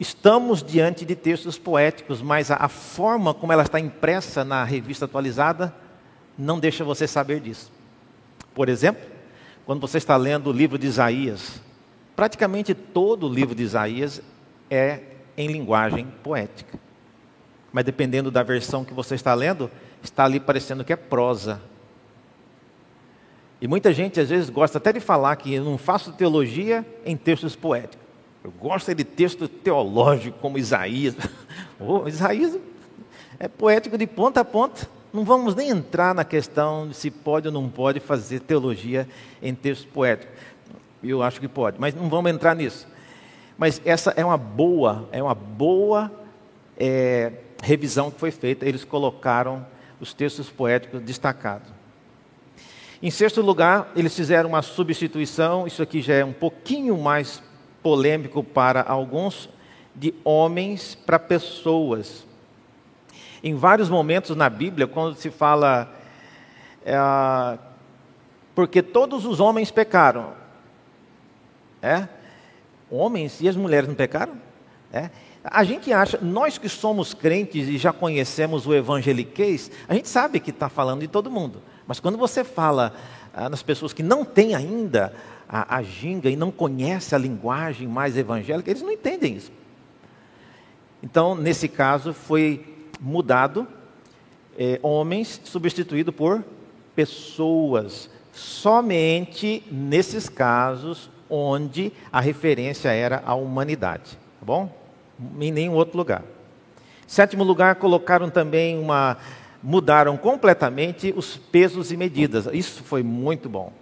Estamos 0.00 0.62
diante 0.62 1.04
de 1.04 1.16
textos 1.16 1.58
poéticos, 1.58 2.22
mas 2.22 2.52
a, 2.52 2.68
forma 2.68 3.34
como 3.34 3.52
ela 3.52 3.64
está 3.64 3.80
impressa 3.80 4.44
na 4.44 4.62
revista 4.62 5.06
atualizada 5.06 5.74
não 6.36 6.60
deixa 6.60 6.84
você 6.84 7.06
saber 7.06 7.40
disso. 7.40 7.72
Por 8.54 8.68
exemplo, 8.68 9.04
quando 9.66 9.80
você 9.80 9.98
está 9.98 10.16
lendo 10.16 10.50
o 10.50 10.52
livro 10.52 10.78
de 10.78 10.86
Isaías, 10.86 11.60
praticamente 12.14 12.74
todo 12.74 13.26
o 13.26 13.32
livro 13.32 13.56
de 13.56 13.64
Isaías 13.64 14.22
é 14.70 15.00
em 15.36 15.48
linguagem 15.48 16.06
poética. 16.22 16.78
Mas 17.72 17.84
dependendo 17.84 18.30
da 18.30 18.44
versão 18.44 18.84
que 18.84 18.94
você 18.94 19.16
está 19.16 19.34
lendo, 19.34 19.68
está 20.00 20.24
ali 20.24 20.38
parecendo 20.38 20.84
que 20.84 20.92
é 20.92 20.96
prosa. 20.96 21.60
E 23.60 23.66
muita 23.66 23.92
gente 23.92 24.20
às 24.20 24.28
vezes 24.28 24.48
gosta 24.48 24.78
até 24.78 24.92
de 24.92 25.00
falar 25.00 25.34
que 25.36 25.52
eu 25.52 25.64
não 25.64 25.76
faço 25.76 26.12
teologia 26.12 26.86
em 27.04 27.16
textos 27.16 27.56
poéticos. 27.56 28.07
Eu 28.48 28.52
gosto 28.58 28.94
de 28.94 29.04
texto 29.04 29.46
teológico 29.46 30.38
como 30.38 30.56
Isaías. 30.56 31.14
oh, 31.78 32.08
Isaías 32.08 32.58
é 33.38 33.46
poético 33.46 33.98
de 33.98 34.06
ponta 34.06 34.40
a 34.40 34.44
ponta. 34.44 34.88
Não 35.12 35.22
vamos 35.22 35.54
nem 35.54 35.68
entrar 35.68 36.14
na 36.14 36.24
questão 36.24 36.88
de 36.88 36.96
se 36.96 37.10
pode 37.10 37.46
ou 37.46 37.52
não 37.52 37.68
pode 37.68 38.00
fazer 38.00 38.40
teologia 38.40 39.06
em 39.42 39.54
texto 39.54 39.86
poético. 39.88 40.32
Eu 41.02 41.22
acho 41.22 41.38
que 41.38 41.46
pode, 41.46 41.78
mas 41.78 41.94
não 41.94 42.08
vamos 42.08 42.30
entrar 42.30 42.56
nisso. 42.56 42.88
Mas 43.58 43.82
essa 43.84 44.14
é 44.16 44.24
uma 44.24 44.38
boa, 44.38 45.06
é 45.12 45.22
uma 45.22 45.34
boa 45.34 46.10
é, 46.78 47.32
revisão 47.62 48.10
que 48.10 48.18
foi 48.18 48.30
feita. 48.30 48.64
Eles 48.64 48.82
colocaram 48.82 49.66
os 50.00 50.14
textos 50.14 50.48
poéticos 50.48 51.02
destacados. 51.02 51.68
Em 53.02 53.10
sexto 53.10 53.42
lugar, 53.42 53.92
eles 53.94 54.16
fizeram 54.16 54.48
uma 54.48 54.62
substituição. 54.62 55.66
Isso 55.66 55.82
aqui 55.82 56.00
já 56.00 56.14
é 56.14 56.24
um 56.24 56.32
pouquinho 56.32 56.96
mais 56.96 57.42
polêmico 57.82 58.42
para 58.42 58.82
alguns, 58.82 59.48
de 59.94 60.14
homens 60.24 60.94
para 60.94 61.18
pessoas. 61.18 62.26
Em 63.42 63.54
vários 63.54 63.88
momentos 63.88 64.36
na 64.36 64.48
Bíblia, 64.48 64.86
quando 64.86 65.16
se 65.16 65.30
fala, 65.30 65.92
é, 66.84 66.96
porque 68.54 68.82
todos 68.82 69.24
os 69.24 69.40
homens 69.40 69.70
pecaram, 69.70 70.32
é? 71.80 72.08
Homens 72.90 73.40
e 73.40 73.48
as 73.48 73.56
mulheres 73.56 73.88
não 73.88 73.94
pecaram? 73.94 74.34
É? 74.92 75.10
A 75.44 75.62
gente 75.62 75.92
acha, 75.92 76.18
nós 76.20 76.58
que 76.58 76.68
somos 76.68 77.14
crentes 77.14 77.68
e 77.68 77.78
já 77.78 77.92
conhecemos 77.92 78.66
o 78.66 78.74
evangeliquez, 78.74 79.70
a 79.86 79.94
gente 79.94 80.08
sabe 80.08 80.40
que 80.40 80.50
está 80.50 80.68
falando 80.68 81.00
de 81.00 81.08
todo 81.08 81.30
mundo. 81.30 81.62
Mas 81.86 82.00
quando 82.00 82.18
você 82.18 82.42
fala 82.42 82.94
ah, 83.38 83.48
nas 83.48 83.62
pessoas 83.62 83.92
que 83.92 84.02
não 84.02 84.24
têm 84.24 84.54
ainda 84.54 85.12
a, 85.48 85.76
a 85.76 85.82
ginga 85.82 86.28
e 86.28 86.34
não 86.34 86.50
conhece 86.50 87.14
a 87.14 87.18
linguagem 87.18 87.86
mais 87.86 88.16
evangélica, 88.16 88.68
eles 88.68 88.82
não 88.82 88.90
entendem 88.90 89.36
isso. 89.36 89.52
Então, 91.00 91.36
nesse 91.36 91.68
caso, 91.68 92.12
foi 92.12 92.66
mudado 93.00 93.66
é, 94.58 94.80
homens 94.82 95.40
substituído 95.44 96.12
por 96.12 96.44
pessoas. 96.96 98.10
Somente 98.32 99.62
nesses 99.70 100.28
casos 100.28 101.08
onde 101.30 101.92
a 102.12 102.20
referência 102.20 102.88
era 102.88 103.22
a 103.24 103.34
humanidade. 103.34 104.18
Tá 104.40 104.46
bom? 104.46 104.68
Em 105.40 105.52
nenhum 105.52 105.74
outro 105.74 105.96
lugar. 105.96 106.24
Sétimo 107.06 107.44
lugar, 107.44 107.76
colocaram 107.76 108.28
também 108.28 108.78
uma. 108.78 109.16
Mudaram 109.62 110.16
completamente 110.16 111.12
os 111.16 111.36
pesos 111.36 111.90
e 111.90 111.96
medidas. 111.96 112.46
Isso 112.52 112.82
foi 112.84 113.02
muito 113.02 113.48
bom. 113.48 113.72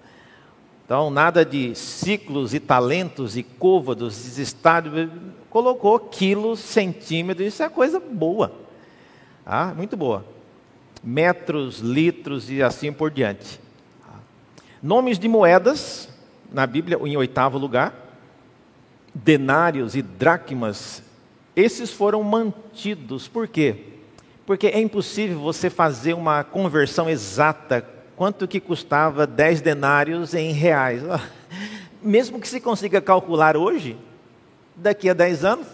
Então, 0.85 1.11
nada 1.11 1.45
de 1.45 1.75
ciclos 1.75 2.55
e 2.55 2.61
talentos 2.61 3.37
e 3.37 3.43
côvados, 3.43 4.39
estádios, 4.39 5.11
colocou 5.51 5.99
quilos, 5.99 6.61
centímetros, 6.61 7.49
isso 7.49 7.63
é 7.63 7.69
coisa 7.69 7.99
boa. 7.99 8.53
Ah, 9.45 9.75
muito 9.77 9.97
boa. 9.97 10.25
Metros, 11.03 11.81
litros 11.81 12.51
e 12.51 12.63
assim 12.63 12.93
por 12.93 13.11
diante. 13.11 13.61
Nomes 14.83 15.19
de 15.19 15.27
moedas, 15.27 16.09
na 16.53 16.67
Bíblia, 16.67 16.99
em 17.05 17.17
oitavo 17.17 17.59
lugar. 17.59 17.93
Denários 19.13 19.97
e 19.97 20.03
dracmas, 20.03 21.03
esses 21.57 21.91
foram 21.91 22.23
mantidos. 22.23 23.27
Por 23.27 23.49
quê? 23.49 23.96
Porque 24.47 24.69
é 24.69 24.81
impossível 24.81 25.41
você 25.41 25.69
fazer 25.69 26.15
uma 26.15 26.45
conversão 26.45 27.11
exata 27.11 27.85
quanto 28.15 28.47
que 28.47 28.61
custava 28.61 29.27
10 29.27 29.61
denários 29.61 30.35
em 30.35 30.53
reais. 30.53 31.03
Mesmo 32.01 32.41
que 32.41 32.49
se 32.49 32.61
consiga 32.61 33.01
calcular 33.01 33.57
hoje, 33.57 33.99
daqui 34.77 35.11
a 35.11 35.15
10 35.15 35.45
anos 35.45 35.67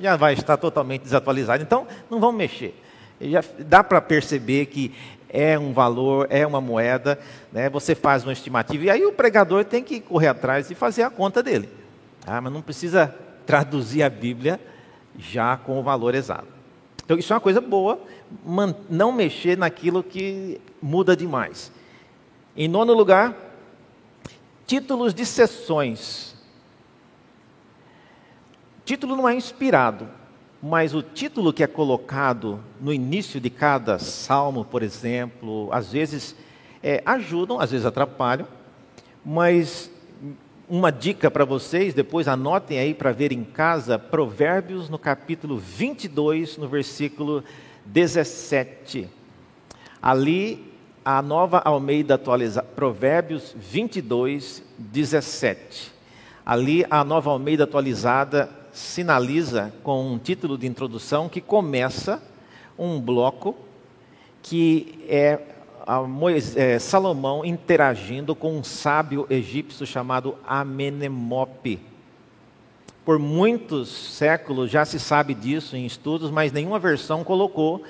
já 0.00 0.16
vai 0.16 0.34
estar 0.34 0.56
totalmente 0.56 1.02
desatualizado. 1.02 1.62
Então, 1.62 1.86
não 2.08 2.20
vamos 2.20 2.36
mexer. 2.36 2.74
Já 3.20 3.42
dá 3.58 3.84
para 3.84 4.00
perceber 4.00 4.66
que 4.66 4.94
é 5.28 5.58
um 5.58 5.72
valor, 5.72 6.26
é 6.30 6.46
uma 6.46 6.60
moeda, 6.60 7.18
né? 7.52 7.68
você 7.68 7.94
faz 7.94 8.22
uma 8.22 8.32
estimativa, 8.32 8.84
e 8.84 8.90
aí 8.90 9.04
o 9.06 9.12
pregador 9.12 9.64
tem 9.64 9.82
que 9.82 9.98
correr 9.98 10.28
atrás 10.28 10.70
e 10.70 10.74
fazer 10.74 11.02
a 11.02 11.10
conta 11.10 11.42
dele. 11.42 11.68
Ah, 12.26 12.40
mas 12.40 12.52
não 12.52 12.60
precisa 12.60 13.14
traduzir 13.46 14.02
a 14.02 14.10
Bíblia 14.10 14.60
já 15.18 15.56
com 15.56 15.78
o 15.78 15.82
valor 15.82 16.14
exato. 16.14 16.61
Então, 17.04 17.18
isso 17.18 17.32
é 17.32 17.36
uma 17.36 17.40
coisa 17.40 17.60
boa, 17.60 18.00
não 18.88 19.12
mexer 19.12 19.58
naquilo 19.58 20.02
que 20.02 20.60
muda 20.80 21.16
demais. 21.16 21.72
Em 22.56 22.68
nono 22.68 22.92
lugar, 22.92 23.36
títulos 24.66 25.12
de 25.12 25.26
sessões. 25.26 26.34
Título 28.84 29.16
não 29.16 29.28
é 29.28 29.34
inspirado, 29.34 30.08
mas 30.62 30.94
o 30.94 31.02
título 31.02 31.52
que 31.52 31.62
é 31.62 31.66
colocado 31.66 32.62
no 32.80 32.92
início 32.92 33.40
de 33.40 33.50
cada 33.50 33.98
salmo, 33.98 34.64
por 34.64 34.82
exemplo, 34.82 35.68
às 35.72 35.92
vezes 35.92 36.36
é, 36.82 37.02
ajudam, 37.04 37.60
às 37.60 37.70
vezes 37.70 37.86
atrapalham, 37.86 38.46
mas 39.24 39.90
uma 40.72 40.90
dica 40.90 41.30
para 41.30 41.44
vocês, 41.44 41.92
depois 41.92 42.26
anotem 42.26 42.78
aí 42.78 42.94
para 42.94 43.12
ver 43.12 43.30
em 43.30 43.44
casa, 43.44 43.98
Provérbios 43.98 44.88
no 44.88 44.98
capítulo 44.98 45.58
22, 45.58 46.56
no 46.56 46.66
versículo 46.66 47.44
17. 47.84 49.06
Ali, 50.00 50.72
a 51.04 51.20
nova 51.20 51.58
Almeida 51.58 52.14
atualizada, 52.14 52.66
Provérbios 52.74 53.54
22, 53.54 54.62
17. 54.78 55.92
Ali, 56.46 56.86
a 56.88 57.04
nova 57.04 57.28
Almeida 57.28 57.64
atualizada 57.64 58.48
sinaliza 58.72 59.74
com 59.82 60.10
um 60.10 60.18
título 60.18 60.56
de 60.56 60.66
introdução 60.66 61.28
que 61.28 61.42
começa 61.42 62.22
um 62.78 62.98
bloco 62.98 63.54
que 64.40 65.04
é, 65.06 65.38
Moisés, 66.08 66.56
é 66.56 66.78
Salomão 66.78 67.44
interagindo 67.44 68.34
com 68.34 68.56
um 68.58 68.64
sábio 68.64 69.26
egípcio 69.28 69.86
chamado 69.86 70.36
Amenemope. 70.46 71.80
Por 73.04 73.18
muitos 73.18 73.88
séculos 73.88 74.70
já 74.70 74.84
se 74.84 75.00
sabe 75.00 75.34
disso 75.34 75.76
em 75.76 75.84
estudos, 75.84 76.30
mas 76.30 76.52
nenhuma 76.52 76.78
versão 76.78 77.24
colocou 77.24 77.82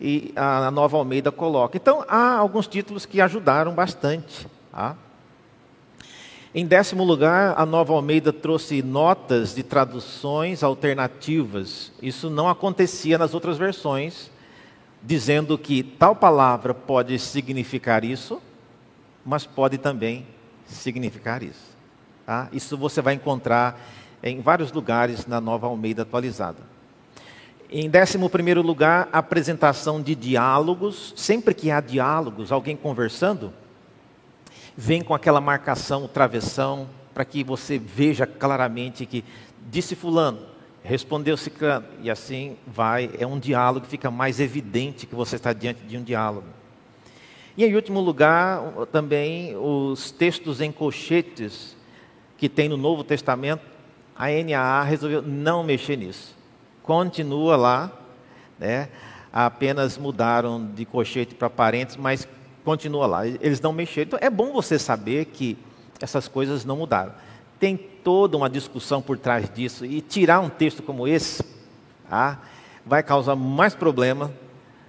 e 0.00 0.32
a 0.34 0.70
Nova 0.70 0.96
Almeida 0.96 1.30
coloca. 1.30 1.76
Então 1.76 2.04
há 2.08 2.34
alguns 2.34 2.66
títulos 2.66 3.06
que 3.06 3.20
ajudaram 3.20 3.72
bastante. 3.72 4.46
Tá? 4.72 4.96
Em 6.54 6.66
décimo 6.66 7.04
lugar, 7.04 7.54
a 7.56 7.66
Nova 7.66 7.92
Almeida 7.92 8.32
trouxe 8.32 8.82
notas 8.82 9.54
de 9.54 9.62
traduções 9.62 10.62
alternativas. 10.62 11.92
Isso 12.00 12.30
não 12.30 12.48
acontecia 12.48 13.18
nas 13.18 13.34
outras 13.34 13.58
versões, 13.58 14.30
dizendo 15.02 15.56
que 15.56 15.82
tal 15.82 16.14
palavra 16.14 16.74
pode 16.74 17.18
significar 17.18 18.04
isso, 18.04 18.40
mas 19.24 19.46
pode 19.46 19.78
também 19.78 20.26
significar 20.66 21.42
isso. 21.42 21.76
Tá? 22.26 22.48
Isso 22.52 22.76
você 22.76 23.00
vai 23.00 23.14
encontrar 23.14 23.80
em 24.22 24.40
vários 24.40 24.72
lugares 24.72 25.26
na 25.26 25.40
Nova 25.40 25.66
Almeida 25.66 26.02
atualizada. 26.02 26.58
Em 27.70 27.88
décimo 27.88 28.30
primeiro 28.30 28.62
lugar, 28.62 29.08
apresentação 29.12 30.00
de 30.00 30.14
diálogos. 30.14 31.12
Sempre 31.16 31.54
que 31.54 31.70
há 31.70 31.80
diálogos, 31.80 32.50
alguém 32.50 32.76
conversando, 32.76 33.52
vem 34.76 35.02
com 35.02 35.14
aquela 35.14 35.40
marcação, 35.40 36.08
travessão, 36.08 36.88
para 37.12 37.24
que 37.24 37.44
você 37.44 37.78
veja 37.78 38.26
claramente 38.26 39.04
que 39.04 39.24
disse 39.70 39.94
fulano, 39.94 40.40
respondeu 40.82 41.36
ciclano, 41.36 41.86
e 42.02 42.10
assim 42.10 42.56
vai, 42.66 43.10
é 43.18 43.26
um 43.26 43.38
diálogo, 43.38 43.86
fica 43.86 44.10
mais 44.10 44.40
evidente 44.40 45.06
que 45.06 45.14
você 45.14 45.36
está 45.36 45.52
diante 45.52 45.80
de 45.82 45.96
um 45.96 46.02
diálogo. 46.02 46.46
E 47.56 47.64
em 47.64 47.74
último 47.74 48.00
lugar, 48.00 48.62
também 48.92 49.56
os 49.56 50.10
textos 50.10 50.60
em 50.60 50.70
colchetes 50.70 51.76
que 52.36 52.48
tem 52.48 52.68
no 52.68 52.76
Novo 52.76 53.02
Testamento, 53.02 53.62
a 54.16 54.26
NAA 54.28 54.82
resolveu 54.84 55.22
não 55.22 55.64
mexer 55.64 55.96
nisso. 55.96 56.36
Continua 56.82 57.56
lá, 57.56 57.92
né? 58.58 58.88
apenas 59.32 59.98
mudaram 59.98 60.66
de 60.74 60.84
colchete 60.84 61.34
para 61.34 61.50
parentes, 61.50 61.96
mas 61.96 62.26
continua 62.64 63.06
lá. 63.06 63.26
Eles 63.26 63.60
não 63.60 63.72
mexeram. 63.72 64.06
Então 64.06 64.18
é 64.22 64.30
bom 64.30 64.52
você 64.52 64.78
saber 64.78 65.26
que 65.26 65.56
essas 66.00 66.28
coisas 66.28 66.64
não 66.64 66.76
mudaram. 66.76 67.12
Tem 67.58 67.76
toda 67.76 68.36
uma 68.36 68.48
discussão 68.48 69.02
por 69.02 69.18
trás 69.18 69.48
disso. 69.52 69.84
E 69.84 70.00
tirar 70.00 70.40
um 70.40 70.48
texto 70.48 70.82
como 70.82 71.06
esse 71.06 71.42
ah, 72.10 72.38
vai 72.84 73.02
causar 73.02 73.36
mais 73.36 73.74
problema 73.74 74.32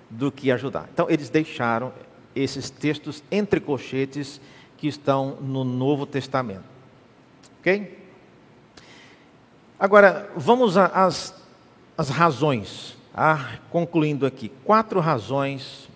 do 0.10 0.32
que 0.32 0.52
ajudar. 0.52 0.90
Então 0.94 1.08
eles 1.10 1.30
deixaram 1.30 1.92
esses 2.36 2.70
textos 2.70 3.24
entre 3.32 3.60
colchetes 3.60 4.40
que 4.78 4.88
estão 4.88 5.38
no 5.42 5.64
Novo 5.64 6.06
Testamento. 6.06 6.64
Ok? 7.60 7.98
Agora, 9.80 10.32
vamos 10.36 10.78
às, 10.78 11.36
às 11.98 12.10
razões. 12.10 12.98
Ah, 13.14 13.58
concluindo 13.70 14.26
aqui, 14.26 14.50
quatro 14.64 15.00
razões 15.00 15.90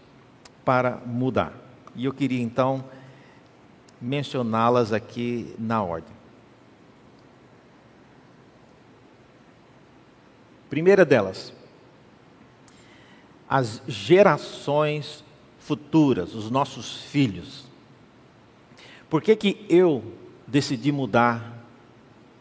para 0.65 0.99
mudar. 1.05 1.53
E 1.95 2.05
eu 2.05 2.13
queria 2.13 2.41
então 2.41 2.83
mencioná-las 4.01 4.91
aqui 4.91 5.55
na 5.57 5.81
ordem. 5.81 6.12
Primeira 10.73 11.05
delas, 11.05 11.53
as 13.47 13.79
gerações 13.87 15.23
futuras, 15.59 16.33
os 16.33 16.49
nossos 16.49 17.03
filhos. 17.03 17.67
Por 19.07 19.21
que, 19.21 19.35
que 19.35 19.67
eu 19.69 20.03
decidi 20.47 20.91
mudar 20.91 21.63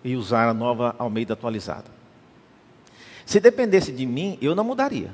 e 0.02 0.16
usar 0.16 0.48
a 0.48 0.54
nova 0.54 0.96
Almeida 0.98 1.34
atualizada? 1.34 1.90
Se 3.26 3.38
dependesse 3.38 3.92
de 3.92 4.06
mim, 4.06 4.38
eu 4.40 4.54
não 4.54 4.64
mudaria 4.64 5.10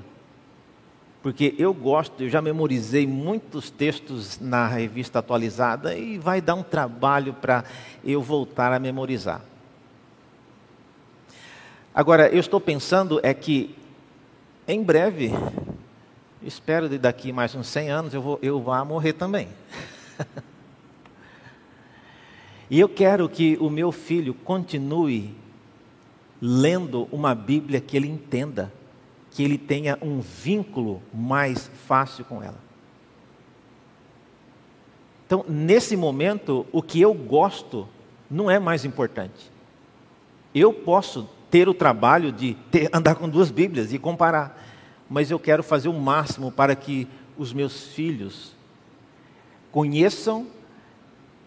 porque 1.21 1.57
eu 1.59 1.75
gosto, 1.75 2.23
eu 2.23 2.31
já 2.31 2.41
memorizei 2.41 3.05
muitos 3.05 3.69
textos 3.69 4.39
na 4.39 4.69
revista 4.69 5.19
atualizada 5.19 5.97
e 5.99 6.19
vai 6.19 6.41
dar 6.41 6.55
um 6.55 6.63
trabalho 6.63 7.35
para 7.35 7.65
eu 8.05 8.23
voltar 8.23 8.73
a 8.73 8.79
memorizar. 8.79 9.43
Agora, 11.99 12.29
eu 12.29 12.39
estou 12.39 12.61
pensando 12.61 13.19
é 13.25 13.35
que 13.35 13.75
em 14.69 14.81
breve, 14.85 15.33
espero 16.41 16.89
de 16.89 16.97
daqui 16.97 17.33
mais 17.33 17.57
uns 17.57 17.67
100 17.67 17.91
anos, 17.91 18.15
eu, 18.15 18.23
vou, 18.23 18.39
eu 18.41 18.63
vá 18.63 18.85
morrer 18.85 19.15
também. 19.15 19.49
e 22.71 22.79
eu 22.79 22.89
quero 22.89 23.29
que 23.29 23.59
o 23.61 23.69
meu 23.69 23.91
filho 23.91 24.33
continue 24.33 25.35
lendo 26.41 27.09
uma 27.11 27.35
Bíblia 27.35 27.81
que 27.81 27.97
ele 27.97 28.07
entenda 28.07 28.73
que 29.33 29.43
ele 29.43 29.59
tenha 29.59 29.99
um 30.01 30.21
vínculo 30.21 31.03
mais 31.13 31.69
fácil 31.89 32.25
com 32.25 32.41
ela. 32.41 32.61
Então, 35.27 35.45
nesse 35.49 35.97
momento, 35.97 36.65
o 36.71 36.81
que 36.81 37.01
eu 37.01 37.13
gosto 37.13 37.89
não 38.31 38.49
é 38.49 38.61
mais 38.61 38.85
importante. 38.85 39.51
Eu 40.55 40.73
posso 40.73 41.29
ter 41.51 41.69
o 41.69 41.75
trabalho 41.75 42.33
de 42.33 42.55
ter, 42.71 42.89
andar 42.95 43.15
com 43.15 43.29
duas 43.29 43.51
Bíblias 43.51 43.93
e 43.93 43.99
comparar, 43.99 44.65
mas 45.09 45.31
eu 45.31 45.39
quero 45.39 45.63
fazer 45.63 45.89
o 45.89 45.93
máximo 45.93 46.51
para 46.53 46.75
que 46.75 47.09
os 47.37 47.53
meus 47.53 47.89
filhos 47.89 48.53
conheçam, 49.71 50.47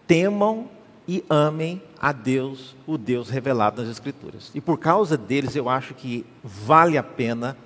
temam 0.06 0.68
e 1.06 1.24
amem 1.28 1.82
a 2.00 2.12
Deus, 2.12 2.74
o 2.86 2.96
Deus 2.96 3.28
revelado 3.28 3.82
nas 3.82 3.90
Escrituras. 3.90 4.50
E 4.54 4.60
por 4.60 4.78
causa 4.78 5.16
deles, 5.16 5.54
eu 5.54 5.68
acho 5.68 5.94
que 5.94 6.24
vale 6.42 6.96
a 6.96 7.02
pena 7.02 7.56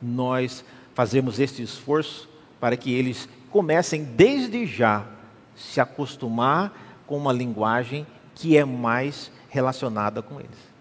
nós 0.00 0.64
fazemos 0.94 1.38
este 1.38 1.62
esforço 1.62 2.28
para 2.60 2.76
que 2.76 2.92
eles 2.92 3.28
comecem 3.50 4.04
desde 4.04 4.66
já 4.66 5.04
se 5.54 5.80
acostumar 5.80 6.72
com 7.06 7.16
uma 7.16 7.32
linguagem 7.32 8.06
que 8.34 8.56
é 8.56 8.64
mais 8.64 9.30
relacionada 9.48 10.22
com 10.22 10.40
eles. 10.40 10.71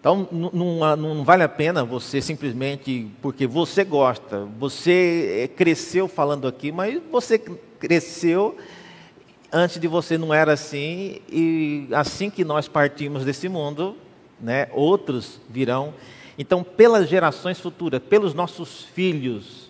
Então, 0.00 0.28
não, 0.30 0.96
não, 0.96 1.24
vale 1.24 1.42
a 1.42 1.48
pena 1.48 1.84
você 1.84 2.22
simplesmente, 2.22 3.10
porque 3.20 3.46
você 3.46 3.82
gosta, 3.82 4.46
você 4.58 5.42
eh, 5.44 5.48
cresceu 5.48 6.06
falando 6.06 6.46
aqui, 6.46 6.70
mas 6.70 7.00
você 7.10 7.36
cresceu, 7.36 8.56
antes 9.52 9.80
de 9.80 9.88
você 9.88 10.16
não 10.16 10.32
era 10.32 10.52
assim, 10.52 11.20
e 11.28 11.88
assim 11.92 12.30
que 12.30 12.44
nós 12.44 12.68
partimos 12.68 13.24
desse 13.24 13.48
mundo, 13.48 13.96
né, 14.40 14.68
outros 14.72 15.40
virão. 15.48 15.92
Então, 16.38 16.62
pelas 16.62 17.08
gerações 17.08 17.58
futuras, 17.58 18.00
pelos 18.00 18.32
nossos 18.32 18.84
filhos, 18.84 19.68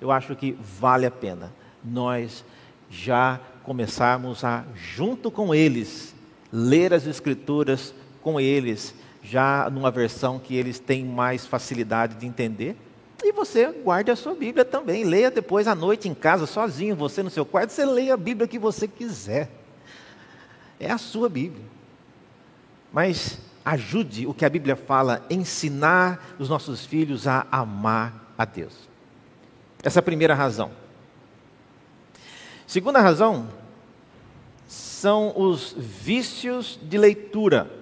eu 0.00 0.10
acho 0.10 0.34
que 0.34 0.58
vale 0.60 1.06
a 1.06 1.10
pena 1.10 1.52
nós 1.84 2.44
já 2.90 3.40
começarmos 3.62 4.44
a, 4.44 4.64
junto 4.74 5.30
com 5.30 5.54
eles, 5.54 6.14
ler 6.52 6.92
as 6.92 7.06
Escrituras 7.06 7.94
com 8.22 8.40
eles, 8.40 8.94
já 9.28 9.68
numa 9.70 9.90
versão 9.90 10.38
que 10.38 10.56
eles 10.56 10.78
têm 10.78 11.04
mais 11.04 11.46
facilidade 11.46 12.14
de 12.16 12.26
entender. 12.26 12.76
E 13.22 13.32
você 13.32 13.66
guarde 13.66 14.10
a 14.10 14.16
sua 14.16 14.34
Bíblia 14.34 14.64
também. 14.64 15.04
Leia 15.04 15.30
depois 15.30 15.66
à 15.66 15.74
noite 15.74 16.08
em 16.08 16.14
casa, 16.14 16.46
sozinho, 16.46 16.96
você 16.96 17.22
no 17.22 17.30
seu 17.30 17.44
quarto, 17.44 17.70
você 17.70 17.84
leia 17.84 18.14
a 18.14 18.16
Bíblia 18.16 18.46
que 18.46 18.58
você 18.58 18.86
quiser. 18.86 19.50
É 20.78 20.90
a 20.90 20.98
sua 20.98 21.28
Bíblia. 21.28 21.64
Mas 22.92 23.38
ajude 23.64 24.26
o 24.26 24.32
que 24.32 24.44
a 24.44 24.50
Bíblia 24.50 24.76
fala, 24.76 25.26
ensinar 25.28 26.36
os 26.38 26.48
nossos 26.48 26.86
filhos 26.86 27.26
a 27.26 27.46
amar 27.50 28.32
a 28.38 28.44
Deus. 28.44 28.88
Essa 29.82 29.98
é 29.98 30.00
a 30.00 30.02
primeira 30.02 30.34
razão. 30.34 30.70
Segunda 32.66 33.00
razão 33.00 33.48
são 34.66 35.32
os 35.36 35.74
vícios 35.76 36.78
de 36.82 36.96
leitura. 36.96 37.77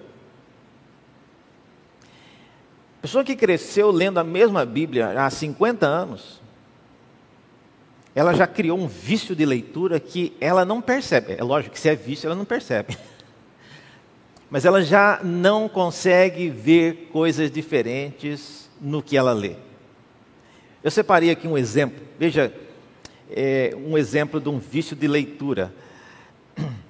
Pessoa 3.01 3.23
que 3.23 3.35
cresceu 3.35 3.91
lendo 3.91 4.17
a 4.19 4.23
mesma 4.23 4.65
Bíblia 4.65 5.19
há 5.21 5.29
50 5.29 5.85
anos, 5.85 6.41
ela 8.15 8.33
já 8.33 8.47
criou 8.47 8.79
um 8.79 8.87
vício 8.87 9.35
de 9.35 9.45
leitura 9.45 9.99
que 9.99 10.35
ela 10.41 10.65
não 10.65 10.81
percebe. 10.81 11.35
É 11.37 11.43
lógico 11.43 11.75
que 11.75 11.79
se 11.79 11.87
é 11.87 11.95
vício, 11.95 12.25
ela 12.25 12.35
não 12.35 12.45
percebe. 12.45 12.97
Mas 14.49 14.65
ela 14.65 14.81
já 14.81 15.19
não 15.23 15.69
consegue 15.69 16.49
ver 16.49 17.09
coisas 17.11 17.51
diferentes 17.51 18.67
no 18.81 19.03
que 19.03 19.15
ela 19.15 19.33
lê. 19.33 19.55
Eu 20.83 20.89
separei 20.89 21.29
aqui 21.29 21.47
um 21.47 21.57
exemplo. 21.57 22.01
Veja, 22.17 22.51
é, 23.29 23.75
um 23.75 23.97
exemplo 23.97 24.39
de 24.39 24.49
um 24.49 24.57
vício 24.57 24.95
de 24.95 25.07
leitura. 25.07 25.73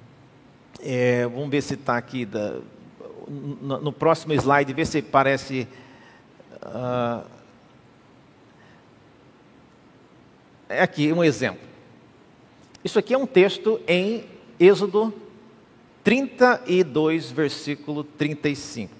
É, 0.80 1.26
vamos 1.26 1.50
ver 1.50 1.60
se 1.60 1.74
está 1.74 1.96
aqui 1.96 2.24
da, 2.24 2.60
no, 3.28 3.80
no, 3.80 3.92
próximo 3.92 4.32
slide, 4.34 4.72
ver 4.72 4.86
se 4.86 5.02
parece 5.02 5.66
Uh, 6.62 7.24
é 10.68 10.82
aqui 10.82 11.12
um 11.12 11.24
exemplo. 11.24 11.66
Isso 12.84 12.98
aqui 12.98 13.14
é 13.14 13.18
um 13.18 13.26
texto 13.26 13.80
em 13.86 14.24
Êxodo 14.58 15.12
32, 16.04 17.30
versículo 17.30 18.04
35. 18.04 18.92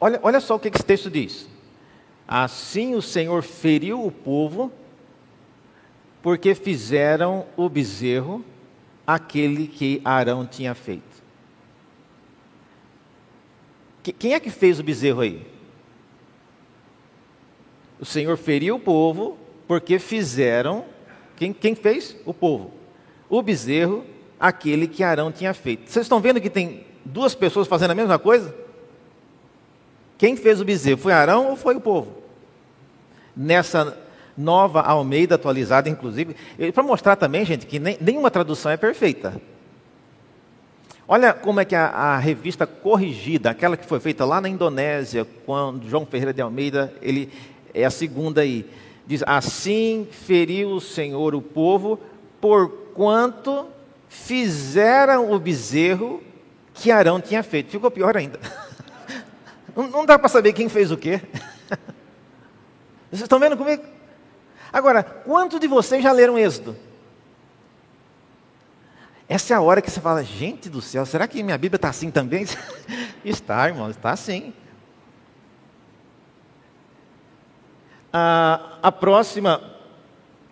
Olha, 0.00 0.20
olha 0.22 0.40
só 0.40 0.56
o 0.56 0.58
que 0.58 0.68
esse 0.68 0.84
texto 0.84 1.10
diz. 1.10 1.48
Assim 2.26 2.94
o 2.94 3.02
Senhor 3.02 3.42
feriu 3.42 4.04
o 4.04 4.10
povo, 4.10 4.72
porque 6.22 6.54
fizeram 6.54 7.46
o 7.56 7.68
bezerro, 7.68 8.44
aquele 9.06 9.66
que 9.66 10.00
Arão 10.04 10.46
tinha 10.46 10.74
feito. 10.74 11.22
Quem 14.18 14.34
é 14.34 14.40
que 14.40 14.50
fez 14.50 14.78
o 14.78 14.82
bezerro 14.82 15.20
aí? 15.20 15.53
O 18.04 18.06
Senhor 18.06 18.36
feriu 18.36 18.76
o 18.76 18.78
povo 18.78 19.38
porque 19.66 19.98
fizeram. 19.98 20.84
Quem, 21.36 21.54
quem 21.54 21.74
fez? 21.74 22.14
O 22.26 22.34
povo. 22.34 22.70
O 23.30 23.40
bezerro, 23.40 24.04
aquele 24.38 24.86
que 24.86 25.02
Arão 25.02 25.32
tinha 25.32 25.54
feito. 25.54 25.90
Vocês 25.90 26.04
estão 26.04 26.20
vendo 26.20 26.38
que 26.38 26.50
tem 26.50 26.84
duas 27.02 27.34
pessoas 27.34 27.66
fazendo 27.66 27.92
a 27.92 27.94
mesma 27.94 28.18
coisa? 28.18 28.54
Quem 30.18 30.36
fez 30.36 30.60
o 30.60 30.66
bezerro? 30.66 30.98
Foi 30.98 31.14
Arão 31.14 31.48
ou 31.48 31.56
foi 31.56 31.76
o 31.76 31.80
povo? 31.80 32.18
Nessa 33.34 33.96
nova 34.36 34.82
Almeida 34.82 35.36
atualizada, 35.36 35.88
inclusive, 35.88 36.36
para 36.74 36.82
mostrar 36.82 37.16
também, 37.16 37.42
gente, 37.46 37.64
que 37.64 37.78
nem, 37.78 37.96
nenhuma 38.02 38.30
tradução 38.30 38.70
é 38.70 38.76
perfeita. 38.76 39.40
Olha 41.08 41.32
como 41.32 41.60
é 41.60 41.64
que 41.64 41.74
a, 41.74 41.86
a, 41.86 42.18
revista 42.18 42.66
corrigida, 42.66 43.50
aquela 43.50 43.76
que 43.76 43.86
foi 43.86 44.00
feita 44.00 44.24
lá 44.24 44.40
na 44.40 44.48
Indonésia, 44.48 45.26
quando 45.44 45.88
João 45.88 46.06
Ferreira 46.06 46.32
de 46.32 46.40
Almeida, 46.40 46.94
ele 47.02 47.30
é 47.74 47.84
a 47.84 47.90
segunda 47.90 48.40
aí. 48.40 48.64
Diz: 49.06 49.22
Assim 49.26 50.08
feriu 50.10 50.70
o 50.70 50.80
Senhor 50.80 51.34
o 51.34 51.42
povo, 51.42 51.98
porquanto 52.40 53.66
fizeram 54.08 55.32
o 55.32 55.38
bezerro 55.38 56.22
que 56.72 56.90
Arão 56.90 57.20
tinha 57.20 57.42
feito. 57.42 57.70
Ficou 57.70 57.90
pior 57.90 58.16
ainda. 58.16 58.38
Não, 59.74 60.06
dá 60.06 60.18
para 60.18 60.28
saber 60.28 60.52
quem 60.52 60.68
fez 60.68 60.90
o 60.92 60.96
quê. 60.96 61.20
Vocês 63.10 63.22
estão 63.22 63.38
vendo 63.38 63.56
comigo? 63.56 63.82
Agora, 64.72 65.02
quantos 65.02 65.60
de 65.60 65.68
vocês 65.68 66.02
já 66.02 66.10
leram 66.10 66.36
Êxodo? 66.36 66.76
Essa 69.28 69.54
é 69.54 69.56
a 69.56 69.60
hora 69.60 69.80
que 69.80 69.88
você 69.88 70.00
fala, 70.00 70.24
gente 70.24 70.68
do 70.68 70.82
céu, 70.82 71.06
será 71.06 71.28
que 71.28 71.40
minha 71.40 71.56
Bíblia 71.56 71.76
está 71.76 71.88
assim 71.88 72.10
também? 72.10 72.44
está, 73.24 73.68
irmão, 73.68 73.88
está 73.88 74.10
assim. 74.10 74.52
A, 78.16 78.78
a 78.80 78.92
próxima, 78.92 79.60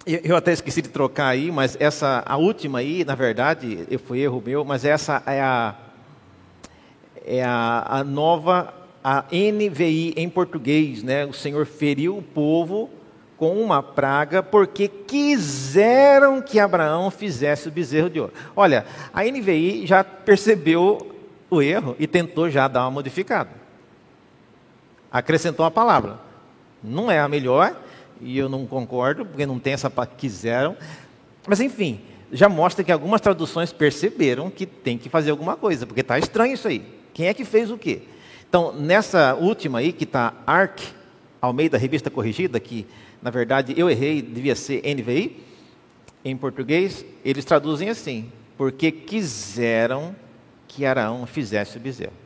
eu 0.05 0.35
até 0.35 0.53
esqueci 0.53 0.83
de 0.83 0.89
trocar 0.89 1.29
aí, 1.29 1.49
mas 1.53 1.77
essa, 1.79 2.21
a 2.27 2.37
última 2.37 2.81
aí, 2.81 3.05
na 3.05 3.15
verdade, 3.15 3.87
foi 4.05 4.19
erro 4.19 4.43
meu, 4.45 4.65
mas 4.65 4.85
essa 4.85 5.23
é 5.25 5.41
a, 5.41 5.77
é 7.25 7.45
a, 7.45 7.87
a 7.87 8.03
nova, 8.03 8.75
a 9.05 9.27
NVI 9.31 10.13
em 10.17 10.29
português, 10.29 11.05
né? 11.05 11.25
O 11.25 11.33
Senhor 11.33 11.65
feriu 11.65 12.19
o 12.19 12.23
povo 12.23 12.91
com 13.37 13.63
uma 13.63 13.81
praga 13.81 14.43
porque 14.43 14.89
quiseram 14.89 16.43
que 16.43 16.59
Abraão 16.59 17.13
fizesse 17.13 17.69
o 17.69 17.71
bezerro 17.71 18.11
de 18.11 18.19
ouro. 18.19 18.33
Olha, 18.57 18.85
a 19.15 19.23
NVI 19.23 19.87
já 19.87 20.03
percebeu 20.03 21.15
o 21.49 21.63
erro 21.63 21.95
e 21.97 22.09
tentou 22.09 22.51
já 22.51 22.67
dar 22.67 22.81
uma 22.81 22.91
modificada. 22.91 23.51
Acrescentou 25.13 25.65
uma 25.65 25.71
palavra. 25.71 26.32
Não 26.83 27.11
é 27.11 27.19
a 27.21 27.29
melhor, 27.29 27.77
e 28.21 28.39
eu 28.39 28.49
não 28.49 28.67
concordo, 28.67 29.25
porque 29.25 29.47
não 29.47 29.59
tem 29.59 29.73
essa 29.73 29.91
quiseram. 29.91 30.77
Mas 31.47 31.61
enfim, 31.61 32.01
já 32.33 32.49
mostra 32.49 32.85
que 32.85 32.93
algumas 32.93 33.21
traduções 33.21 33.73
perceberam 33.73 34.51
que 34.51 34.65
tem 34.65 34.97
que 34.97 35.09
fazer 35.09 35.31
alguma 35.31 35.57
coisa, 35.57 35.87
porque 35.87 36.01
está 36.01 36.19
estranho 36.19 36.55
isso 36.55 36.69
aí. 36.69 36.85
Quem 37.13 37.27
é 37.27 37.35
que 37.35 37.45
fez 37.45 37.71
o 37.71 37.77
quê? 37.77 38.03
Então, 38.49 38.73
nessa 38.73 39.35
última 39.35 39.79
aí, 39.79 39.93
que 39.93 40.05
está 40.05 40.35
ARC, 40.47 40.81
Almeida 41.41 41.77
Revista 41.77 42.11
Corrigida, 42.11 42.61
que 42.61 42.87
na 43.21 43.31
verdade 43.31 43.75
eu 43.77 43.91
errei, 43.91 44.23
devia 44.23 44.55
ser 44.55 44.83
NVI, 44.83 45.43
em 46.25 46.37
português, 46.37 47.05
eles 47.25 47.45
traduzem 47.45 47.89
assim: 47.89 48.31
porque 48.57 48.93
quiseram 48.93 50.15
que 50.69 50.87
Araão 50.87 51.27
fizesse 51.27 51.77
o 51.77 51.81
bezerro. 51.81 52.22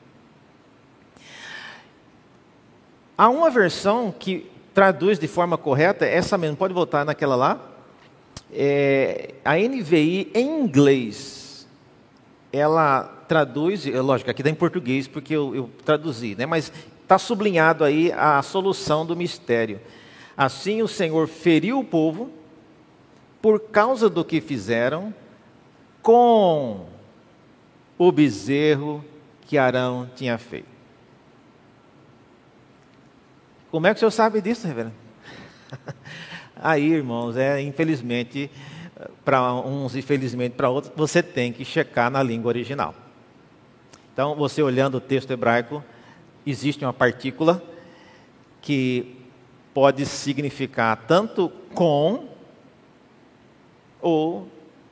Há 3.18 3.28
uma 3.28 3.48
versão 3.48 4.12
que 4.12 4.50
traduz 4.74 5.18
de 5.18 5.26
forma 5.26 5.56
correta, 5.56 6.04
essa 6.04 6.36
mesmo, 6.36 6.56
pode 6.56 6.74
voltar 6.74 7.04
naquela 7.04 7.34
lá. 7.34 7.60
É, 8.52 9.32
a 9.42 9.56
NVI 9.56 10.30
em 10.34 10.60
inglês, 10.60 11.66
ela 12.52 13.04
traduz, 13.26 13.86
é 13.86 14.00
lógico, 14.00 14.30
aqui 14.30 14.42
está 14.42 14.50
em 14.50 14.54
português 14.54 15.08
porque 15.08 15.34
eu, 15.34 15.54
eu 15.54 15.70
traduzi, 15.84 16.34
né? 16.36 16.44
mas 16.44 16.70
está 17.02 17.18
sublinhado 17.18 17.84
aí 17.84 18.12
a 18.12 18.42
solução 18.42 19.06
do 19.06 19.16
mistério. 19.16 19.80
Assim 20.36 20.82
o 20.82 20.88
Senhor 20.88 21.26
feriu 21.26 21.78
o 21.78 21.84
povo 21.84 22.30
por 23.40 23.60
causa 23.60 24.10
do 24.10 24.24
que 24.24 24.42
fizeram 24.42 25.14
com 26.02 26.84
o 27.96 28.12
bezerro 28.12 29.02
que 29.42 29.56
Arão 29.56 30.10
tinha 30.14 30.36
feito. 30.36 30.75
Como 33.70 33.86
é 33.86 33.90
que 33.90 33.96
o 33.96 33.98
senhor 33.98 34.10
sabe 34.10 34.40
disso, 34.40 34.66
reverendo? 34.66 34.94
Aí, 36.56 36.92
irmãos, 36.92 37.36
é 37.36 37.60
infelizmente 37.60 38.50
para 39.24 39.52
uns 39.54 39.94
e 39.94 40.02
para 40.50 40.70
outros, 40.70 40.92
você 40.96 41.22
tem 41.22 41.52
que 41.52 41.64
checar 41.64 42.10
na 42.10 42.22
língua 42.22 42.48
original. 42.48 42.94
Então, 44.12 44.34
você 44.34 44.62
olhando 44.62 44.96
o 44.96 45.00
texto 45.00 45.30
hebraico, 45.30 45.84
existe 46.46 46.84
uma 46.84 46.92
partícula 46.92 47.62
que 48.62 49.16
pode 49.74 50.06
significar 50.06 51.04
tanto 51.06 51.50
com 51.74 52.28
ou 54.00 54.48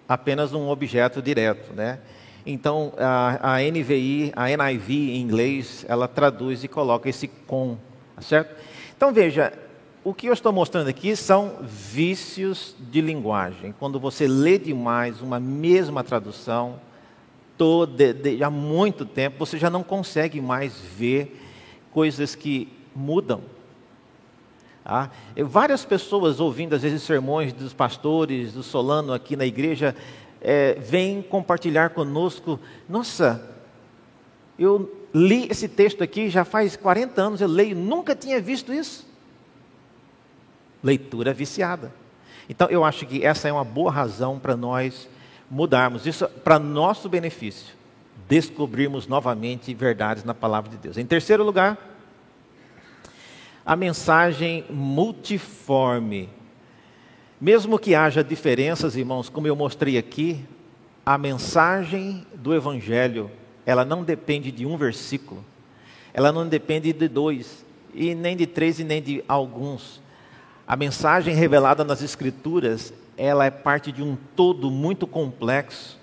apenas 0.07 0.53
um 0.53 0.68
objeto 0.68 1.22
direto, 1.22 1.72
né? 1.72 2.01
Então, 2.45 2.93
a, 2.99 3.55
a 3.55 3.59
NVI, 3.61 4.33
a 4.37 4.49
NIV 4.49 5.12
em 5.12 5.20
inglês, 5.22 5.87
ela 5.89 6.07
traduz 6.07 6.62
e 6.62 6.68
coloca 6.68 7.09
esse 7.09 7.27
com, 7.27 7.79
tá 8.17 8.23
certo? 8.23 8.55
Então, 8.97 9.12
veja, 9.12 9.53
o 10.05 10.12
que 10.12 10.27
eu 10.27 10.33
estou 10.33 10.53
mostrando 10.53 10.89
aqui 10.89 11.17
são 11.17 11.57
vícios 11.62 12.77
de 12.79 13.01
linguagem. 13.01 13.75
Quando 13.79 13.99
você 13.99 14.27
lê 14.27 14.59
demais 14.59 15.21
uma 15.21 15.41
mesma 15.41 16.05
tradução, 16.05 16.79
todo, 17.57 17.97
de, 17.97 18.43
há 18.43 18.51
muito 18.51 19.05
tempo, 19.07 19.39
você 19.39 19.59
já 19.59 19.71
não 19.71 19.83
consegue 19.83 20.41
mais 20.41 20.77
ver 20.79 21.41
coisas 21.91 22.35
que 22.35 22.69
mudam. 22.95 23.41
Ah, 24.85 25.09
várias 25.47 25.85
pessoas 25.85 26.41
ouvindo, 26.41 26.75
às 26.75 26.83
vezes, 26.83 27.03
sermões 27.03 27.55
dos 27.55 27.73
pastores, 27.73 28.53
do 28.53 28.62
Solano 28.62 29.15
aqui 29.15 29.35
na 29.35 29.47
igreja, 29.47 29.97
é, 30.43 30.75
vêm 30.75 31.23
compartilhar 31.23 31.91
conosco. 31.91 32.61
Nossa, 32.87 33.54
eu 34.59 35.09
li 35.13 35.49
esse 35.51 35.69
texto 35.69 36.03
aqui 36.03 36.29
já 36.29 36.45
faz 36.45 36.77
40 36.77 37.21
anos, 37.21 37.41
eu 37.41 37.49
leio, 37.49 37.77
nunca 37.77 38.15
tinha 38.15 38.41
visto 38.41 38.73
isso. 38.73 39.07
Leitura 40.83 41.33
viciada. 41.33 41.93
Então, 42.49 42.69
eu 42.69 42.85
acho 42.85 43.07
que 43.07 43.25
essa 43.25 43.49
é 43.49 43.53
uma 43.53 43.65
boa 43.65 43.91
razão 43.91 44.39
para 44.39 44.57
nós 44.57 45.09
mudarmos 45.51 46.07
isso 46.07 46.27
para 46.43 46.59
nosso 46.59 47.09
benefício, 47.09 47.75
descobrirmos 48.29 49.07
novamente 49.07 49.73
verdades 49.75 50.25
na 50.25 50.35
palavra 50.35 50.71
de 50.71 50.77
Deus. 50.77 50.97
Em 50.99 51.07
terceiro 51.07 51.45
lugar, 51.45 51.79
a 53.65 53.75
mensagem 53.75 54.65
multiforme. 54.69 56.29
Mesmo 57.41 57.79
que 57.79 57.95
haja 57.95 58.23
diferenças, 58.23 58.97
irmãos, 58.97 59.29
como 59.29 59.47
eu 59.47 59.57
mostrei 59.57 59.97
aqui, 59.97 60.45
a 61.05 61.19
mensagem 61.19 62.27
do 62.35 62.55
Evangelho, 62.55 63.31
ela 63.67 63.85
não 63.85 64.03
depende 64.03 64.51
de 64.51 64.67
um 64.67 64.77
versículo, 64.77 65.45
ela 66.12 66.31
não 66.33 66.47
depende 66.47 66.93
de 66.93 67.09
dois, 67.09 67.65
e 67.95 68.15
nem 68.15 68.37
de 68.37 68.47
três, 68.47 68.79
e 68.79 68.85
nem 68.85 69.01
de 69.01 69.25
alguns. 69.29 70.03
A 70.67 70.77
mensagem 70.77 71.35
revelada 71.35 71.85
nas 71.85 72.03
Escrituras, 72.03 72.93
ela 73.17 73.45
é 73.45 73.51
parte 73.51 73.93
de 73.93 74.03
um 74.03 74.17
todo 74.35 74.71
muito 74.71 75.07
complexo. 75.07 75.99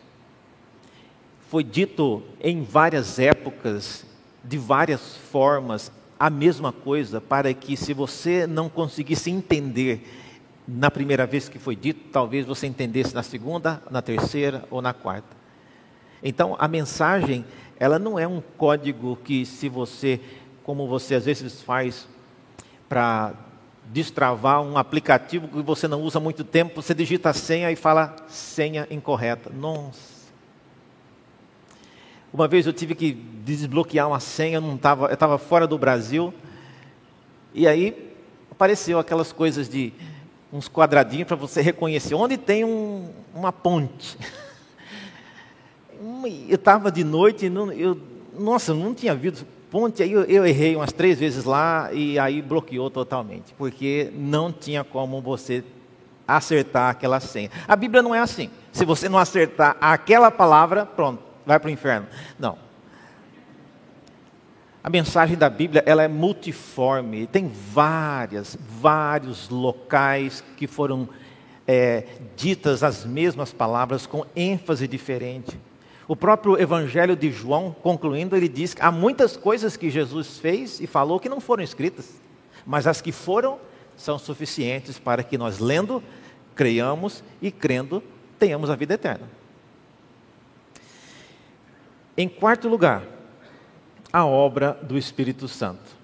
Foi 1.49 1.63
dito 1.63 2.23
em 2.39 2.63
várias 2.63 3.19
épocas, 3.19 4.05
de 4.43 4.57
várias 4.57 5.17
formas, 5.17 5.91
a 6.19 6.29
mesma 6.29 6.71
coisa, 6.71 7.19
para 7.19 7.53
que 7.53 7.75
se 7.75 7.93
você 7.93 8.47
não 8.47 8.69
conseguisse 8.69 9.29
entender 9.29 10.07
na 10.67 10.89
primeira 10.89 11.25
vez 11.25 11.49
que 11.49 11.59
foi 11.59 11.75
dito, 11.75 12.09
talvez 12.11 12.45
você 12.45 12.67
entendesse 12.67 13.13
na 13.13 13.23
segunda, 13.23 13.81
na 13.89 14.01
terceira 14.01 14.63
ou 14.69 14.81
na 14.81 14.93
quarta. 14.93 15.40
Então, 16.23 16.55
a 16.59 16.67
mensagem, 16.67 17.45
ela 17.79 17.97
não 17.97 18.17
é 18.17 18.27
um 18.27 18.41
código 18.57 19.17
que 19.23 19.45
se 19.45 19.67
você, 19.67 20.19
como 20.63 20.87
você 20.87 21.15
às 21.15 21.25
vezes 21.25 21.61
faz 21.61 22.07
para 22.87 23.33
destravar 23.85 24.61
um 24.61 24.77
aplicativo 24.77 25.47
que 25.47 25.61
você 25.61 25.87
não 25.87 26.01
usa 26.01 26.19
muito 26.19 26.43
tempo, 26.43 26.81
você 26.81 26.93
digita 26.93 27.29
a 27.29 27.33
senha 27.33 27.71
e 27.71 27.75
fala 27.75 28.15
senha 28.27 28.87
incorreta. 28.89 29.49
Nossa. 29.49 30.21
Uma 32.33 32.47
vez 32.47 32.65
eu 32.65 32.71
tive 32.71 32.95
que 32.95 33.11
desbloquear 33.11 34.07
uma 34.07 34.19
senha, 34.19 34.59
eu 34.59 35.13
estava 35.13 35.37
fora 35.37 35.67
do 35.67 35.77
Brasil, 35.77 36.33
e 37.53 37.67
aí 37.67 38.13
apareceu 38.49 38.99
aquelas 38.99 39.33
coisas 39.33 39.67
de 39.67 39.91
uns 40.53 40.69
quadradinhos 40.69 41.27
para 41.27 41.35
você 41.35 41.61
reconhecer 41.61 42.15
onde 42.15 42.37
tem 42.37 42.63
um, 42.63 43.09
uma 43.33 43.51
ponte. 43.51 44.17
Eu 46.49 46.55
estava 46.55 46.91
de 46.91 47.03
noite, 47.03 47.49
não, 47.49 47.71
eu, 47.71 47.97
nossa, 48.37 48.73
não 48.73 48.93
tinha 48.93 49.13
visto 49.13 49.45
ponte, 49.69 50.03
aí 50.03 50.11
eu, 50.11 50.23
eu, 50.23 50.45
errei 50.45 50.75
umas 50.75 50.91
três 50.91 51.17
vezes 51.17 51.45
lá 51.45 51.93
e 51.93 52.19
aí 52.19 52.41
bloqueou 52.41 52.89
totalmente, 52.89 53.53
porque 53.57 54.11
não 54.13 54.51
tinha 54.51 54.83
como 54.83 55.21
você 55.21 55.63
acertar 56.27 56.89
aquela 56.89 57.21
senha. 57.21 57.49
A 57.67 57.75
Bíblia 57.75 58.01
não 58.01 58.13
é 58.13 58.19
assim. 58.19 58.49
Se 58.71 58.83
você 58.83 59.07
não 59.07 59.17
acertar 59.17 59.77
aquela 59.79 60.29
palavra, 60.29 60.85
pronto, 60.85 61.23
vai 61.45 61.57
para 61.57 61.69
o 61.69 61.71
inferno. 61.71 62.07
Não. 62.37 62.57
A 64.83 64.89
mensagem 64.89 65.37
da 65.37 65.49
Bíblia 65.49 65.83
ela 65.85 66.03
é 66.03 66.07
multiforme, 66.07 67.27
tem 67.27 67.47
várias, 67.47 68.57
vários 68.59 69.47
locais 69.47 70.43
que 70.57 70.67
foram 70.67 71.07
é, 71.67 72.05
ditas 72.35 72.83
as 72.83 73.05
mesmas 73.05 73.53
palavras 73.53 74.05
com 74.05 74.25
ênfase 74.35 74.87
diferente. 74.87 75.57
O 76.11 76.15
próprio 76.17 76.61
Evangelho 76.61 77.15
de 77.15 77.31
João, 77.31 77.73
concluindo, 77.81 78.35
ele 78.35 78.49
diz 78.49 78.73
que 78.73 78.81
há 78.81 78.91
muitas 78.91 79.37
coisas 79.37 79.77
que 79.77 79.89
Jesus 79.89 80.39
fez 80.39 80.81
e 80.81 80.85
falou 80.85 81.21
que 81.21 81.29
não 81.29 81.39
foram 81.39 81.63
escritas, 81.63 82.19
mas 82.65 82.85
as 82.85 82.99
que 82.99 83.13
foram 83.13 83.57
são 83.95 84.19
suficientes 84.19 84.99
para 84.99 85.23
que 85.23 85.37
nós, 85.37 85.59
lendo, 85.59 86.03
creiamos 86.53 87.23
e 87.41 87.49
crendo, 87.49 88.03
tenhamos 88.37 88.69
a 88.69 88.75
vida 88.75 88.95
eterna. 88.95 89.25
Em 92.17 92.27
quarto 92.27 92.67
lugar, 92.67 93.03
a 94.11 94.25
obra 94.25 94.77
do 94.83 94.97
Espírito 94.97 95.47
Santo. 95.47 95.95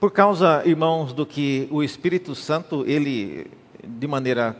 Por 0.00 0.10
causa, 0.10 0.60
irmãos, 0.66 1.12
do 1.12 1.24
que 1.24 1.68
o 1.70 1.84
Espírito 1.84 2.34
Santo, 2.34 2.84
ele, 2.84 3.48
de 3.80 4.08
maneira 4.08 4.56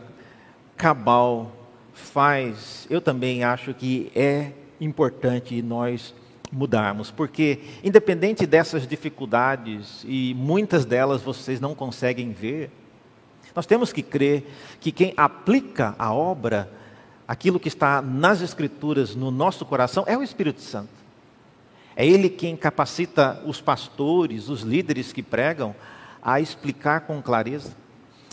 cabal, 0.77 1.64
faz, 1.95 2.87
eu 2.91 3.01
também 3.01 3.45
acho 3.45 3.73
que 3.73 4.11
é 4.15 4.51
importante 4.81 5.63
nós 5.63 6.15
mudarmos, 6.53 7.11
porque 7.11 7.61
independente 7.83 8.47
dessas 8.47 8.87
dificuldades, 8.87 10.05
e 10.07 10.35
muitas 10.35 10.85
delas 10.85 11.23
vocês 11.23 11.61
não 11.61 11.75
conseguem 11.75 12.33
ver, 12.33 12.71
nós 13.55 13.67
temos 13.67 13.93
que 13.93 14.03
crer 14.03 14.45
que 14.81 14.91
quem 14.91 15.15
aplica 15.17 15.95
a 15.99 16.13
obra, 16.13 16.71
aquilo 17.27 17.61
que 17.61 17.69
está 17.69 18.03
nas 18.03 18.41
Escrituras 18.41 19.15
no 19.15 19.31
nosso 19.31 19.65
coração, 19.65 20.05
é 20.07 20.19
o 20.19 20.23
Espírito 20.23 20.61
Santo. 20.61 21.05
É 21.97 22.05
Ele 22.05 22.29
quem 22.29 22.57
capacita 22.57 23.41
os 23.47 23.61
pastores, 23.61 24.49
os 24.49 24.63
líderes 24.63 25.13
que 25.13 25.23
pregam, 25.23 25.75
a 26.21 26.41
explicar 26.41 27.03
com 27.03 27.23
clareza. 27.23 27.84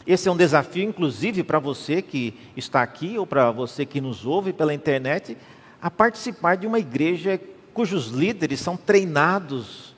Esse 0.06 0.28
é 0.28 0.32
um 0.32 0.38
desafio, 0.38 0.84
inclusive, 0.84 1.44
para 1.44 1.60
você 1.60 2.02
que 2.02 2.34
está 2.58 2.82
aqui 2.82 3.18
ou 3.18 3.26
para 3.26 3.52
você 3.52 3.86
que 3.86 4.02
nos 4.02 4.26
ouve 4.26 4.52
pela 4.52 4.74
internet, 4.74 5.38
a 5.82 5.90
participar 5.90 6.56
de 6.56 6.68
uma 6.68 6.80
igreja 6.80 7.40
cujos 7.74 8.08
líderes 8.08 8.60
são 8.60 8.76
treinados, 8.76 9.96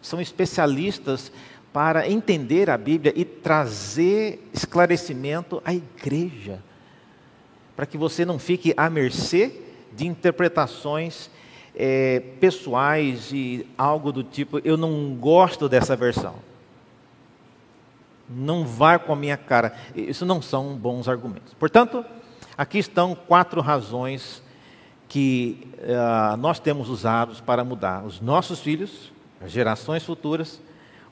são 0.00 0.20
especialistas 0.20 1.30
para 1.72 2.08
entender 2.08 2.68
a 2.68 2.76
Bíblia 2.76 3.12
e 3.16 3.24
trazer 3.24 4.46
esclarecimento 4.52 5.62
à 5.64 5.72
igreja, 5.72 6.62
para 7.74 7.86
que 7.86 7.96
você 7.96 8.24
não 8.24 8.38
fique 8.38 8.74
à 8.76 8.90
mercê 8.90 9.60
de 9.94 10.06
interpretações 10.06 11.30
é, 11.74 12.20
pessoais 12.40 13.32
e 13.32 13.66
algo 13.76 14.12
do 14.12 14.22
tipo, 14.22 14.60
eu 14.64 14.76
não 14.76 15.14
gosto 15.14 15.68
dessa 15.68 15.96
versão. 15.96 16.34
Não 18.28 18.64
vai 18.64 18.98
com 18.98 19.12
a 19.12 19.16
minha 19.16 19.36
cara. 19.36 19.74
Isso 19.94 20.24
não 20.24 20.40
são 20.40 20.74
bons 20.74 21.08
argumentos. 21.08 21.54
Portanto, 21.54 22.04
aqui 22.56 22.78
estão 22.78 23.14
quatro 23.14 23.60
razões 23.60 24.42
que 25.08 25.68
uh, 25.78 26.36
nós 26.38 26.58
temos 26.58 26.88
usados 26.88 27.40
para 27.40 27.62
mudar 27.62 28.02
os 28.04 28.20
nossos 28.20 28.60
filhos, 28.60 29.12
as 29.42 29.50
gerações 29.50 30.02
futuras, 30.02 30.60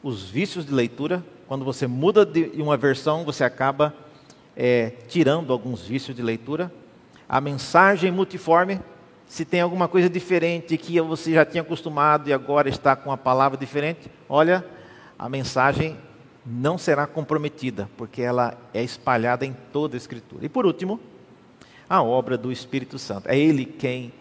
os 0.02 0.30
vícios 0.30 0.64
de 0.64 0.72
leitura. 0.72 1.22
Quando 1.46 1.64
você 1.64 1.86
muda 1.86 2.24
de 2.24 2.62
uma 2.62 2.76
versão, 2.76 3.24
você 3.24 3.44
acaba 3.44 3.94
é, 4.56 4.90
tirando 5.08 5.52
alguns 5.52 5.82
vícios 5.82 6.16
de 6.16 6.22
leitura. 6.22 6.72
A 7.28 7.40
mensagem 7.40 8.10
multiforme, 8.10 8.80
se 9.26 9.44
tem 9.44 9.60
alguma 9.60 9.86
coisa 9.86 10.08
diferente 10.08 10.76
que 10.76 11.00
você 11.00 11.32
já 11.34 11.44
tinha 11.44 11.62
acostumado 11.62 12.28
e 12.28 12.32
agora 12.32 12.68
está 12.68 12.96
com 12.96 13.12
a 13.12 13.16
palavra 13.16 13.58
diferente, 13.58 14.10
olha, 14.28 14.64
a 15.18 15.28
mensagem 15.28 15.96
não 16.44 16.78
será 16.78 17.06
comprometida, 17.06 17.88
porque 17.96 18.22
ela 18.22 18.56
é 18.72 18.82
espalhada 18.82 19.44
em 19.44 19.54
toda 19.72 19.96
a 19.96 19.98
Escritura. 19.98 20.44
E 20.44 20.48
por 20.48 20.66
último, 20.66 21.00
a 21.88 22.02
obra 22.02 22.38
do 22.38 22.52
Espírito 22.52 22.98
Santo. 22.98 23.28
É 23.28 23.38
Ele 23.38 23.64
quem 23.64 24.12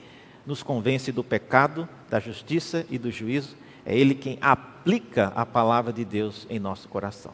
nos 0.45 0.63
convence 0.63 1.11
do 1.11 1.23
pecado, 1.23 1.87
da 2.09 2.19
justiça 2.19 2.85
e 2.89 2.97
do 2.97 3.11
juízo. 3.11 3.55
É 3.85 3.95
Ele 3.95 4.15
quem 4.15 4.37
aplica 4.41 5.31
a 5.35 5.45
palavra 5.45 5.93
de 5.93 6.03
Deus 6.03 6.47
em 6.49 6.59
nosso 6.59 6.89
coração. 6.89 7.33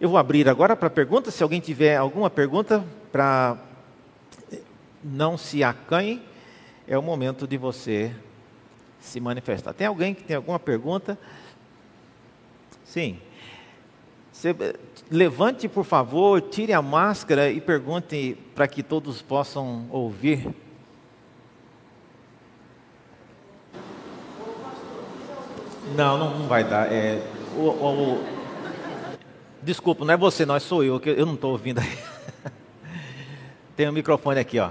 Eu 0.00 0.08
vou 0.08 0.18
abrir 0.18 0.48
agora 0.48 0.74
para 0.74 0.90
perguntas. 0.90 1.34
Se 1.34 1.42
alguém 1.42 1.60
tiver 1.60 1.96
alguma 1.96 2.30
pergunta 2.30 2.84
para 3.10 3.56
não 5.02 5.36
se 5.36 5.62
acanhe, 5.64 6.22
é 6.86 6.96
o 6.96 7.02
momento 7.02 7.46
de 7.46 7.56
você 7.56 8.14
se 9.00 9.20
manifestar. 9.20 9.72
Tem 9.72 9.86
alguém 9.86 10.14
que 10.14 10.22
tem 10.22 10.36
alguma 10.36 10.58
pergunta? 10.58 11.18
Sim. 12.92 13.18
Você, 14.30 14.54
levante, 15.10 15.66
por 15.66 15.82
favor, 15.82 16.42
tire 16.42 16.74
a 16.74 16.82
máscara 16.82 17.50
e 17.50 17.58
pergunte 17.58 18.36
para 18.54 18.68
que 18.68 18.82
todos 18.82 19.22
possam 19.22 19.86
ouvir. 19.90 20.54
Não, 25.96 26.18
não, 26.18 26.46
vai 26.46 26.64
dar. 26.64 26.92
É, 26.92 27.22
o, 27.56 27.60
o, 27.60 28.14
o... 28.16 28.24
Desculpa, 29.62 30.04
não 30.04 30.12
é 30.12 30.16
você, 30.18 30.44
não, 30.44 30.60
sou 30.60 30.84
eu, 30.84 31.00
que 31.00 31.08
eu 31.08 31.24
não 31.24 31.32
estou 31.32 31.52
ouvindo 31.52 31.78
aí. 31.78 31.98
Tem 33.74 33.88
um 33.88 33.92
microfone 33.92 34.38
aqui, 34.38 34.58
ó. 34.58 34.70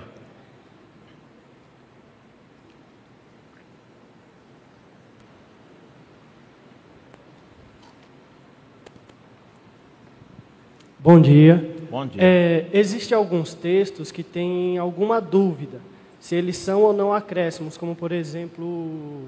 Bom 11.03 11.19
dia. 11.19 11.75
Bom 11.89 12.05
dia. 12.05 12.21
É, 12.21 12.67
Existem 12.71 13.17
alguns 13.17 13.55
textos 13.55 14.11
que 14.11 14.21
têm 14.21 14.77
alguma 14.77 15.19
dúvida 15.19 15.81
se 16.19 16.35
eles 16.35 16.57
são 16.57 16.83
ou 16.83 16.93
não 16.93 17.11
acréscimos, 17.11 17.75
como 17.75 17.95
por 17.95 18.11
exemplo 18.11 19.27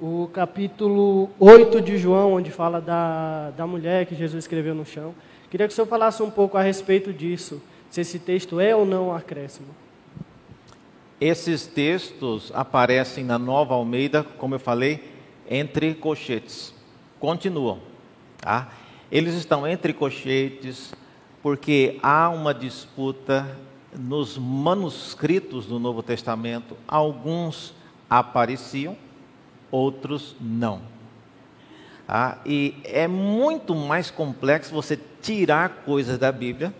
o 0.00 0.28
capítulo 0.32 1.30
8 1.38 1.80
de 1.80 1.96
João, 1.98 2.32
onde 2.32 2.50
fala 2.50 2.80
da, 2.80 3.50
da 3.50 3.64
mulher 3.64 4.06
que 4.06 4.16
Jesus 4.16 4.42
escreveu 4.42 4.74
no 4.74 4.84
chão. 4.84 5.14
Queria 5.48 5.68
que 5.68 5.72
o 5.72 5.76
senhor 5.76 5.86
falasse 5.86 6.20
um 6.20 6.30
pouco 6.32 6.58
a 6.58 6.62
respeito 6.62 7.12
disso, 7.12 7.62
se 7.88 8.00
esse 8.00 8.18
texto 8.18 8.58
é 8.58 8.74
ou 8.74 8.84
não 8.84 9.14
acréscimo. 9.14 9.68
Esses 11.20 11.64
textos 11.64 12.50
aparecem 12.52 13.22
na 13.22 13.38
Nova 13.38 13.74
Almeida, 13.74 14.24
como 14.36 14.56
eu 14.56 14.58
falei, 14.58 15.00
entre 15.48 15.94
colchetes. 15.94 16.74
Continuam. 17.20 17.78
Tá? 18.40 18.72
Eles 19.12 19.34
estão 19.34 19.68
entre 19.68 19.92
colchetes 19.92 20.94
porque 21.42 21.98
há 22.02 22.30
uma 22.30 22.54
disputa 22.54 23.58
nos 23.94 24.38
manuscritos 24.38 25.66
do 25.66 25.78
Novo 25.78 26.02
Testamento. 26.02 26.78
Alguns 26.88 27.74
apareciam, 28.08 28.96
outros 29.70 30.34
não. 30.40 30.80
Ah, 32.08 32.38
e 32.46 32.74
é 32.84 33.06
muito 33.06 33.74
mais 33.74 34.10
complexo 34.10 34.72
você 34.72 34.98
tirar 35.20 35.82
coisas 35.84 36.16
da 36.16 36.32
Bíblia 36.32 36.74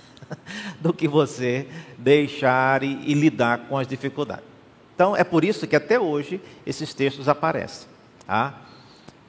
do 0.80 0.94
que 0.94 1.06
você 1.06 1.68
deixar 1.98 2.82
e, 2.82 2.98
e, 3.04 3.12
lidar 3.12 3.68
com 3.68 3.76
as 3.76 3.86
dificuldades. 3.86 4.46
Então, 4.94 5.14
é 5.14 5.22
por 5.22 5.44
isso 5.44 5.66
que 5.66 5.76
até 5.76 6.00
hoje 6.00 6.40
esses 6.64 6.94
textos 6.94 7.28
aparecem. 7.28 7.88
Ah, 8.26 8.54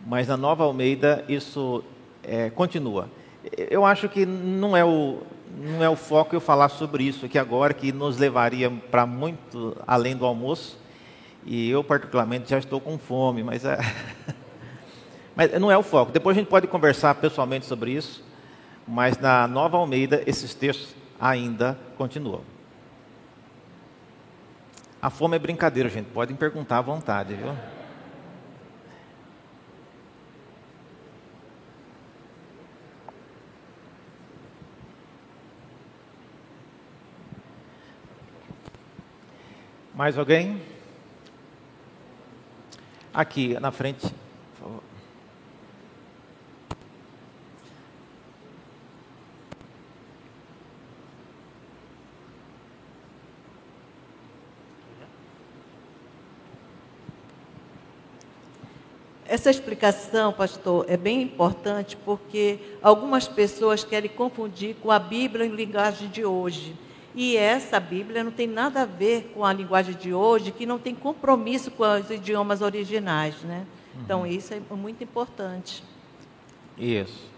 mas 0.07 0.25
na 0.25 0.37
Nova 0.37 0.63
Almeida 0.63 1.25
isso 1.27 1.83
é, 2.29 2.49
continua. 2.51 3.09
Eu 3.57 3.83
acho 3.83 4.07
que 4.07 4.25
não 4.25 4.77
é, 4.77 4.85
o, 4.85 5.23
não 5.57 5.83
é 5.83 5.89
o 5.89 5.95
foco 5.95 6.35
eu 6.35 6.39
falar 6.39 6.69
sobre 6.69 7.03
isso 7.03 7.25
aqui 7.25 7.39
agora, 7.39 7.73
que 7.73 7.91
nos 7.91 8.17
levaria 8.17 8.69
para 8.69 9.05
muito 9.05 9.75
além 9.87 10.15
do 10.15 10.25
almoço. 10.25 10.77
E 11.43 11.69
eu, 11.69 11.83
particularmente, 11.83 12.49
já 12.49 12.59
estou 12.59 12.79
com 12.79 12.99
fome, 12.99 13.41
mas, 13.41 13.65
é... 13.65 13.79
mas 15.35 15.59
não 15.59 15.71
é 15.71 15.77
o 15.77 15.81
foco. 15.81 16.11
Depois 16.11 16.37
a 16.37 16.39
gente 16.39 16.49
pode 16.49 16.67
conversar 16.67 17.15
pessoalmente 17.15 17.65
sobre 17.65 17.91
isso, 17.91 18.23
mas 18.87 19.17
na 19.17 19.47
Nova 19.47 19.77
Almeida 19.77 20.21
esses 20.27 20.53
textos 20.53 20.95
ainda 21.19 21.79
continuam. 21.97 22.41
A 25.01 25.09
fome 25.09 25.37
é 25.37 25.39
brincadeira, 25.39 25.89
gente. 25.89 26.07
Podem 26.07 26.35
perguntar 26.35 26.77
à 26.77 26.81
vontade, 26.81 27.33
viu? 27.33 27.55
Mais 39.99 40.17
alguém? 40.17 40.61
Aqui 43.13 43.59
na 43.59 43.69
frente, 43.69 44.07
por 44.07 44.61
favor. 44.61 44.83
Essa 59.25 59.49
explicação, 59.51 60.31
pastor, 60.31 60.85
é 60.87 60.95
bem 60.95 61.21
importante 61.21 61.97
porque 61.97 62.77
algumas 62.81 63.27
pessoas 63.27 63.83
querem 63.83 64.09
confundir 64.09 64.77
com 64.77 64.91
a 64.91 64.97
Bíblia 64.97 65.45
em 65.45 65.49
linguagem 65.49 66.07
de 66.07 66.23
hoje. 66.23 66.73
E 67.21 67.35
essa 67.35 67.81
Bíblia 67.81 68.23
não 68.23 68.31
tem 68.31 68.47
nada 68.47 68.83
a 68.83 68.85
ver 68.85 69.33
com 69.35 69.43
a 69.43 69.51
linguagem 69.51 69.93
de 69.93 70.13
hoje, 70.13 70.53
que 70.53 70.65
não 70.65 70.79
tem 70.79 70.95
compromisso 70.95 71.69
com 71.69 71.83
os 71.83 72.09
idiomas 72.09 72.61
originais, 72.61 73.35
né? 73.41 73.65
Então, 74.01 74.21
uhum. 74.21 74.25
isso 74.25 74.53
é 74.53 74.61
muito 74.73 75.03
importante. 75.03 75.83
Isso. 76.77 77.29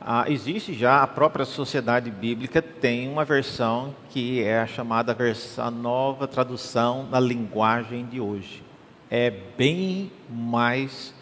Ah, 0.00 0.26
existe 0.28 0.72
já 0.72 1.02
a 1.02 1.06
própria 1.08 1.44
sociedade 1.44 2.12
bíblica 2.12 2.62
tem 2.62 3.08
uma 3.08 3.24
versão 3.24 3.92
que 4.08 4.40
é 4.40 4.60
a 4.60 4.68
chamada 4.68 5.12
versão 5.12 5.68
nova 5.68 6.28
tradução 6.28 7.08
na 7.10 7.18
linguagem 7.18 8.06
de 8.06 8.20
hoje. 8.20 8.62
É 9.10 9.30
bem 9.30 10.12
mais 10.30 11.12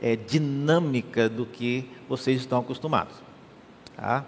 é, 0.00 0.16
dinâmica 0.16 1.28
do 1.28 1.44
que 1.44 1.86
vocês 2.08 2.40
estão 2.40 2.60
acostumados. 2.60 3.16
Tá? 3.94 4.24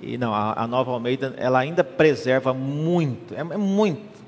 E 0.00 0.16
não, 0.16 0.32
a, 0.32 0.62
a 0.62 0.66
Nova 0.66 0.92
Almeida, 0.92 1.34
ela 1.36 1.58
ainda 1.58 1.82
preserva 1.82 2.54
muito, 2.54 3.34
é, 3.34 3.40
é 3.40 3.56
muito. 3.56 4.18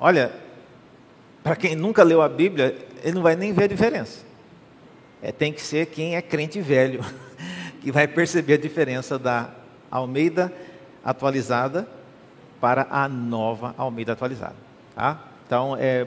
Olha, 0.00 0.32
para 1.42 1.56
quem 1.56 1.76
nunca 1.76 2.02
leu 2.02 2.22
a 2.22 2.28
Bíblia, 2.28 2.76
ele 3.02 3.14
não 3.14 3.22
vai 3.22 3.36
nem 3.36 3.52
ver 3.52 3.64
a 3.64 3.68
diferença. 3.68 4.24
É, 5.20 5.30
tem 5.30 5.52
que 5.52 5.62
ser 5.62 5.86
quem 5.86 6.16
é 6.16 6.22
crente 6.22 6.60
velho, 6.60 7.04
que 7.80 7.92
vai 7.92 8.08
perceber 8.08 8.54
a 8.54 8.58
diferença 8.58 9.18
da 9.18 9.50
Almeida 9.90 10.52
atualizada 11.04 11.86
para 12.60 12.86
a 12.90 13.08
nova 13.08 13.74
Almeida 13.78 14.12
atualizada. 14.12 14.56
Tá? 14.94 15.20
Então, 15.46 15.76
é 15.78 16.06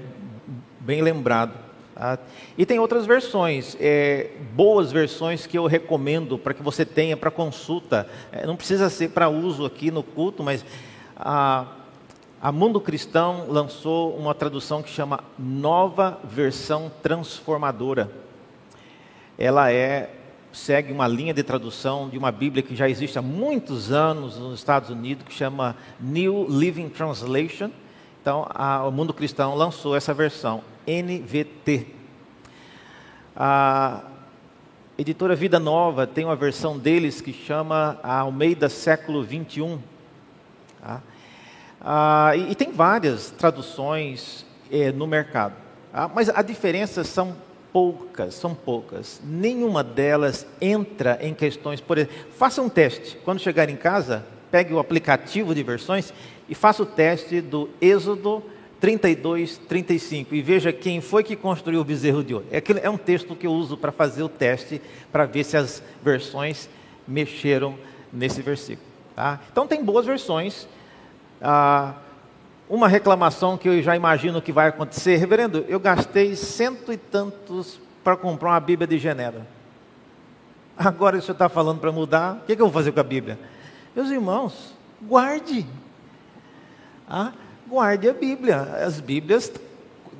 bem 0.80 1.02
lembrado 1.02 1.65
Tá? 1.96 2.20
E 2.58 2.66
tem 2.66 2.78
outras 2.78 3.06
versões, 3.06 3.78
é, 3.80 4.32
boas 4.54 4.92
versões 4.92 5.48
que 5.48 5.58
eu 5.58 5.66
recomendo 5.66 6.38
para 6.38 6.54
que 6.54 6.62
você 6.62 6.86
tenha 6.86 7.16
para 7.16 7.32
consulta. 7.32 8.08
É, 8.34 8.46
não 8.46 8.58
precisa 8.58 8.90
ser 8.90 9.12
para 9.12 9.30
uso 9.30 9.66
aqui 9.66 9.90
no 9.90 10.04
culto, 10.04 10.44
mas 10.44 10.66
a, 11.16 11.66
a 12.42 12.52
Mundo 12.52 12.82
Cristão 12.82 13.46
lançou 13.48 14.14
uma 14.18 14.36
tradução 14.36 14.84
que 14.84 14.90
chama 14.90 15.24
Nova 15.40 16.20
Versão 16.26 16.92
Transformadora. 17.02 18.12
Ela 19.38 19.72
é 19.72 20.10
segue 20.52 20.94
uma 20.94 21.08
linha 21.08 21.34
de 21.34 21.44
tradução 21.44 22.08
de 22.08 22.18
uma 22.18 22.32
Bíblia 22.32 22.64
que 22.64 22.76
já 22.76 22.90
existe 22.90 23.20
há 23.20 23.22
muitos 23.22 23.92
anos 23.92 24.38
nos 24.38 24.58
Estados 24.58 24.90
Unidos, 24.90 25.26
que 25.26 25.34
chama 25.34 25.76
New 26.00 26.48
Living 26.50 26.88
Translation. 26.88 27.72
Então, 28.22 28.48
a, 28.50 28.86
o 28.86 28.92
Mundo 28.92 29.14
Cristão 29.14 29.54
lançou 29.54 29.96
essa 29.96 30.14
versão. 30.14 30.62
NVT. 30.88 31.88
A 33.36 34.02
editora 34.98 35.36
Vida 35.36 35.60
Nova 35.60 36.08
tem 36.08 36.24
uma 36.24 36.36
versão 36.36 36.78
deles 36.78 37.20
que 37.20 37.34
chama 37.34 38.00
Almeida 38.02 38.70
Século 38.70 39.24
21. 39.24 39.80
Tá? 40.82 41.02
Ah, 41.82 42.32
e, 42.36 42.52
e, 42.52 42.56
tem 42.56 42.72
várias 42.72 43.30
traduções 43.32 44.46
eh, 44.72 44.92
no 44.92 45.06
mercado. 45.06 45.54
Tá? 45.92 46.10
Mas 46.14 46.30
a 46.30 46.42
diferença 46.42 47.04
são 47.04 47.36
poucas, 47.74 48.36
são 48.36 48.56
poucas. 48.56 49.22
Nenhuma 49.24 49.84
delas 49.84 50.48
entra 50.62 51.20
em 51.22 51.34
questões, 51.34 51.82
por 51.82 51.98
exemplo, 51.98 52.16
faça 52.38 52.62
um 52.62 52.70
teste. 52.70 53.18
Quando 53.26 53.40
chegar 53.40 53.70
em 53.70 53.76
casa, 53.76 54.26
pegue 54.50 54.74
o 54.74 54.80
aplicativo 54.80 55.54
de 55.54 55.62
versões 55.62 56.14
e 56.48 56.56
faça 56.56 56.84
o 56.84 56.86
teste 56.86 57.42
do 57.42 57.70
Êxodo 57.82 58.42
32, 58.80 59.58
35. 59.58 60.36
E 60.36 60.42
veja 60.42 60.72
quem 60.74 61.02
foi 61.02 61.24
que 61.24 61.36
construiu 61.36 61.82
o 61.82 61.84
bezerro 61.84 62.24
de 62.24 62.34
ouro. 62.34 62.46
É, 62.52 62.62
é 62.84 62.90
um 62.90 62.98
texto 62.98 63.36
que 63.36 63.48
eu 63.48 63.52
uso 63.52 63.78
para 63.78 63.92
fazer 63.92 64.24
o 64.24 64.30
teste, 64.30 64.82
para 65.12 65.26
ver 65.26 65.44
se 65.44 65.58
as 65.58 65.82
versões 66.04 66.70
mexeram 67.08 67.76
nesse 68.12 68.42
versículo. 68.42 68.88
Tá? 69.16 69.40
Então, 69.52 69.66
tem 69.68 69.84
boas 69.84 70.06
versões. 70.06 70.68
Ah, 71.42 71.96
uma 72.70 72.88
reclamação 72.88 73.58
que 73.58 73.70
eu 73.70 73.82
já 73.82 73.96
imagino 73.96 74.42
que 74.42 74.52
vai 74.52 74.70
acontecer. 74.70 75.16
Reverendo, 75.18 75.66
eu 75.68 75.80
gastei 75.80 76.36
cento 76.36 76.92
e 76.92 76.98
tantos 76.98 77.80
para 78.04 78.16
comprar 78.16 78.50
uma 78.50 78.60
Bíblia 78.60 78.88
de 78.88 78.98
Genebra. 78.98 79.48
Agora 80.78 81.18
o 81.18 81.22
senhor 81.22 81.34
está 81.34 81.48
falando 81.48 81.80
para 81.80 81.92
mudar, 81.92 82.36
o 82.36 82.46
que, 82.46 82.56
que, 82.56 82.62
eu 82.62 82.66
vou 82.66 82.74
fazer 82.74 82.92
com 82.92 83.00
a 83.00 83.04
Bíblia? 83.04 83.40
Meus 83.96 84.10
irmãos, 84.10 84.76
guarde. 85.02 85.66
Ah, 87.08 87.32
guarde 87.68 88.10
a 88.10 88.14
Bíblia. 88.14 88.62
As 88.62 89.00
Bíblias 89.00 89.52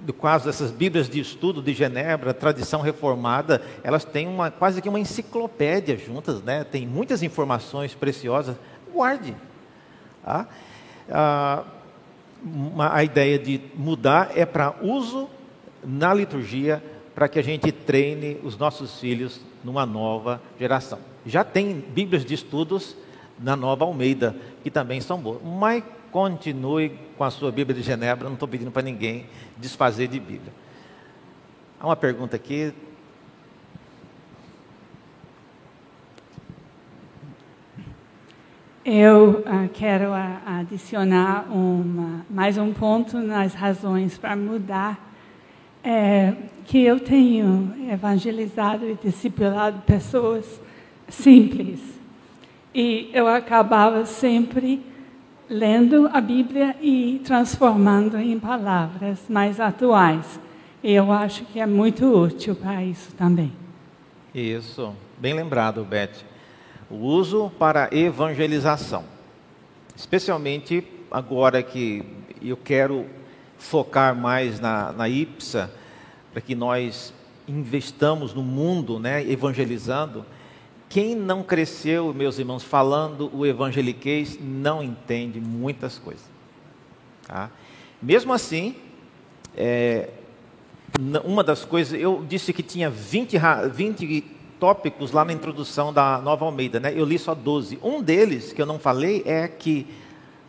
do 0.06 0.14
caso 0.14 0.46
dessas 0.46 0.72
Bíblias 0.72 1.10
de 1.10 1.20
estudo 1.20 1.62
de 1.62 1.74
Genebra, 1.74 2.34
tradição 2.34 2.82
reformada, 2.82 3.62
elas 3.84 4.06
têm 4.06 4.28
uma, 4.28 4.52
quase 4.52 4.82
que 4.82 4.88
uma 4.88 5.00
enciclopédia 5.00 5.98
juntas, 5.98 6.42
né? 6.44 6.64
tem 6.64 6.86
muitas 6.86 7.24
informações 7.24 7.96
preciosas. 7.96 8.56
Guarde. 8.94 9.36
Tá? 10.24 10.48
Ah, 11.10 11.64
a 12.92 13.04
ideia 13.04 13.40
de 13.40 13.60
mudar 13.74 14.32
é 14.36 14.46
para 14.46 14.76
uso 14.82 15.28
na 15.84 16.14
liturgia, 16.14 16.84
para 17.16 17.28
que 17.28 17.40
a 17.40 17.44
gente 17.44 17.72
treine 17.72 18.38
os 18.44 18.58
nossos 18.58 19.00
filhos 19.00 19.42
numa 19.64 19.86
nova 19.86 20.40
geração. 20.60 21.00
Já 21.26 21.44
tem 21.44 21.80
Bíblias 21.80 22.24
de 22.24 22.36
estudos 22.36 22.96
na 23.40 23.56
Nova 23.56 23.84
Almeida, 23.84 24.36
que 24.64 24.70
também 24.70 25.02
são 25.02 25.20
boas. 25.20 25.42
Mas 25.44 25.84
continue 26.16 26.98
com 27.18 27.26
a 27.26 27.30
sua 27.30 27.52
Bíblia 27.52 27.78
de 27.78 27.86
Genebra, 27.86 28.24
não 28.30 28.36
estou 28.36 28.48
pedindo 28.48 28.72
para 28.72 28.82
ninguém 28.82 29.26
desfazer 29.58 30.08
de 30.08 30.18
Bíblia. 30.18 30.54
Há 31.78 31.88
uma 31.88 31.96
pergunta 31.98 32.38
aqui. 32.38 32.74
Eu 38.86 39.42
uh, 39.42 39.68
quero 39.74 40.12
uh, 40.12 40.40
adicionar 40.46 41.52
uma, 41.52 42.26
mais 42.30 42.58
um 42.58 42.72
ponto 42.72 43.18
nas 43.18 43.54
razões 43.54 44.18
para 44.18 44.38
mudar. 44.38 44.98
É, 45.84 46.34
que 46.64 46.82
eu 46.82 46.98
tenho 46.98 47.92
evangelizado 47.92 48.90
e 48.90 48.96
discipulado 49.04 49.82
pessoas 49.82 50.62
simples. 51.10 51.82
E 52.74 53.12
eu 53.14 53.28
acabava 53.28 54.06
sempre 54.06 54.95
lendo 55.50 56.10
a 56.12 56.20
Bíblia 56.20 56.76
e 56.82 57.22
transformando 57.24 58.18
em 58.18 58.40
palavras 58.40 59.20
mais 59.30 59.60
atuais. 59.60 60.40
Eu 60.84 61.12
acho 61.12 61.46
que 61.46 61.60
é 61.60 61.66
muito 61.66 62.06
útil 62.06 62.56
para 62.56 62.84
isso 62.84 63.12
também. 63.16 63.52
Isso, 64.34 64.94
bem 65.18 65.34
lembrado, 65.34 65.84
Beth. 65.84 66.24
O 66.90 66.96
uso 66.96 67.52
para 67.58 67.90
evangelização. 67.92 69.04
Especialmente 69.96 70.86
agora 71.10 71.64
que 71.64 72.04
eu 72.42 72.58
quero 72.58 73.06
focar 73.58 74.16
mais 74.16 74.60
na, 74.60 74.92
na 74.92 75.10
IPSA, 75.10 75.72
para 76.32 76.42
que 76.42 76.54
nós 76.54 77.14
investamos 77.48 78.34
no 78.34 78.44
mundo, 78.44 79.00
né, 79.00 79.28
evangelizando. 79.30 80.26
Quem 80.90 81.16
não 81.16 81.44
cresceu, 81.44 82.14
meus 82.14 82.40
irmãos, 82.40 82.64
falando 82.64 83.30
o 83.34 83.46
evangeliquez, 83.46 84.40
não 84.40 84.84
entende 84.84 85.40
muitas 85.40 85.98
coisas. 85.98 86.26
Tá? 87.28 87.50
Mesmo 88.02 88.32
assim, 88.32 88.76
é, 89.58 90.10
uma 91.24 91.44
das 91.44 91.66
coisas, 91.66 92.00
eu 92.00 92.24
disse 92.28 92.54
que 92.54 92.64
tinha 92.64 92.90
20, 92.90 93.38
20 93.72 94.24
tópicos 94.60 95.12
lá 95.12 95.26
na 95.26 95.34
introdução 95.34 95.92
da 95.92 96.20
Nova 96.20 96.46
Almeida, 96.46 96.80
né? 96.80 96.94
eu 96.96 97.04
li 97.04 97.20
só 97.20 97.36
12. 97.36 97.80
Um 97.84 98.02
deles, 98.02 98.54
que 98.54 98.62
eu 98.62 98.66
não 98.66 98.80
falei, 98.80 99.24
é 99.26 99.48
que 99.48 99.88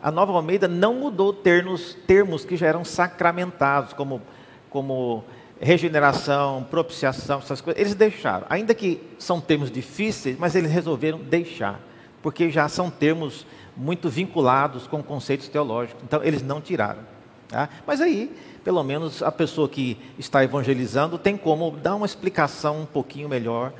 a 0.01 0.11
Nova 0.11 0.31
Almeida 0.33 0.67
não 0.67 0.93
mudou 0.95 1.33
termos, 1.33 1.97
termos 2.05 2.45
que 2.45 2.55
já 2.55 2.67
eram 2.67 2.85
sacramentados, 2.85 3.93
como, 3.93 4.21
como 4.69 5.23
regeneração, 5.59 6.65
propiciação, 6.69 7.39
essas 7.39 7.61
coisas, 7.61 7.79
eles 7.79 7.95
deixaram. 7.95 8.45
Ainda 8.49 8.73
que 8.73 9.01
são 9.17 9.41
termos 9.41 9.71
difíceis, 9.71 10.37
mas 10.37 10.55
eles 10.55 10.71
resolveram 10.71 11.19
deixar, 11.19 11.79
porque 12.21 12.49
já 12.49 12.67
são 12.69 12.89
termos 12.89 13.45
muito 13.75 14.09
vinculados 14.09 14.87
com 14.87 15.01
conceitos 15.03 15.47
teológicos. 15.47 16.03
Então, 16.03 16.23
eles 16.23 16.41
não 16.41 16.61
tiraram. 16.61 17.01
Tá? 17.47 17.69
Mas 17.85 18.01
aí, 18.01 18.35
pelo 18.63 18.83
menos 18.83 19.23
a 19.23 19.31
pessoa 19.31 19.69
que 19.69 19.97
está 20.19 20.43
evangelizando 20.43 21.17
tem 21.17 21.37
como 21.37 21.71
dar 21.71 21.95
uma 21.95 22.05
explicação 22.05 22.81
um 22.81 22.85
pouquinho 22.85 23.29
melhor. 23.29 23.71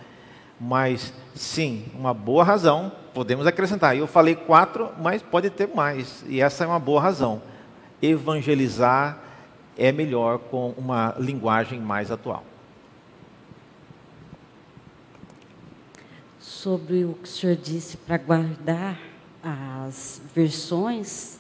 Mas, 0.60 1.14
sim, 1.36 1.86
uma 1.94 2.14
boa 2.14 2.44
razão, 2.44 2.92
podemos 3.14 3.46
acrescentar. 3.46 3.96
Eu 3.96 4.08
falei 4.08 4.36
quatro, 4.36 4.90
mas 5.00 5.22
pode 5.22 5.50
ter 5.50 5.68
mais. 5.68 6.24
E 6.28 6.42
essa 6.42 6.64
é 6.64 6.68
uma 6.68 6.80
boa 6.80 7.02
razão. 7.02 7.42
Evangelizar 8.02 9.27
é 9.78 9.92
melhor 9.92 10.40
com 10.40 10.72
uma 10.72 11.16
linguagem 11.20 11.80
mais 11.80 12.12
atual. 12.12 12.44
Sobre 16.40 17.06
o 17.06 17.14
que 17.14 17.26
o 17.26 17.32
senhor 17.32 17.56
disse 17.56 17.98
para 17.98 18.18
guardar 18.18 19.00
as 19.44 20.22
versões, 20.34 21.40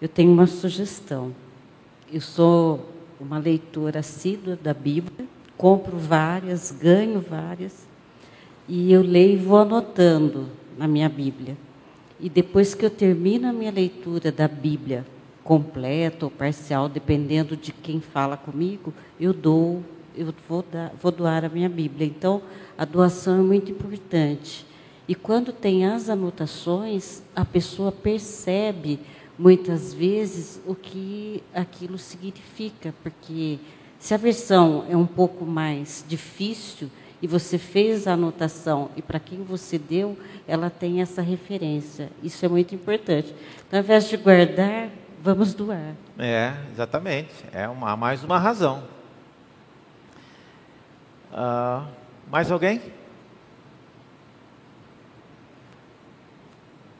eu 0.00 0.08
tenho 0.08 0.32
uma 0.32 0.46
sugestão. 0.46 1.32
Eu 2.12 2.20
sou 2.20 2.90
uma 3.20 3.38
leitora 3.38 4.00
assídua 4.00 4.56
da 4.56 4.74
Bíblia, 4.74 5.26
compro 5.56 5.96
várias, 5.96 6.70
ganho 6.70 7.20
várias, 7.20 7.86
e 8.68 8.92
eu 8.92 9.00
leio 9.00 9.34
e 9.34 9.42
vou 9.42 9.58
anotando 9.58 10.48
na 10.76 10.88
minha 10.88 11.08
Bíblia. 11.08 11.56
E 12.18 12.28
depois 12.28 12.74
que 12.74 12.84
eu 12.84 12.90
termino 12.90 13.48
a 13.48 13.52
minha 13.52 13.70
leitura 13.70 14.32
da 14.32 14.48
Bíblia, 14.48 15.06
completa 15.46 16.26
ou 16.26 16.30
parcial, 16.30 16.88
dependendo 16.88 17.56
de 17.56 17.70
quem 17.70 18.00
fala 18.00 18.36
comigo, 18.36 18.92
eu 19.18 19.32
dou, 19.32 19.80
eu 20.16 20.34
vou, 20.48 20.64
dar, 20.70 20.92
vou 21.00 21.12
doar 21.12 21.44
a 21.44 21.48
minha 21.48 21.68
Bíblia. 21.68 22.04
Então, 22.04 22.42
a 22.76 22.84
doação 22.84 23.38
é 23.38 23.42
muito 23.42 23.70
importante. 23.70 24.66
E 25.06 25.14
quando 25.14 25.52
tem 25.52 25.86
as 25.86 26.10
anotações, 26.10 27.22
a 27.34 27.44
pessoa 27.44 27.92
percebe 27.92 28.98
muitas 29.38 29.94
vezes 29.94 30.60
o 30.66 30.74
que 30.74 31.40
aquilo 31.54 31.96
significa, 31.96 32.92
porque 33.04 33.60
se 34.00 34.14
a 34.14 34.16
versão 34.16 34.84
é 34.90 34.96
um 34.96 35.06
pouco 35.06 35.46
mais 35.46 36.04
difícil 36.08 36.90
e 37.22 37.28
você 37.28 37.56
fez 37.56 38.08
a 38.08 38.14
anotação 38.14 38.90
e 38.96 39.02
para 39.02 39.20
quem 39.20 39.44
você 39.44 39.78
deu, 39.78 40.18
ela 40.48 40.70
tem 40.70 41.00
essa 41.00 41.22
referência. 41.22 42.10
Isso 42.20 42.44
é 42.44 42.48
muito 42.48 42.74
importante. 42.74 43.32
Então, 43.68 43.78
ao 43.78 43.84
invés 43.84 44.08
de 44.08 44.16
guardar, 44.16 44.90
vamos 45.26 45.54
doar. 45.54 45.96
É, 46.16 46.54
exatamente. 46.70 47.34
É 47.52 47.68
uma, 47.68 47.96
mais 47.96 48.22
uma 48.22 48.38
razão. 48.38 48.84
Uh, 51.32 51.84
mais 52.30 52.50
alguém? 52.52 52.80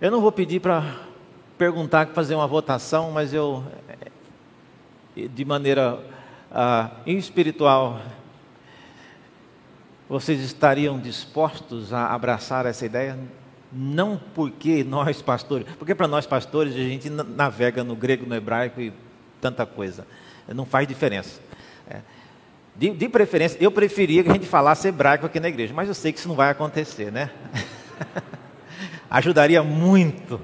Eu 0.00 0.10
não 0.10 0.20
vou 0.20 0.32
pedir 0.32 0.60
para 0.60 0.96
perguntar, 1.56 2.08
fazer 2.08 2.34
uma 2.34 2.48
votação, 2.48 3.12
mas 3.12 3.32
eu, 3.32 3.64
eh, 5.16 5.28
de 5.28 5.44
maneira 5.44 5.94
uh, 6.50 7.08
espiritual, 7.08 8.00
vocês 10.08 10.40
estariam 10.40 10.98
dispostos 10.98 11.92
a 11.92 12.12
abraçar 12.12 12.66
essa 12.66 12.84
ideia? 12.84 13.16
Não 13.72 14.20
porque 14.34 14.84
nós 14.84 15.20
pastores, 15.20 15.66
porque 15.78 15.94
para 15.94 16.06
nós 16.06 16.26
pastores 16.26 16.74
a 16.74 16.78
gente 16.78 17.10
navega 17.10 17.82
no 17.82 17.96
grego, 17.96 18.26
no 18.26 18.34
hebraico 18.34 18.80
e 18.80 18.92
tanta 19.40 19.66
coisa. 19.66 20.06
Não 20.48 20.64
faz 20.64 20.86
diferença. 20.86 21.40
É. 21.88 22.00
De, 22.74 22.90
de, 22.90 23.08
preferência, 23.08 23.56
eu 23.60 23.72
preferia 23.72 24.22
que 24.22 24.30
a 24.30 24.32
gente 24.34 24.46
falasse 24.46 24.86
hebraico 24.88 25.26
aqui 25.26 25.40
na 25.40 25.48
igreja, 25.48 25.72
mas 25.74 25.88
eu 25.88 25.94
sei 25.94 26.12
que 26.12 26.18
isso 26.18 26.28
não 26.28 26.36
vai 26.36 26.50
acontecer, 26.50 27.10
né? 27.10 27.30
Ajudaria 29.10 29.62
muito, 29.62 30.40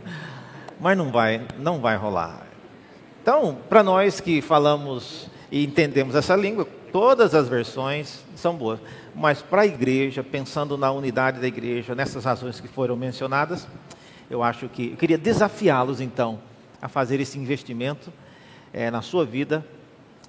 mas 0.80 0.96
não 0.96 1.12
vai, 1.12 1.46
não 1.58 1.80
vai 1.80 1.96
rolar. 1.96 2.46
Então, 3.22 3.58
para 3.68 3.82
nós 3.82 4.18
que 4.18 4.40
falamos 4.40 5.28
e 5.50 5.64
entendemos 5.64 6.14
essa 6.14 6.34
língua, 6.34 6.66
todas 6.90 7.34
as 7.34 7.48
versões 7.48 8.24
são 8.34 8.56
boas 8.56 8.80
mas 9.14 9.42
para 9.42 9.62
a 9.62 9.66
igreja, 9.66 10.22
pensando 10.22 10.76
na 10.76 10.90
unidade 10.90 11.40
da 11.40 11.46
igreja, 11.46 11.94
nessas 11.94 12.24
razões 12.24 12.60
que 12.60 12.68
foram 12.68 12.96
mencionadas, 12.96 13.66
eu 14.30 14.42
acho 14.42 14.68
que 14.68 14.92
eu 14.92 14.96
queria 14.96 15.18
desafiá-los 15.18 16.00
então 16.00 16.40
a 16.80 16.88
fazer 16.88 17.20
esse 17.20 17.38
investimento 17.38 18.12
é, 18.72 18.90
na 18.90 19.02
sua 19.02 19.24
vida. 19.24 19.64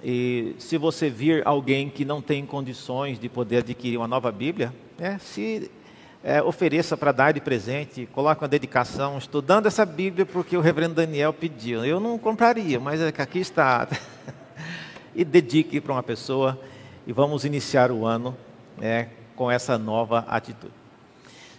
E 0.02 0.54
se 0.58 0.76
você 0.76 1.08
vir 1.08 1.46
alguém 1.46 1.88
que 1.88 2.04
não 2.04 2.20
tem 2.20 2.44
condições 2.44 3.18
de 3.18 3.28
poder 3.28 3.58
adquirir 3.58 3.96
uma 3.96 4.06
nova 4.06 4.30
Bíblia, 4.30 4.72
é, 4.98 5.16
se 5.18 5.70
é, 6.22 6.42
ofereça 6.42 6.96
para 6.96 7.10
dar 7.10 7.32
de 7.32 7.40
presente, 7.40 8.06
coloque 8.12 8.42
uma 8.42 8.48
dedicação, 8.48 9.16
estudando 9.16 9.66
essa 9.66 9.86
Bíblia 9.86 10.26
porque 10.26 10.56
o 10.56 10.60
reverendo 10.60 10.94
Daniel 10.94 11.32
pediu. 11.32 11.84
Eu 11.84 11.98
não 11.98 12.18
compraria, 12.18 12.78
mas 12.78 13.00
é 13.00 13.10
que 13.10 13.22
aqui 13.22 13.38
está. 13.38 13.88
e 15.16 15.24
dedique 15.24 15.80
para 15.80 15.92
uma 15.92 16.02
pessoa 16.02 16.60
e 17.06 17.12
vamos 17.12 17.44
iniciar 17.44 17.90
o 17.90 18.04
ano 18.04 18.36
né, 18.78 19.08
com 19.36 19.50
essa 19.50 19.78
nova 19.78 20.20
atitude. 20.28 20.72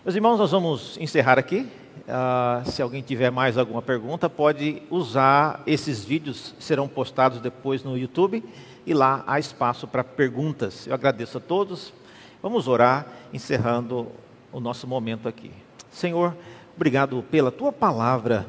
Meus 0.03 0.15
irmãos, 0.15 0.37
nós 0.37 0.51
vamos 0.51 0.97
encerrar 0.99 1.39
aqui. 1.39 1.67
Uh, 2.07 2.69
se 2.69 2.81
alguém 2.81 3.01
tiver 3.01 3.31
mais 3.31 3.57
alguma 3.57 3.81
pergunta, 3.81 4.29
pode 4.29 4.83
usar 4.91 5.63
esses 5.65 6.03
vídeos, 6.03 6.53
serão 6.59 6.87
postados 6.87 7.39
depois 7.39 7.83
no 7.83 7.97
YouTube 7.97 8.43
e 8.85 8.93
lá 8.93 9.23
há 9.25 9.39
espaço 9.39 9.87
para 9.87 10.03
perguntas. 10.03 10.85
Eu 10.85 10.93
agradeço 10.93 11.37
a 11.37 11.41
todos. 11.41 11.93
Vamos 12.41 12.67
orar, 12.67 13.07
encerrando 13.33 14.07
o 14.51 14.59
nosso 14.59 14.85
momento 14.85 15.27
aqui. 15.27 15.51
Senhor, 15.89 16.35
obrigado 16.75 17.23
pela 17.31 17.51
tua 17.51 17.71
palavra. 17.71 18.45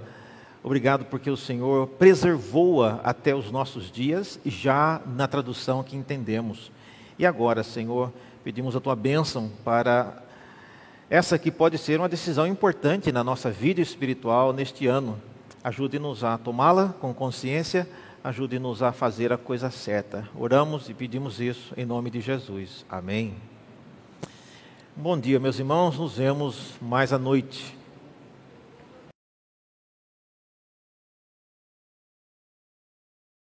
Obrigado 0.63 1.05
porque 1.05 1.31
o 1.31 1.37
Senhor 1.37 1.87
preservou-a 1.87 3.01
até 3.03 3.35
os 3.35 3.51
nossos 3.51 3.91
dias 3.91 4.39
já 4.45 5.01
na 5.07 5.27
tradução 5.27 5.83
que 5.83 5.97
entendemos. 5.97 6.71
E 7.19 7.25
agora, 7.25 7.63
Senhor, 7.63 8.13
pedimos 8.47 8.77
a 8.77 8.81
tua 8.81 8.95
bênção 8.95 9.51
para 9.65 10.23
essa 11.11 11.37
que 11.37 11.51
pode 11.51 11.77
ser 11.79 11.99
uma 11.99 12.09
decisão 12.09 12.47
importante 12.47 13.11
na 13.11 13.25
nossa 13.25 13.51
vida 13.51 13.81
espiritual 13.81 14.53
neste 14.53 14.87
ano. 14.87 15.21
Ajude-nos 15.65 16.23
a 16.23 16.39
tomá-la 16.39 16.95
com 17.01 17.13
consciência, 17.13 17.89
ajude-nos 18.23 18.85
a 18.85 18.93
fazer 18.93 19.33
a 19.33 19.37
coisa 19.37 19.69
certa. 19.69 20.29
Oramos 20.33 20.89
e 20.89 20.95
pedimos 20.95 21.41
isso 21.41 21.75
em 21.77 21.85
nome 21.85 22.09
de 22.09 22.21
Jesus. 22.21 22.87
Amém. 22.89 23.35
Bom 24.95 25.19
dia, 25.19 25.41
meus 25.41 25.59
irmãos. 25.59 25.99
Nos 25.99 26.17
vemos 26.17 26.75
mais 26.81 27.13
à 27.13 27.19
noite. 27.19 27.77